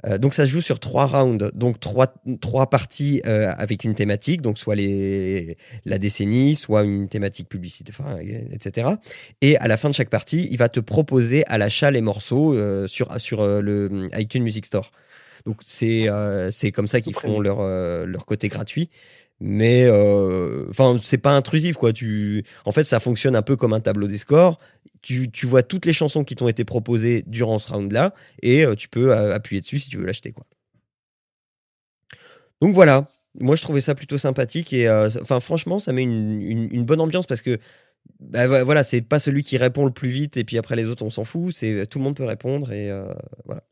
Euh, 0.06 0.18
donc 0.18 0.34
ça 0.34 0.46
se 0.46 0.52
joue 0.52 0.62
sur 0.62 0.80
trois 0.80 1.08
rounds, 1.08 1.52
donc 1.54 1.80
trois, 1.80 2.14
trois 2.40 2.70
parties 2.70 3.22
euh, 3.26 3.52
avec 3.58 3.84
une 3.84 3.96
thématique, 3.96 4.42
donc 4.42 4.60
soit 4.60 4.76
les, 4.76 5.58
la 5.86 5.98
décennie, 5.98 6.56
soit 6.56 6.84
une 6.84 7.10
thématique 7.10 7.50
publicité, 7.50 7.92
enfin, 7.98 8.18
etc. 8.52 8.90
Et 9.42 9.58
à 9.58 9.68
la 9.68 9.78
fin 9.78 9.90
de 9.90 9.96
chaque 9.96 10.10
partie, 10.10 10.48
il 10.52 10.58
va 10.58 10.70
te 10.70 10.80
proposer 10.80 11.44
à 11.48 11.58
l'achat 11.58 11.90
les 11.92 12.02
morceaux 12.02 12.54
euh, 12.54 12.88
sur, 12.88 13.20
sur 13.20 13.42
euh, 13.42 13.62
le 13.62 14.10
iTunes 14.18 14.44
Music 14.44 14.66
Store. 14.66 14.92
Donc 15.46 15.62
c'est 15.66 16.10
euh, 16.10 16.52
c'est 16.52 16.72
comme 16.72 16.88
ça 16.88 17.00
qu'ils 17.00 17.16
font 17.16 17.40
leur, 17.40 17.60
euh, 17.62 18.06
leur 18.06 18.26
côté 18.26 18.50
gratuit 18.50 18.90
mais 19.39 19.86
euh, 19.86 20.67
enfin 20.69 20.97
c'est 21.04 21.17
pas 21.17 21.32
intrusif 21.32 21.76
quoi. 21.78 21.93
Tu 21.93 22.43
en 22.65 22.71
fait 22.71 22.84
ça 22.84 23.00
fonctionne 23.00 23.36
un 23.36 23.41
peu 23.41 23.56
comme 23.56 23.73
un 23.73 23.80
tableau 23.82 24.08
des 24.08 24.17
scores. 24.17 24.60
Tu, 25.02 25.30
tu 25.32 25.45
vois 25.45 25.63
toutes 25.63 25.86
les 25.86 25.93
chansons 25.93 26.23
qui 26.23 26.36
t'ont 26.36 26.47
été 26.47 26.65
proposées 26.65 27.23
durant 27.28 27.60
ce 27.60 27.71
round 27.71 27.91
là 27.91 28.13
et 28.41 28.65
euh, 28.65 28.76
tu 28.76 28.89
peux 28.89 29.12
euh, 29.12 29.34
appuyer 29.36 29.62
dessus 29.62 29.80
si 29.80 29.89
tu 29.89 29.97
veux 29.97 30.06
l'acheter 30.06 30.32
quoi. 30.32 30.45
Donc 32.62 32.73
voilà. 32.73 33.08
Moi 33.39 33.56
je 33.56 33.62
trouvais 33.62 33.82
ça 33.82 33.93
plutôt 33.95 34.17
sympathique 34.17 34.73
et 34.73 34.88
euh, 34.88 35.10
enfin 35.21 35.39
franchement 35.39 35.78
ça 35.80 35.93
met 35.93 36.02
une, 36.04 36.41
une, 36.41 36.69
une 36.73 36.86
bonne 36.86 37.00
ambiance 37.02 37.28
parce 37.28 37.41
que 37.43 37.60
bah, 38.19 38.47
vo- 38.47 38.65
voilà 38.65 38.84
c'est 38.84 39.02
pas 39.02 39.19
celui 39.19 39.43
qui 39.43 39.58
répond 39.58 39.86
le 39.86 39.91
plus 39.91 40.10
vite 40.10 40.38
et 40.38 40.43
puis 40.43 40.58
après 40.58 40.76
les 40.76 40.88
autres 40.88 41.04
on 41.06 41.10
s'en 41.12 41.23
fout. 41.23 41.54
C'est 41.56 41.86
tout 41.88 42.00
le 42.00 42.04
monde 42.06 42.15
peut 42.17 42.26
répondre 42.26 42.71
et 42.71 42.89
euh, 42.91 43.13
voilà. 43.45 43.63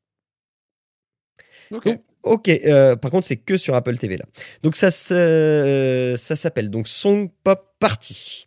Ok. 1.71 1.87
donc, 1.87 1.99
ok, 2.25 2.49
euh, 2.49 2.95
par 2.95 3.11
contre, 3.11 3.27
c'est 3.27 3.37
que 3.37 3.57
sur 3.57 3.75
Apple 3.75 3.97
TV 3.97 4.17
là. 4.17 4.25
Donc, 4.63 4.75
ça, 4.75 4.91
se- 4.91 6.15
ça 6.17 6.35
s'appelle 6.35 6.69
donc 6.69 6.87
Song 6.87 7.29
Pop 7.43 7.61
Party. 7.79 8.45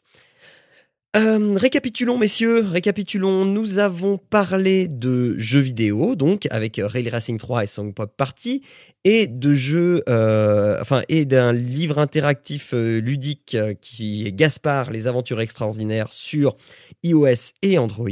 Euh, 1.16 1.54
récapitulons, 1.56 2.18
messieurs, 2.18 2.60
récapitulons. 2.60 3.46
Nous 3.46 3.78
avons 3.78 4.18
parlé 4.18 4.88
de 4.88 5.36
jeux 5.38 5.58
vidéo, 5.60 6.14
donc 6.14 6.46
avec 6.50 6.78
Rail 6.84 7.08
Racing 7.08 7.38
3 7.38 7.64
et 7.64 7.66
Song 7.66 7.94
Pop 7.94 8.12
Party, 8.14 8.60
et 9.04 9.26
de 9.26 9.54
jeux, 9.54 10.02
euh, 10.10 10.80
et 11.08 11.24
d'un 11.24 11.54
livre 11.54 11.98
interactif 11.98 12.74
euh, 12.74 13.00
ludique 13.00 13.54
euh, 13.54 13.72
qui 13.80 14.26
est 14.26 14.32
Gaspard, 14.32 14.90
les 14.90 15.06
aventures 15.06 15.40
extraordinaires 15.40 16.12
sur 16.12 16.56
iOS 17.02 17.54
et 17.62 17.78
Android, 17.78 18.10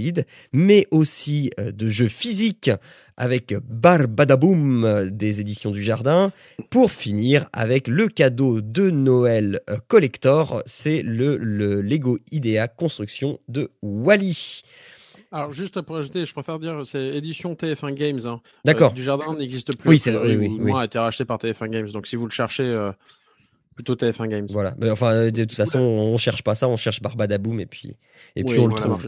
mais 0.55 0.87
aussi 0.91 1.51
euh, 1.61 1.73
de 1.73 1.91
jeux 1.91 2.09
physiques 2.09 2.71
avec 3.17 3.55
Barbadaboom 3.69 4.85
euh, 4.85 5.11
des 5.11 5.41
éditions 5.41 5.71
du 5.71 5.83
Jardin, 5.83 6.33
pour 6.71 6.91
finir 6.91 7.49
avec 7.53 7.89
le 7.89 8.09
cadeau 8.09 8.61
de 8.61 8.91
Noël 8.91 9.61
euh, 9.71 9.79
Collector, 9.89 10.63
c'est 10.67 11.03
le, 11.03 11.37
le 11.37 11.81
Lego 11.81 12.19
Idea 12.33 12.69
Construction 12.69 13.39
de 13.49 13.71
Wally. 13.83 14.63
Alors 15.33 15.53
juste 15.53 15.81
pour 15.83 15.97
ajouter, 15.97 16.25
je 16.25 16.33
préfère 16.33 16.59
dire 16.59 16.81
c'est 16.85 17.09
édition 17.09 17.55
TF1 17.55 17.95
Games. 17.95 18.21
Hein. 18.27 18.41
D'accord. 18.65 18.93
Euh, 18.93 18.95
du 18.95 19.03
jardin 19.03 19.35
n'existe 19.35 19.77
plus. 19.77 19.91
Oui, 19.91 19.99
c'est 19.99 20.13
priori, 20.13 20.37
oui, 20.37 20.47
ou 20.47 20.63
oui, 20.63 20.71
moins 20.71 20.83
a 20.83 20.85
été 20.85 20.99
racheté 20.99 21.25
par 21.25 21.39
TF1 21.39 21.69
Games. 21.69 21.89
Donc 21.89 22.07
si 22.07 22.17
vous 22.17 22.27
le 22.27 22.31
cherchez, 22.31 22.65
euh, 22.65 22.93
Plutôt 23.77 23.95
TF1 23.95 24.29
Games. 24.29 24.47
Voilà. 24.53 24.75
Mais 24.79 24.89
enfin, 24.89 25.13
euh, 25.13 25.31
de 25.31 25.45
toute 25.45 25.53
façon, 25.53 25.79
on 25.79 26.17
cherche 26.17 26.43
pas 26.43 26.55
ça, 26.55 26.67
on 26.67 26.79
cherche 26.79 27.03
Barbadaboum 27.03 27.61
et 27.61 27.67
puis 27.67 27.95
et 28.35 28.43
puis 28.43 28.55
Oui, 28.55 28.59
on 28.59 28.69
le 28.69 28.77
ça 28.79 28.89
trouve. 28.89 29.07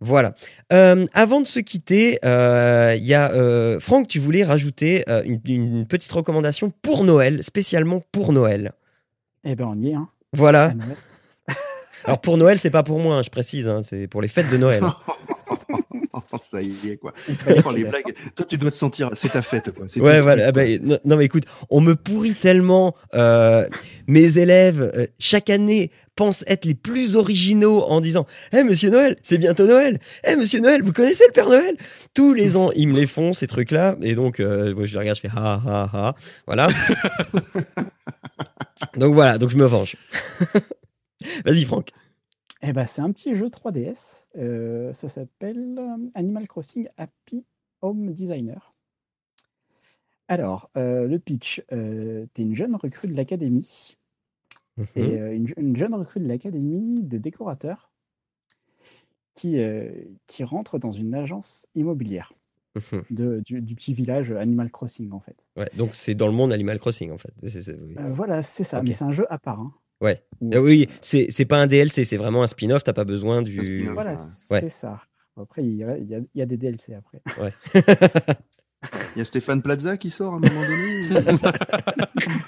Voilà. 0.00 0.34
Euh, 0.72 1.06
avant 1.12 1.40
de 1.40 1.46
se 1.46 1.60
quitter, 1.60 2.18
euh, 2.24 2.94
il 2.96 3.04
y 3.04 3.14
a 3.14 3.32
euh, 3.32 3.78
Franck, 3.80 4.08
tu 4.08 4.18
voulais 4.18 4.44
rajouter 4.44 5.04
euh, 5.08 5.22
une, 5.24 5.40
une 5.44 5.86
petite 5.86 6.10
recommandation 6.10 6.72
pour 6.82 7.04
Noël, 7.04 7.42
spécialement 7.42 8.02
pour 8.10 8.32
Noël. 8.32 8.72
Eh 9.44 9.54
ben, 9.54 9.66
on 9.66 9.78
y 9.78 9.90
est, 9.90 9.94
hein. 9.94 10.08
Voilà. 10.32 10.72
Alors 12.04 12.20
pour 12.20 12.38
Noël, 12.38 12.58
c'est 12.58 12.70
pas 12.70 12.82
pour 12.82 12.98
moi, 12.98 13.16
hein, 13.16 13.22
je 13.22 13.28
précise, 13.30 13.68
hein, 13.68 13.82
c'est 13.82 14.06
pour 14.06 14.22
les 14.22 14.28
fêtes 14.28 14.50
de 14.50 14.56
Noël. 14.56 14.82
Ça 16.44 16.62
y 16.62 16.90
est, 16.90 16.96
quoi. 16.96 17.12
Les 17.74 17.84
blagues. 17.84 18.14
Toi, 18.34 18.46
tu 18.48 18.58
dois 18.58 18.70
te 18.70 18.76
sentir. 18.76 19.10
C'est 19.14 19.30
ta 19.30 19.42
fête, 19.42 19.70
quoi. 19.72 19.86
Ouais, 19.96 20.20
voilà. 20.20 20.48
ah 20.48 20.52
bah, 20.52 20.62
non, 20.82 20.98
non, 21.04 21.16
mais 21.16 21.24
écoute, 21.26 21.44
on 21.70 21.80
me 21.80 21.94
pourrit 21.94 22.34
tellement. 22.34 22.94
euh, 23.14 23.68
mes 24.06 24.38
élèves, 24.38 24.90
euh, 24.94 25.06
chaque 25.18 25.50
année, 25.50 25.90
pensent 26.16 26.44
être 26.46 26.64
les 26.66 26.74
plus 26.74 27.16
originaux 27.16 27.82
en 27.82 28.00
disant 28.00 28.26
Eh, 28.52 28.62
monsieur 28.64 28.90
Noël, 28.90 29.16
c'est 29.22 29.38
bientôt 29.38 29.66
Noël. 29.66 30.00
Eh, 30.26 30.36
monsieur 30.36 30.60
Noël, 30.60 30.82
vous 30.82 30.92
connaissez 30.92 31.24
le 31.26 31.32
Père 31.32 31.48
Noël? 31.48 31.76
Tous 32.12 32.34
les 32.34 32.56
ans, 32.56 32.70
ils 32.74 32.88
me 32.88 32.94
les 32.96 33.06
font, 33.06 33.32
ces 33.32 33.46
trucs-là. 33.46 33.96
Et 34.02 34.14
donc, 34.14 34.40
euh, 34.40 34.74
moi, 34.74 34.86
je 34.86 34.92
les 34.92 34.98
regarde, 34.98 35.16
je 35.16 35.22
fais 35.22 35.34
Ha, 35.34 35.62
ha, 35.66 35.90
ha. 35.92 36.14
Voilà. 36.46 36.68
donc, 38.96 39.14
voilà. 39.14 39.38
Donc, 39.38 39.50
je 39.50 39.56
me 39.56 39.64
venge. 39.64 39.96
Vas-y, 41.44 41.64
Franck. 41.64 41.90
Eh 42.62 42.72
ben, 42.72 42.84
c'est 42.86 43.00
un 43.00 43.10
petit 43.12 43.34
jeu 43.34 43.48
3DS. 43.48 44.28
euh, 44.36 44.92
ça 44.92 45.08
s'appelle 45.08 45.76
euh, 45.78 46.06
Animal 46.14 46.46
Crossing 46.46 46.88
Happy 46.96 47.44
Home 47.80 48.12
Designer. 48.12 48.70
Alors, 50.28 50.70
euh, 50.76 51.06
le 51.08 51.18
pitch, 51.18 51.62
euh, 51.72 52.26
tu 52.34 52.42
es 52.42 52.44
une 52.44 52.54
jeune 52.54 52.76
recrue 52.76 53.08
de 53.08 53.16
l'académie, 53.16 53.96
et 54.94 55.18
euh, 55.20 55.34
une, 55.34 55.48
je- 55.48 55.54
une 55.56 55.74
jeune 55.76 55.94
recrue 55.94 56.20
de 56.20 56.28
l'académie 56.28 57.02
de 57.02 57.18
décorateurs 57.18 57.90
qui, 59.34 59.58
qui 60.26 60.44
rentre 60.44 60.78
dans 60.78 60.92
une 60.92 61.14
agence 61.14 61.66
immobilière 61.74 62.32
Mhm. 62.76 63.02
de, 63.10 63.40
du, 63.44 63.60
du 63.62 63.74
petit 63.74 63.94
village 63.94 64.30
Animal 64.30 64.70
Crossing, 64.70 65.10
en 65.12 65.18
fait. 65.18 65.48
Ouais, 65.56 65.68
donc, 65.76 65.94
c'est 65.94 66.14
dans 66.14 66.26
le 66.28 66.32
monde 66.32 66.52
Animal 66.52 66.78
Crossing, 66.78 67.10
en 67.10 67.18
fait. 67.18 67.32
Oui. 67.42 67.94
Voilà, 68.10 68.42
c'est 68.42 68.62
ça, 68.64 68.82
mais 68.82 68.92
c'est 68.92 69.04
un 69.04 69.10
jeu 69.10 69.26
à 69.32 69.38
part. 69.38 69.58
hein. 69.60 69.72
Ouais. 70.00 70.22
Oui, 70.40 70.88
c'est 71.00 71.26
c'est 71.30 71.44
pas 71.44 71.58
un 71.58 71.66
DLC, 71.66 72.04
c'est 72.04 72.16
vraiment 72.16 72.42
un 72.42 72.46
spin-off, 72.46 72.82
t'as 72.84 72.92
pas 72.94 73.04
besoin 73.04 73.42
du. 73.42 73.86
Voilà, 73.92 74.12
Ouais. 74.50 74.60
c'est 74.60 74.68
ça. 74.70 75.00
Après, 75.36 75.62
il 75.64 75.74
y, 75.76 75.84
a, 75.84 75.96
il 75.98 76.08
y 76.08 76.14
a- 76.14 76.18
il 76.18 76.38
y 76.38 76.42
a 76.42 76.46
des 76.46 76.56
DLC 76.56 76.94
après. 76.94 77.22
Il 79.14 79.18
y 79.18 79.20
a 79.20 79.24
Stéphane 79.26 79.60
Plaza 79.60 79.98
qui 79.98 80.08
sort 80.10 80.32
à 80.32 80.36
un 80.36 80.40
moment 80.40 80.62
donné. 80.62 81.36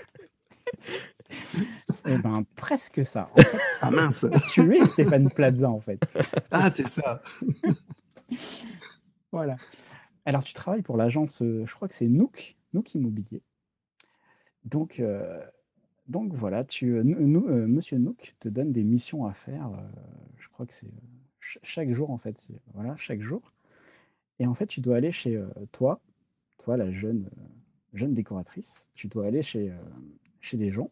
Eh 2.07 2.19
ben, 2.19 2.45
presque 2.57 3.05
ça. 3.07 3.31
En 3.35 3.43
fait, 3.43 3.59
ah 3.81 3.91
mince. 3.91 4.27
tu 4.51 4.77
es 4.77 4.85
Stéphane 4.87 5.31
Plaza, 5.31 5.71
en 5.71 5.81
fait. 5.81 6.01
Ah, 6.51 6.71
c'est 6.71 6.89
ça. 6.89 7.23
Voilà. 9.33 9.57
Alors, 10.27 10.45
tu 10.45 10.53
travailles 10.53 10.83
pour 10.83 10.97
l'agence, 10.97 11.41
euh, 11.43 11.65
je 11.67 11.75
crois 11.75 11.89
que 11.89 11.95
c'est 11.95 12.07
Nook, 12.09 12.57
Nook 12.75 12.95
Immobilier. 12.95 13.43
Donc, 14.65 15.01
euh, 15.01 15.41
donc 16.13 16.33
voilà, 16.35 16.63
tu, 16.63 16.95
euh, 16.97 17.03
nous- 17.03 17.49
euh, 17.49 17.67
Monsieur 17.67 17.99
Nook 17.99 18.35
te 18.39 18.49
donne 18.49 18.71
des 18.71 18.85
missions 18.85 19.27
à 19.27 19.33
faire. 19.33 19.67
euh, 19.69 19.81
je 20.39 20.49
crois 20.49 20.67
que 20.67 20.75
c'est 20.75 20.87
ch- 21.41 21.59
chaque 21.63 21.93
jour, 21.93 22.11
en 22.11 22.19
fait. 22.19 22.39
c'est- 22.39 22.61
Voilà, 22.75 22.95
chaque 22.97 23.23
jour. 23.23 23.53
Et 24.39 24.47
en 24.47 24.55
fait, 24.55 24.67
tu 24.67 24.81
dois 24.81 24.97
aller 24.97 25.13
chez 25.13 25.37
euh, 25.37 25.47
toi, 25.73 26.01
toi, 26.59 26.77
la 26.77 26.91
jeune, 26.93 27.29
euh, 27.39 27.43
jeune 27.95 28.13
décoratrice. 28.15 28.91
Tu 28.95 29.09
dois 29.09 29.27
aller 29.27 29.43
chez, 29.43 29.71
euh, 29.71 29.75
chez 30.41 30.57
les 30.59 30.71
gens. 30.71 30.91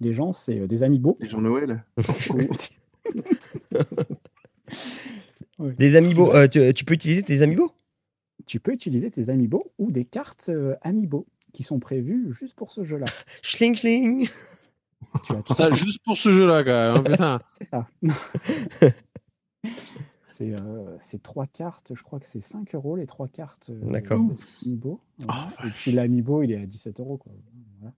Les 0.00 0.12
gens, 0.12 0.32
c'est 0.32 0.60
euh, 0.60 0.66
des 0.66 0.82
amiibo. 0.84 1.16
Les 1.20 1.28
Jean 1.28 1.40
Noël. 1.40 1.84
Des 5.78 5.96
amiibo, 5.96 6.32
euh, 6.34 6.48
tu, 6.48 6.74
tu 6.74 6.84
peux 6.84 6.94
utiliser 6.94 7.22
tes 7.22 7.42
amiibo 7.42 7.72
tu 8.46 8.60
peux 8.60 8.72
utiliser 8.74 9.10
tes 9.10 9.30
amiibo 9.30 9.72
ou 9.78 9.90
des 9.90 10.04
cartes 10.04 10.50
euh, 10.50 10.76
amiibo 10.82 11.26
qui 11.54 11.62
sont 11.62 11.78
prévues 11.78 12.32
juste 12.34 12.54
pour 12.54 12.70
ce 12.72 12.84
jeu-là. 12.84 13.06
Schling 13.42 13.74
schling 13.74 14.28
Ça, 15.50 15.70
juste 15.70 16.00
pour 16.04 16.18
ce 16.18 16.30
jeu-là, 16.32 16.62
quand 16.64 17.02
même. 17.02 17.16
hein, 17.20 17.38
putain. 17.40 17.40
C'est 17.46 17.68
ça. 17.70 17.88
c'est 20.26 20.52
euh, 20.52 20.96
c'est 21.00 21.22
trois 21.22 21.46
cartes, 21.46 21.92
je 21.94 22.02
crois 22.02 22.18
que 22.20 22.26
c'est 22.26 22.40
5 22.40 22.74
euros 22.74 22.96
les 22.96 23.06
trois 23.06 23.28
cartes 23.28 23.70
euh, 23.70 23.90
D'accord. 23.90 24.20
Amiibo. 24.62 25.00
Voilà. 25.18 25.48
Oh, 25.62 25.66
Et 25.66 25.70
puis 25.70 25.92
l'Amiibo, 25.92 26.42
il 26.42 26.52
est 26.52 26.60
à 26.60 26.66
17 26.66 27.00
euros. 27.00 27.16
Quoi. 27.18 27.32
Voilà. 27.80 27.92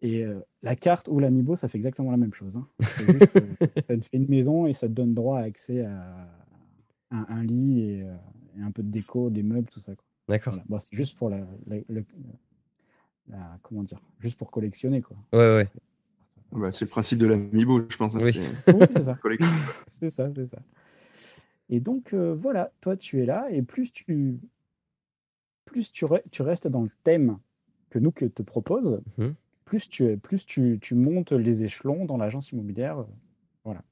Et 0.00 0.22
euh, 0.24 0.38
la 0.62 0.76
carte 0.76 1.08
ou 1.08 1.18
l'Amiibo, 1.18 1.56
ça 1.56 1.68
fait 1.68 1.76
exactement 1.78 2.12
la 2.12 2.16
même 2.16 2.32
chose. 2.32 2.56
hein. 2.56 2.68
C'est 2.80 3.10
juste 3.10 3.32
que 3.32 3.66
ça 3.82 3.96
te 3.96 4.04
fait 4.04 4.16
une 4.16 4.28
maison 4.28 4.66
et 4.66 4.72
ça 4.74 4.86
te 4.86 4.92
donne 4.92 5.12
droit 5.12 5.40
à 5.40 5.42
accès 5.42 5.84
à 5.84 6.28
un, 7.10 7.26
un 7.28 7.42
lit 7.42 7.82
et, 7.82 8.02
euh, 8.02 8.14
et 8.56 8.62
un 8.62 8.70
peu 8.70 8.84
de 8.84 8.90
déco, 8.90 9.28
des 9.30 9.42
meubles, 9.42 9.68
tout 9.68 9.80
ça. 9.80 9.96
quoi. 9.96 10.04
D'accord. 10.28 10.52
Voilà. 10.54 10.64
Bon, 10.68 10.78
c'est 10.78 10.96
juste 10.96 11.16
pour 11.16 11.30
la, 11.30 11.38
la- 11.66 11.76
le- 11.88 12.02
la- 13.28 13.58
comment 13.62 13.82
dire, 13.82 14.00
juste 14.20 14.38
pour 14.38 14.50
collectionner 14.50 15.00
quoi. 15.02 15.16
Ouais, 15.32 15.38
ouais. 15.56 15.68
Bah, 16.52 16.72
c'est 16.72 16.84
le 16.86 16.90
principe 16.90 17.18
de 17.18 17.26
l'amiibo, 17.26 17.82
je 17.90 17.96
pense. 17.96 18.14
hein, 18.14 18.20
Oui. 18.22 18.32
c'est 18.32 18.72
Oui, 18.74 19.04
ça. 19.04 19.14
collection. 19.14 19.52
C'est 19.88 20.10
ça, 20.10 20.30
c'est 20.34 20.46
ça. 20.46 20.58
Et 21.70 21.80
donc, 21.80 22.14
euh, 22.14 22.34
voilà, 22.34 22.72
toi, 22.80 22.96
tu 22.96 23.20
es 23.22 23.26
là, 23.26 23.46
et 23.50 23.62
plus 23.62 23.92
tu, 23.92 24.38
plus 25.66 25.90
tu, 25.92 26.04
re- 26.06 26.22
tu 26.30 26.40
restes 26.42 26.68
dans 26.68 26.82
le 26.82 26.88
thème 27.02 27.38
que 27.90 27.98
nous 27.98 28.12
que 28.12 28.24
te 28.24 28.42
propose, 28.42 29.02
Mhm. 29.18 29.34
plus, 29.64 29.88
tu, 29.88 30.04
es- 30.06 30.16
plus 30.16 30.46
tu, 30.46 30.78
tu 30.80 30.94
montes 30.94 31.32
les 31.32 31.64
échelons 31.64 32.04
dans 32.06 32.16
l'agence 32.16 32.52
immobilière. 32.52 33.00
euh, 33.00 33.04
voilà. 33.64 33.82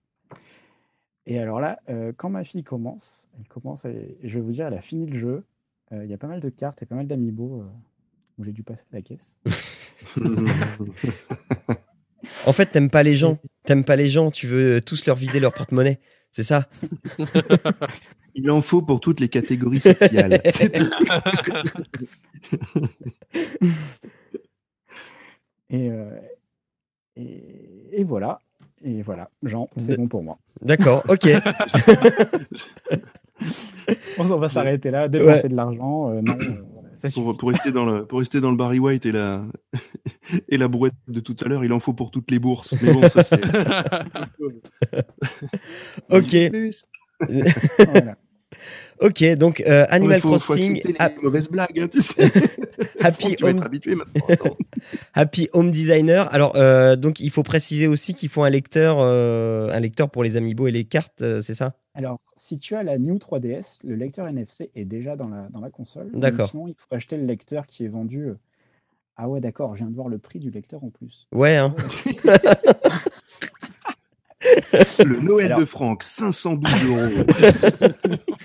Et 1.26 1.38
alors 1.38 1.60
là, 1.60 1.80
euh, 1.90 2.12
quand 2.16 2.30
ma 2.30 2.44
fille 2.44 2.62
commence, 2.64 3.28
elle 3.38 3.48
commence, 3.48 3.84
et 3.84 4.16
je 4.22 4.38
vais 4.38 4.44
vous 4.44 4.52
dire, 4.52 4.66
elle 4.68 4.74
a 4.74 4.80
fini 4.80 5.06
le 5.06 5.18
jeu. 5.18 5.44
Euh, 5.92 6.04
Il 6.04 6.10
y 6.10 6.14
a 6.14 6.18
pas 6.18 6.26
mal 6.26 6.40
de 6.40 6.48
cartes 6.48 6.82
et 6.82 6.86
pas 6.86 6.94
mal 6.94 7.06
d'amiibo 7.06 7.60
euh, 7.60 7.66
où 8.38 8.44
j'ai 8.44 8.52
dû 8.52 8.62
passer 8.62 8.84
à 8.92 8.96
la 8.96 9.02
caisse. 9.02 9.38
En 12.46 12.52
fait, 12.52 12.66
t'aimes 12.66 12.90
pas 12.90 13.04
les 13.04 13.14
gens. 13.14 13.38
T'aimes 13.64 13.84
pas 13.84 13.94
les 13.94 14.08
gens. 14.10 14.32
Tu 14.32 14.48
veux 14.48 14.80
tous 14.80 15.06
leur 15.06 15.14
vider 15.14 15.38
leur 15.38 15.54
porte-monnaie. 15.54 16.00
C'est 16.32 16.42
ça 16.42 16.68
Il 18.34 18.50
en 18.50 18.60
faut 18.62 18.82
pour 18.82 19.00
toutes 19.00 19.20
les 19.20 19.28
catégories 19.28 19.78
sociales. 19.78 20.40
C'est 20.52 20.72
tout. 20.72 20.90
Et, 25.70 25.88
euh, 25.88 26.18
et, 27.16 28.00
et 28.00 28.04
voilà. 28.04 28.40
Et 28.84 29.00
voilà, 29.02 29.30
Jean, 29.42 29.70
c'est 29.78 29.96
bon 29.96 30.06
pour 30.06 30.22
moi. 30.22 30.38
D'accord, 30.60 31.02
ok. 31.08 31.30
On 34.18 34.24
va 34.24 34.48
s'arrêter 34.48 34.90
là, 34.90 35.08
dépenser 35.08 35.48
de 35.48 35.56
l'argent. 35.56 36.10
euh, 36.10 36.20
non, 36.22 36.34
euh. 36.40 37.10
Pour, 37.14 37.36
pour 37.36 37.50
rester 37.50 37.72
dans 37.72 37.84
le 37.84 38.06
pour 38.06 38.20
rester 38.20 38.40
dans 38.40 38.50
le 38.50 38.56
Barry 38.56 38.78
White 38.78 39.04
et 39.04 39.12
la 39.12 39.44
et 40.48 40.56
la 40.56 40.66
brouette 40.66 40.94
de 41.08 41.20
tout 41.20 41.36
à 41.44 41.48
l'heure, 41.48 41.62
il 41.64 41.72
en 41.72 41.78
faut 41.78 41.92
pour 41.92 42.10
toutes 42.10 42.30
les 42.30 42.38
bourses. 42.38 42.74
Mais 42.80 42.92
bon, 42.92 43.06
ça 43.08 43.22
c'est. 43.22 43.40
Ok. 46.10 46.36
Voilà. 47.20 48.16
Ok, 49.00 49.22
donc 49.36 49.60
euh, 49.66 49.84
Animal 49.90 50.20
faut- 50.20 50.30
faut 50.38 50.38
Crossing, 50.54 50.72
accepter 50.76 50.92
les 50.92 50.96
Hap- 50.98 51.22
mauvaises 51.22 51.48
blagues, 51.48 51.78
hein, 51.80 51.88
tu 51.90 52.00
sais. 52.00 52.24
Happy 53.00 53.36
Home, 53.42 53.48
être 53.50 53.64
habitué 53.66 53.94
maintenant. 53.94 54.24
Attends. 54.28 54.56
Happy 55.14 55.48
Home 55.52 55.70
Designer. 55.70 56.32
Alors, 56.34 56.54
euh, 56.56 56.96
donc 56.96 57.20
il 57.20 57.30
faut 57.30 57.42
préciser 57.42 57.86
aussi 57.86 58.14
qu'il 58.14 58.28
faut 58.28 58.42
un 58.42 58.50
lecteur, 58.50 58.98
euh, 59.00 59.70
un 59.72 59.80
lecteur 59.80 60.10
pour 60.10 60.24
les 60.24 60.36
amiibo 60.36 60.66
et 60.66 60.72
les 60.72 60.84
cartes, 60.84 61.22
euh, 61.22 61.40
c'est 61.40 61.54
ça? 61.54 61.74
Alors, 61.94 62.20
si 62.36 62.56
tu 62.58 62.74
as 62.74 62.82
la 62.82 62.98
New 62.98 63.16
3DS, 63.16 63.78
le 63.84 63.94
lecteur 63.96 64.26
NFC 64.28 64.70
est 64.74 64.84
déjà 64.84 65.16
dans 65.16 65.28
la, 65.28 65.48
dans 65.50 65.60
la 65.60 65.70
console. 65.70 66.10
D'accord. 66.12 66.50
Sinon, 66.50 66.68
il 66.68 66.74
faut 66.76 66.94
acheter 66.94 67.16
le 67.16 67.24
lecteur 67.24 67.66
qui 67.66 67.84
est 67.84 67.88
vendu. 67.88 68.28
Ah 69.16 69.28
ouais, 69.30 69.40
d'accord, 69.40 69.74
je 69.74 69.78
viens 69.78 69.88
de 69.90 69.94
voir 69.94 70.08
le 70.08 70.18
prix 70.18 70.38
du 70.38 70.50
lecteur 70.50 70.84
en 70.84 70.90
plus. 70.90 71.26
Ouais, 71.32 71.56
hein. 71.56 71.74
Le 75.04 75.20
Noël 75.20 75.46
Alors- 75.46 75.60
de 75.60 75.64
Franck, 75.64 76.02
512 76.02 76.86
euros. 76.86 77.26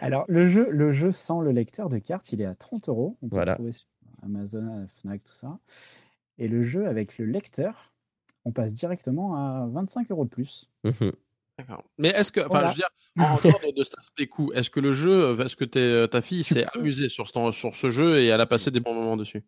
Alors, 0.00 0.24
le 0.28 0.48
jeu, 0.48 0.68
le 0.70 0.92
jeu 0.92 1.12
sans 1.12 1.40
le 1.40 1.50
lecteur 1.52 1.88
de 1.88 1.98
cartes, 1.98 2.32
il 2.32 2.40
est 2.40 2.46
à 2.46 2.54
30 2.54 2.88
euros. 2.88 3.16
On 3.22 3.28
peut 3.28 3.36
Voilà. 3.36 3.52
le 3.52 3.56
trouver 3.56 3.72
sur 3.72 3.86
Amazon, 4.22 4.86
Fnac, 5.00 5.22
tout 5.22 5.32
ça. 5.32 5.58
Et 6.38 6.48
le 6.48 6.62
jeu 6.62 6.86
avec 6.86 7.18
le 7.18 7.26
lecteur, 7.26 7.92
on 8.44 8.52
passe 8.52 8.72
directement 8.74 9.36
à 9.36 9.66
25 9.70 10.10
euros 10.10 10.24
de 10.24 10.30
plus. 10.30 10.70
Mhm. 10.84 11.12
D'accord. 11.58 11.84
Mais 11.98 12.08
est-ce 12.08 12.32
que, 12.32 12.40
enfin, 12.40 12.48
Voilà. 12.50 12.66
je 12.68 12.72
veux 12.72 12.76
dire, 12.76 12.88
en 13.18 13.36
dehors 13.36 13.60
de, 13.60 13.76
de 13.78 13.84
cet 13.84 13.98
aspect 13.98 14.26
coût, 14.26 14.50
est-ce 14.54 14.70
que 14.70 14.80
le 14.80 14.92
jeu, 14.92 15.38
est-ce 15.40 15.56
que 15.56 15.64
t'es- 15.66 16.08
ta 16.08 16.22
fille 16.22 16.42
s'est 16.44 16.64
amusée 16.74 17.10
sur 17.10 17.26
ce, 17.26 17.52
sur 17.52 17.74
ce 17.76 17.90
jeu 17.90 18.20
et 18.20 18.26
elle 18.28 18.40
a 18.40 18.46
passé 18.46 18.70
des 18.70 18.80
bons 18.80 18.94
moments 18.94 19.16
dessus? 19.18 19.42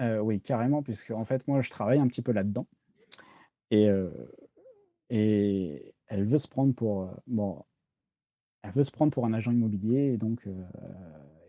Euh, 0.00 0.18
oui, 0.18 0.40
carrément, 0.40 0.82
puisque 0.82 1.12
en 1.12 1.24
fait, 1.24 1.46
moi, 1.46 1.62
je 1.62 1.70
travaille 1.70 2.00
un 2.00 2.08
petit 2.08 2.22
peu 2.22 2.32
là-dedans. 2.32 2.66
Et, 3.70 3.88
euh, 3.88 4.08
et 5.10 5.94
elle 6.08 6.24
veut 6.26 6.38
se 6.38 6.48
prendre 6.48 6.74
pour. 6.74 7.02
euh, 7.04 7.14
bon, 7.26 7.64
elle 8.62 8.72
veut 8.72 8.84
se 8.84 8.90
prendre 8.90 9.12
pour 9.12 9.26
un 9.26 9.32
agent 9.32 9.52
immobilier. 9.52 10.12
Et 10.14 10.16
donc, 10.18 10.46
euh, 10.46 10.52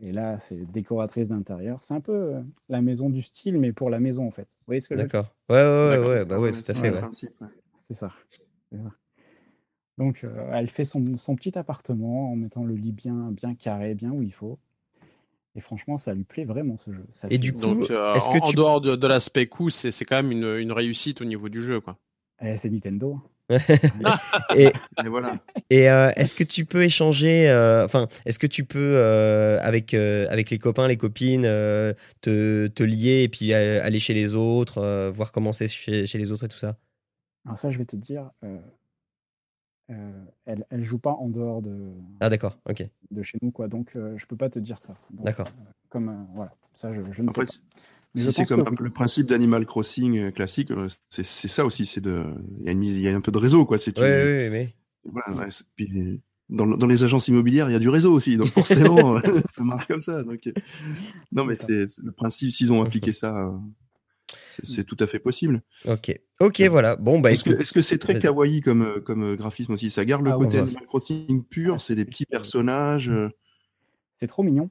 et 0.01 0.11
là, 0.11 0.39
c'est 0.39 0.65
décoratrice 0.71 1.29
d'intérieur. 1.29 1.81
C'est 1.83 1.93
un 1.93 2.01
peu 2.01 2.13
euh, 2.35 2.41
la 2.69 2.81
maison 2.81 3.09
du 3.09 3.21
style, 3.21 3.57
mais 3.59 3.73
pour 3.73 3.89
la 3.89 3.99
maison, 3.99 4.27
en 4.27 4.31
fait. 4.31 4.47
Vous 4.59 4.65
voyez 4.67 4.81
ce 4.81 4.89
que 4.89 4.95
je 4.95 5.01
veux 5.01 5.07
dire? 5.07 5.13
D'accord. 5.13 5.35
Ouais, 5.49 5.55
ouais, 5.63 5.97
ouais, 6.07 6.25
bah 6.25 6.39
ouais, 6.39 6.51
tout 6.51 6.71
à 6.71 6.73
fait. 6.73 6.91
ouais. 6.91 7.01
C'est 7.83 7.93
ça. 7.93 8.11
C'est 8.71 8.77
ça. 8.77 8.91
Donc, 9.97 10.23
euh, 10.23 10.51
elle 10.53 10.69
fait 10.69 10.85
son, 10.85 11.17
son 11.17 11.35
petit 11.35 11.57
appartement 11.57 12.31
en 12.31 12.35
mettant 12.35 12.63
le 12.65 12.75
lit 12.75 12.91
bien, 12.91 13.31
bien 13.31 13.53
carré, 13.55 13.95
bien 13.95 14.11
où 14.11 14.21
il 14.21 14.33
faut. 14.33 14.59
Et 15.55 15.61
franchement, 15.61 15.97
ça 15.97 16.13
lui 16.13 16.23
plaît 16.23 16.45
vraiment 16.45 16.77
ce 16.77 16.93
jeu. 16.93 17.05
Ça 17.11 17.29
Et 17.29 17.37
du 17.37 17.53
coup, 17.53 17.59
Donc, 17.59 17.91
euh, 17.91 18.13
est-ce 18.13 18.27
en, 18.27 18.33
que 18.33 18.37
en 18.37 18.51
tu- 18.51 18.55
dehors 18.57 18.81
de, 18.81 18.95
de 18.95 19.07
l'aspect 19.07 19.47
coût, 19.47 19.69
c'est 19.69 19.91
c'est 19.91 20.05
quand 20.05 20.15
même 20.17 20.31
une, 20.31 20.57
une 20.57 20.71
réussite 20.71 21.21
au 21.21 21.25
niveau 21.25 21.49
du 21.49 21.61
jeu, 21.61 21.81
quoi. 21.81 21.97
Eh, 22.41 22.57
c'est 22.57 22.69
Nintendo. 22.69 23.19
Et, 24.57 24.65
Et 25.05 25.07
voilà. 25.09 25.41
et 25.69 25.89
euh, 25.89 26.11
est-ce 26.17 26.35
que 26.35 26.43
tu 26.43 26.65
peux 26.65 26.83
échanger, 26.83 27.49
euh, 27.49 27.85
enfin, 27.85 28.07
est-ce 28.25 28.39
que 28.39 28.47
tu 28.47 28.65
peux, 28.65 28.97
euh, 28.97 29.57
avec, 29.61 29.93
euh, 29.93 30.27
avec 30.29 30.49
les 30.49 30.59
copains, 30.59 30.87
les 30.87 30.97
copines, 30.97 31.45
euh, 31.45 31.93
te, 32.21 32.67
te 32.67 32.83
lier 32.83 33.23
et 33.23 33.29
puis 33.29 33.53
aller 33.53 33.99
chez 33.99 34.13
les 34.13 34.35
autres, 34.35 34.79
euh, 34.79 35.11
voir 35.11 35.31
comment 35.31 35.53
c'est 35.53 35.67
chez, 35.69 36.05
chez 36.05 36.17
les 36.17 36.31
autres 36.31 36.43
et 36.45 36.49
tout 36.49 36.57
ça? 36.57 36.77
Alors 37.45 37.57
ça, 37.57 37.69
je 37.69 37.77
vais 37.77 37.85
te 37.85 37.95
dire, 37.95 38.29
euh, 38.43 38.59
euh, 39.91 40.23
elle, 40.45 40.65
elle 40.69 40.83
joue 40.83 40.99
pas 40.99 41.13
en 41.13 41.29
dehors 41.29 41.61
de, 41.61 41.93
Ah, 42.19 42.29
d'accord, 42.29 42.57
ok. 42.69 42.85
de 43.11 43.23
chez 43.23 43.37
nous, 43.41 43.51
quoi. 43.51 43.67
Donc, 43.69 43.95
euh, 43.95 44.17
je 44.17 44.25
peux 44.25 44.35
pas 44.37 44.49
te 44.49 44.59
dire 44.59 44.77
ça. 44.81 44.93
D'accord. 45.11 45.47
Comme 45.89 46.09
euh, 46.09 46.23
voilà, 46.35 46.53
ça, 46.75 46.93
je, 46.93 47.01
je 47.11 47.23
ne 47.23 47.29
Après, 47.29 47.45
sais 47.45 47.51
pas. 47.51 47.51
si 47.51 47.61
Mais 48.15 48.21
si 48.21 48.27
je 48.27 48.31
c'est 48.31 48.45
comme 48.45 48.75
que 48.75 48.83
le 48.83 48.89
principe 48.89 49.27
d'Animal 49.27 49.65
Crossing 49.65 50.17
euh, 50.17 50.31
classique, 50.31 50.71
euh, 50.71 50.87
c'est 51.09 51.23
ça 51.23 51.65
aussi. 51.65 51.85
C'est 51.85 52.01
de, 52.01 52.23
il 52.59 52.65
y 52.65 52.69
a 52.69 52.71
une 52.71 52.79
mise, 52.79 52.95
il 52.97 53.01
y 53.01 53.07
a 53.07 53.15
un 53.15 53.21
peu 53.21 53.31
de 53.31 53.37
réseau, 53.37 53.65
quoi. 53.65 53.79
C'est 53.79 53.97
Ouais, 53.97 54.03
ouais, 54.05 54.23
ouais, 54.23 54.49
mais 54.49 54.73
voilà, 55.05 55.37
ouais, 55.45 55.51
c'est- 55.51 55.65
puis, 55.75 56.21
dans, 56.49 56.65
le- 56.65 56.77
dans 56.77 56.87
les 56.87 57.03
agences 57.03 57.27
immobilières, 57.27 57.69
il 57.69 57.73
y 57.73 57.75
a 57.75 57.79
du 57.79 57.89
réseau 57.89 58.11
aussi, 58.13 58.37
donc 58.37 58.47
forcément, 58.47 59.19
ça 59.51 59.63
marche 59.63 59.87
comme 59.87 60.01
ça. 60.01 60.23
Donc, 60.23 60.41
non, 61.31 61.45
mais 61.45 61.55
c'est 61.55 61.85
le 62.03 62.11
principe. 62.11 62.51
S'ils 62.51 62.73
ont 62.73 62.81
appliqué 62.81 63.13
ça, 63.13 63.53
c'est 64.63 64.83
tout 64.83 64.97
à 64.99 65.07
fait 65.07 65.19
possible. 65.19 65.61
ok. 65.87 66.19
Ok, 66.39 66.61
voilà. 66.69 66.95
Bon, 66.95 67.19
bah 67.19 67.31
Est-ce 67.31 67.73
que 67.73 67.81
c'est 67.81 67.97
très 67.97 68.19
kawaii 68.19 68.61
comme 68.61 69.01
comme 69.03 69.35
graphisme 69.35 69.73
aussi? 69.73 69.89
Ça 69.89 70.05
garde 70.05 70.23
le 70.23 70.31
Ah 70.31 70.37
côté. 70.37 70.59
Animal 70.59 70.85
Crossing 70.85 71.43
pur. 71.43 71.81
C'est 71.81 71.95
des 71.95 72.05
petits 72.05 72.25
personnages. 72.25 73.11
C'est 74.19 74.27
trop 74.27 74.43
mignon. 74.43 74.69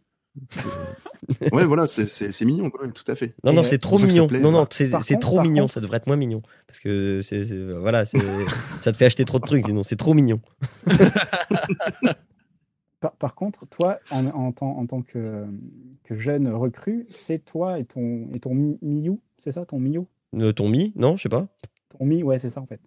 Ouais, 1.53 1.65
voilà, 1.65 1.87
c'est 1.89 2.41
mignon, 2.45 2.71
quoi, 2.71 2.83
ouais, 2.87 2.93
tout 2.93 3.11
à 3.11 3.17
fait. 3.17 3.35
Non, 3.43 3.53
non, 3.53 3.63
c'est 3.65 3.77
euh, 3.77 3.79
trop 3.79 3.99
mignon. 3.99 4.27
plaît, 4.29 4.39
non, 4.39 4.53
non, 4.53 4.67
voilà. 4.69 5.03
c'est 5.03 5.19
trop 5.19 5.41
mignon. 5.43 5.63
contre- 5.65 5.75
Ça 5.75 5.81
devrait 5.81 5.97
être 5.97 6.07
moins 6.07 6.17
mignon. 6.17 6.41
Parce 6.67 6.79
que 6.79 7.21
c'est, 7.23 7.45
c'est- 7.45 7.73
voilà, 7.73 8.05
c'est, 8.05 8.19
ça 8.81 8.93
te 8.93 8.97
fait 8.97 9.07
acheter 9.07 9.25
trop 9.25 9.39
de 9.41 9.45
trucs, 9.45 9.67
sinon 9.67 9.83
c'est 9.83 9.97
trop 9.97 10.15
mignon. 10.15 10.41
Par, 13.01 13.13
par 13.13 13.35
contre, 13.35 13.67
toi, 13.67 13.99
en, 14.11 14.27
en 14.29 14.53
tant, 14.53 14.79
en 14.79 14.87
tant 14.87 15.03
que, 15.03 15.45
que 16.05 16.15
jeune 16.15 16.49
recrue, 16.49 17.07
c'est 17.11 17.45
toi 17.45 17.79
et 17.79 17.85
ton, 17.85 18.27
et 18.33 18.41
ton 18.41 18.55
Mi- 18.55 18.79
Miyu, 18.81 19.19
c'est 19.37 19.51
ça, 19.53 19.67
ton 19.67 19.79
Miyu 19.79 20.01
Euh, 20.35 20.53
ton 20.53 20.71
mi 20.71 20.93
Non, 20.97 21.17
je 21.19 21.25
sais 21.25 21.29
pas. 21.29 21.47
Ton 21.99 22.07
Mi, 22.07 22.23
ouais, 22.23 22.39
c'est 22.39 22.49
ça 22.49 22.61
en 22.63 22.67
fait. 22.67 22.81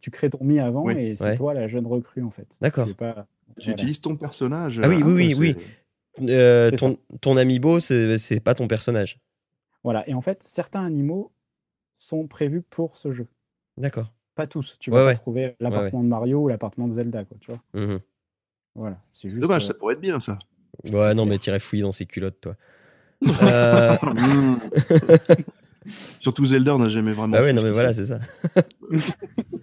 Tu 0.00 0.10
crées 0.10 0.28
ton 0.28 0.44
Mi 0.44 0.60
avant 0.60 0.90
et 0.90 1.16
c'est 1.16 1.24
Ouais. 1.24 1.34
toi 1.36 1.54
la 1.54 1.66
jeune 1.66 1.86
recrue 1.86 2.22
en 2.22 2.30
fait. 2.30 2.46
D'accord. 2.60 2.86
Pas. 2.94 3.26
Voilà. 3.56 3.72
utilises 3.72 4.02
ton 4.02 4.16
personnage. 4.16 4.80
Ah 4.84 4.88
oui, 4.88 5.00
euh, 5.00 5.06
oui, 5.06 5.30
c'est- 5.30 5.38
oui, 5.40 5.56
Euh, 6.22 6.70
ton, 6.70 6.96
ton 7.20 7.36
amiibo, 7.36 7.80
c'est, 7.80 8.18
c'est 8.18 8.40
pas 8.40 8.54
ton 8.54 8.68
personnage. 8.68 9.18
Voilà. 9.82 10.08
Et 10.08 10.14
en 10.14 10.20
fait, 10.20 10.42
certains 10.42 10.84
animaux 10.84 11.32
sont 11.98 12.26
prévus 12.26 12.62
pour 12.62 12.96
ce 12.96 13.12
jeu. 13.12 13.26
D'accord. 13.76 14.12
Pas 14.34 14.46
tous. 14.46 14.76
Tu 14.78 14.90
Ouais, 14.90 14.96
vas 14.98 15.06
ouais. 15.06 15.14
trouver 15.14 15.56
l'appartement 15.60 16.02
de 16.02 16.08
Mario 16.08 16.40
ou 16.42 16.48
l'appartement 16.48 16.88
de 16.88 16.92
Zelda, 16.92 17.24
quoi. 17.24 17.36
Tu 17.40 17.50
vois. 17.52 17.60
Mhm. 17.82 18.00
Voilà. 18.74 19.00
C'est 19.12 19.28
juste. 19.28 19.40
Dommage, 19.40 19.64
euh, 19.64 19.68
ça 19.68 19.74
pourrait 19.74 19.94
être 19.94 20.00
bien 20.00 20.20
ça. 20.20 20.38
Ouais, 20.92 21.14
non, 21.14 21.24
mais 21.26 21.38
t'irais 21.38 21.60
fouiller 21.60 21.82
dans 21.82 21.92
ses 21.92 22.06
culottes, 22.06 22.40
toi. 22.40 22.56
Euh. 23.42 23.96
Surtout 26.20 26.46
Zelda, 26.46 26.74
on 26.74 26.78
n'a 26.78 26.88
jamais 26.88 27.12
vraiment. 27.12 27.36
bah 27.36 27.42
ouais, 27.42 27.52
non, 27.52 27.62
mais 27.62 27.70
voilà, 27.70 27.92
c'est 27.94 28.06
ça. 28.06 28.18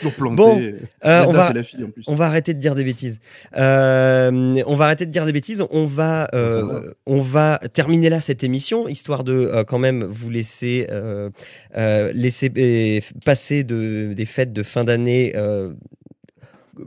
Toujours 0.00 0.14
planté. 0.14 0.36
Bon, 0.36 0.72
Euh, 1.04 1.24
on 1.28 1.32
va, 1.32 1.48
c'est 1.48 1.54
la 1.54 1.62
fille 1.62 1.84
en 1.84 1.90
plus. 1.90 2.04
on 2.06 2.14
va 2.14 2.26
arrêter 2.26 2.54
de 2.54 2.58
dire 2.58 2.74
des 2.74 2.84
bêtises. 2.84 3.20
Euh, 3.56 4.62
on 4.66 4.74
va 4.76 4.86
arrêter 4.86 5.06
de 5.06 5.10
dire 5.10 5.26
des 5.26 5.32
bêtises. 5.32 5.64
On 5.70 5.86
va, 5.86 6.28
euh, 6.34 6.94
on 7.06 7.20
va 7.20 7.60
terminer 7.72 8.08
là 8.08 8.20
cette 8.20 8.42
émission, 8.44 8.88
histoire 8.88 9.24
de 9.24 9.32
euh, 9.34 9.64
quand 9.64 9.78
même 9.78 10.04
vous 10.04 10.30
laisser, 10.30 10.86
euh, 10.90 11.30
euh, 11.76 12.12
laisser 12.14 13.02
passer 13.24 13.62
de, 13.64 14.12
des 14.14 14.26
fêtes 14.26 14.52
de 14.52 14.62
fin 14.62 14.84
d'année. 14.84 15.34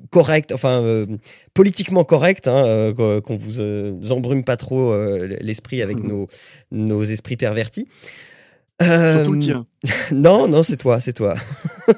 Correct, 0.09 0.51
enfin 0.53 0.81
euh, 0.81 1.05
politiquement 1.53 2.03
correct, 2.03 2.47
hein, 2.47 2.65
euh, 2.65 3.21
qu'on- 3.21 3.37
vous 3.37 3.59
euh, 3.59 3.93
embrume 4.09 4.43
pas 4.43 4.57
trop 4.57 4.95
l'esprit 5.39 5.83
avec 5.83 5.97
nos, 6.03 6.27
nos 6.71 7.03
esprits 7.03 7.37
pervertis. 7.37 7.87
Surtout 8.81 9.33
le 9.33 9.39
tien. 9.39 9.67
non, 10.11 10.47
non, 10.47 10.63
c'est 10.63 10.77
toi, 10.77 10.99
c'est 10.99 11.13
toi. 11.13 11.35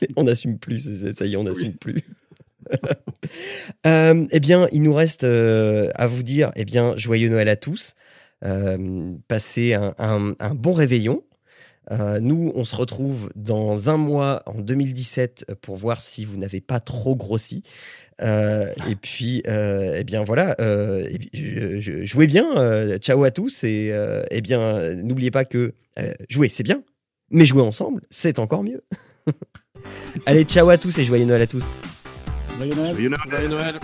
on 0.16 0.24
n'assume 0.24 0.58
plus, 0.58 1.12
ça 1.12 1.24
y 1.26 1.34
est, 1.34 1.36
on 1.36 1.44
n'assume 1.44 1.74
plus. 1.74 2.02
Euh, 3.86 4.26
eh 4.30 4.40
bien, 4.40 4.68
il 4.72 4.82
nous 4.82 4.92
reste 4.94 5.24
euh, 5.24 5.90
à 5.94 6.06
vous 6.06 6.22
dire, 6.22 6.50
eh 6.56 6.64
bien, 6.64 6.96
joyeux 6.96 7.28
Noël 7.30 7.48
à 7.48 7.56
tous. 7.56 7.94
Euh, 8.44 9.12
passez 9.26 9.74
un, 9.74 9.94
un- 9.98 10.34
un 10.38 10.54
bon 10.54 10.72
réveillon. 10.72 11.22
Nous, 12.20 12.52
on 12.54 12.64
se 12.64 12.76
retrouve 12.76 13.30
dans 13.34 13.88
un 13.88 13.96
mois, 13.96 14.42
en 14.44 14.60
2017, 14.60 15.46
pour 15.62 15.76
voir 15.76 16.02
si 16.02 16.26
vous 16.26 16.36
n'avez 16.36 16.60
pas 16.60 16.80
trop 16.80 17.16
grossi. 17.16 17.62
Et 18.20 18.96
puis, 19.00 19.42
eh 19.46 20.04
bien 20.04 20.22
voilà, 20.24 20.54
et 20.60 21.80
jouez 22.04 22.26
bien. 22.26 22.98
ciao 22.98 23.24
à 23.24 23.30
tous 23.30 23.64
et 23.64 23.94
eh 24.30 24.40
bien, 24.42 24.94
n'oubliez 24.96 25.30
pas 25.30 25.46
que 25.46 25.72
jouer 26.28 26.50
c'est 26.50 26.62
bien, 26.62 26.82
mais 27.30 27.46
jouer 27.46 27.62
ensemble 27.62 28.02
c'est 28.10 28.38
encore 28.38 28.62
mieux. 28.64 28.82
Allez, 30.26 30.44
ciao 30.44 30.68
à 30.70 30.78
tous 30.78 30.98
et 30.98 31.04
joyeux 31.04 31.24
Noël 31.24 31.42
à 31.42 31.46
tous. 31.46 31.72
Joyeux 32.58 32.74
Noël. 32.74 32.92
Joyeux 32.94 33.08
Noël. 33.08 33.30
Joyeux 33.30 33.48
Noël. 33.48 33.74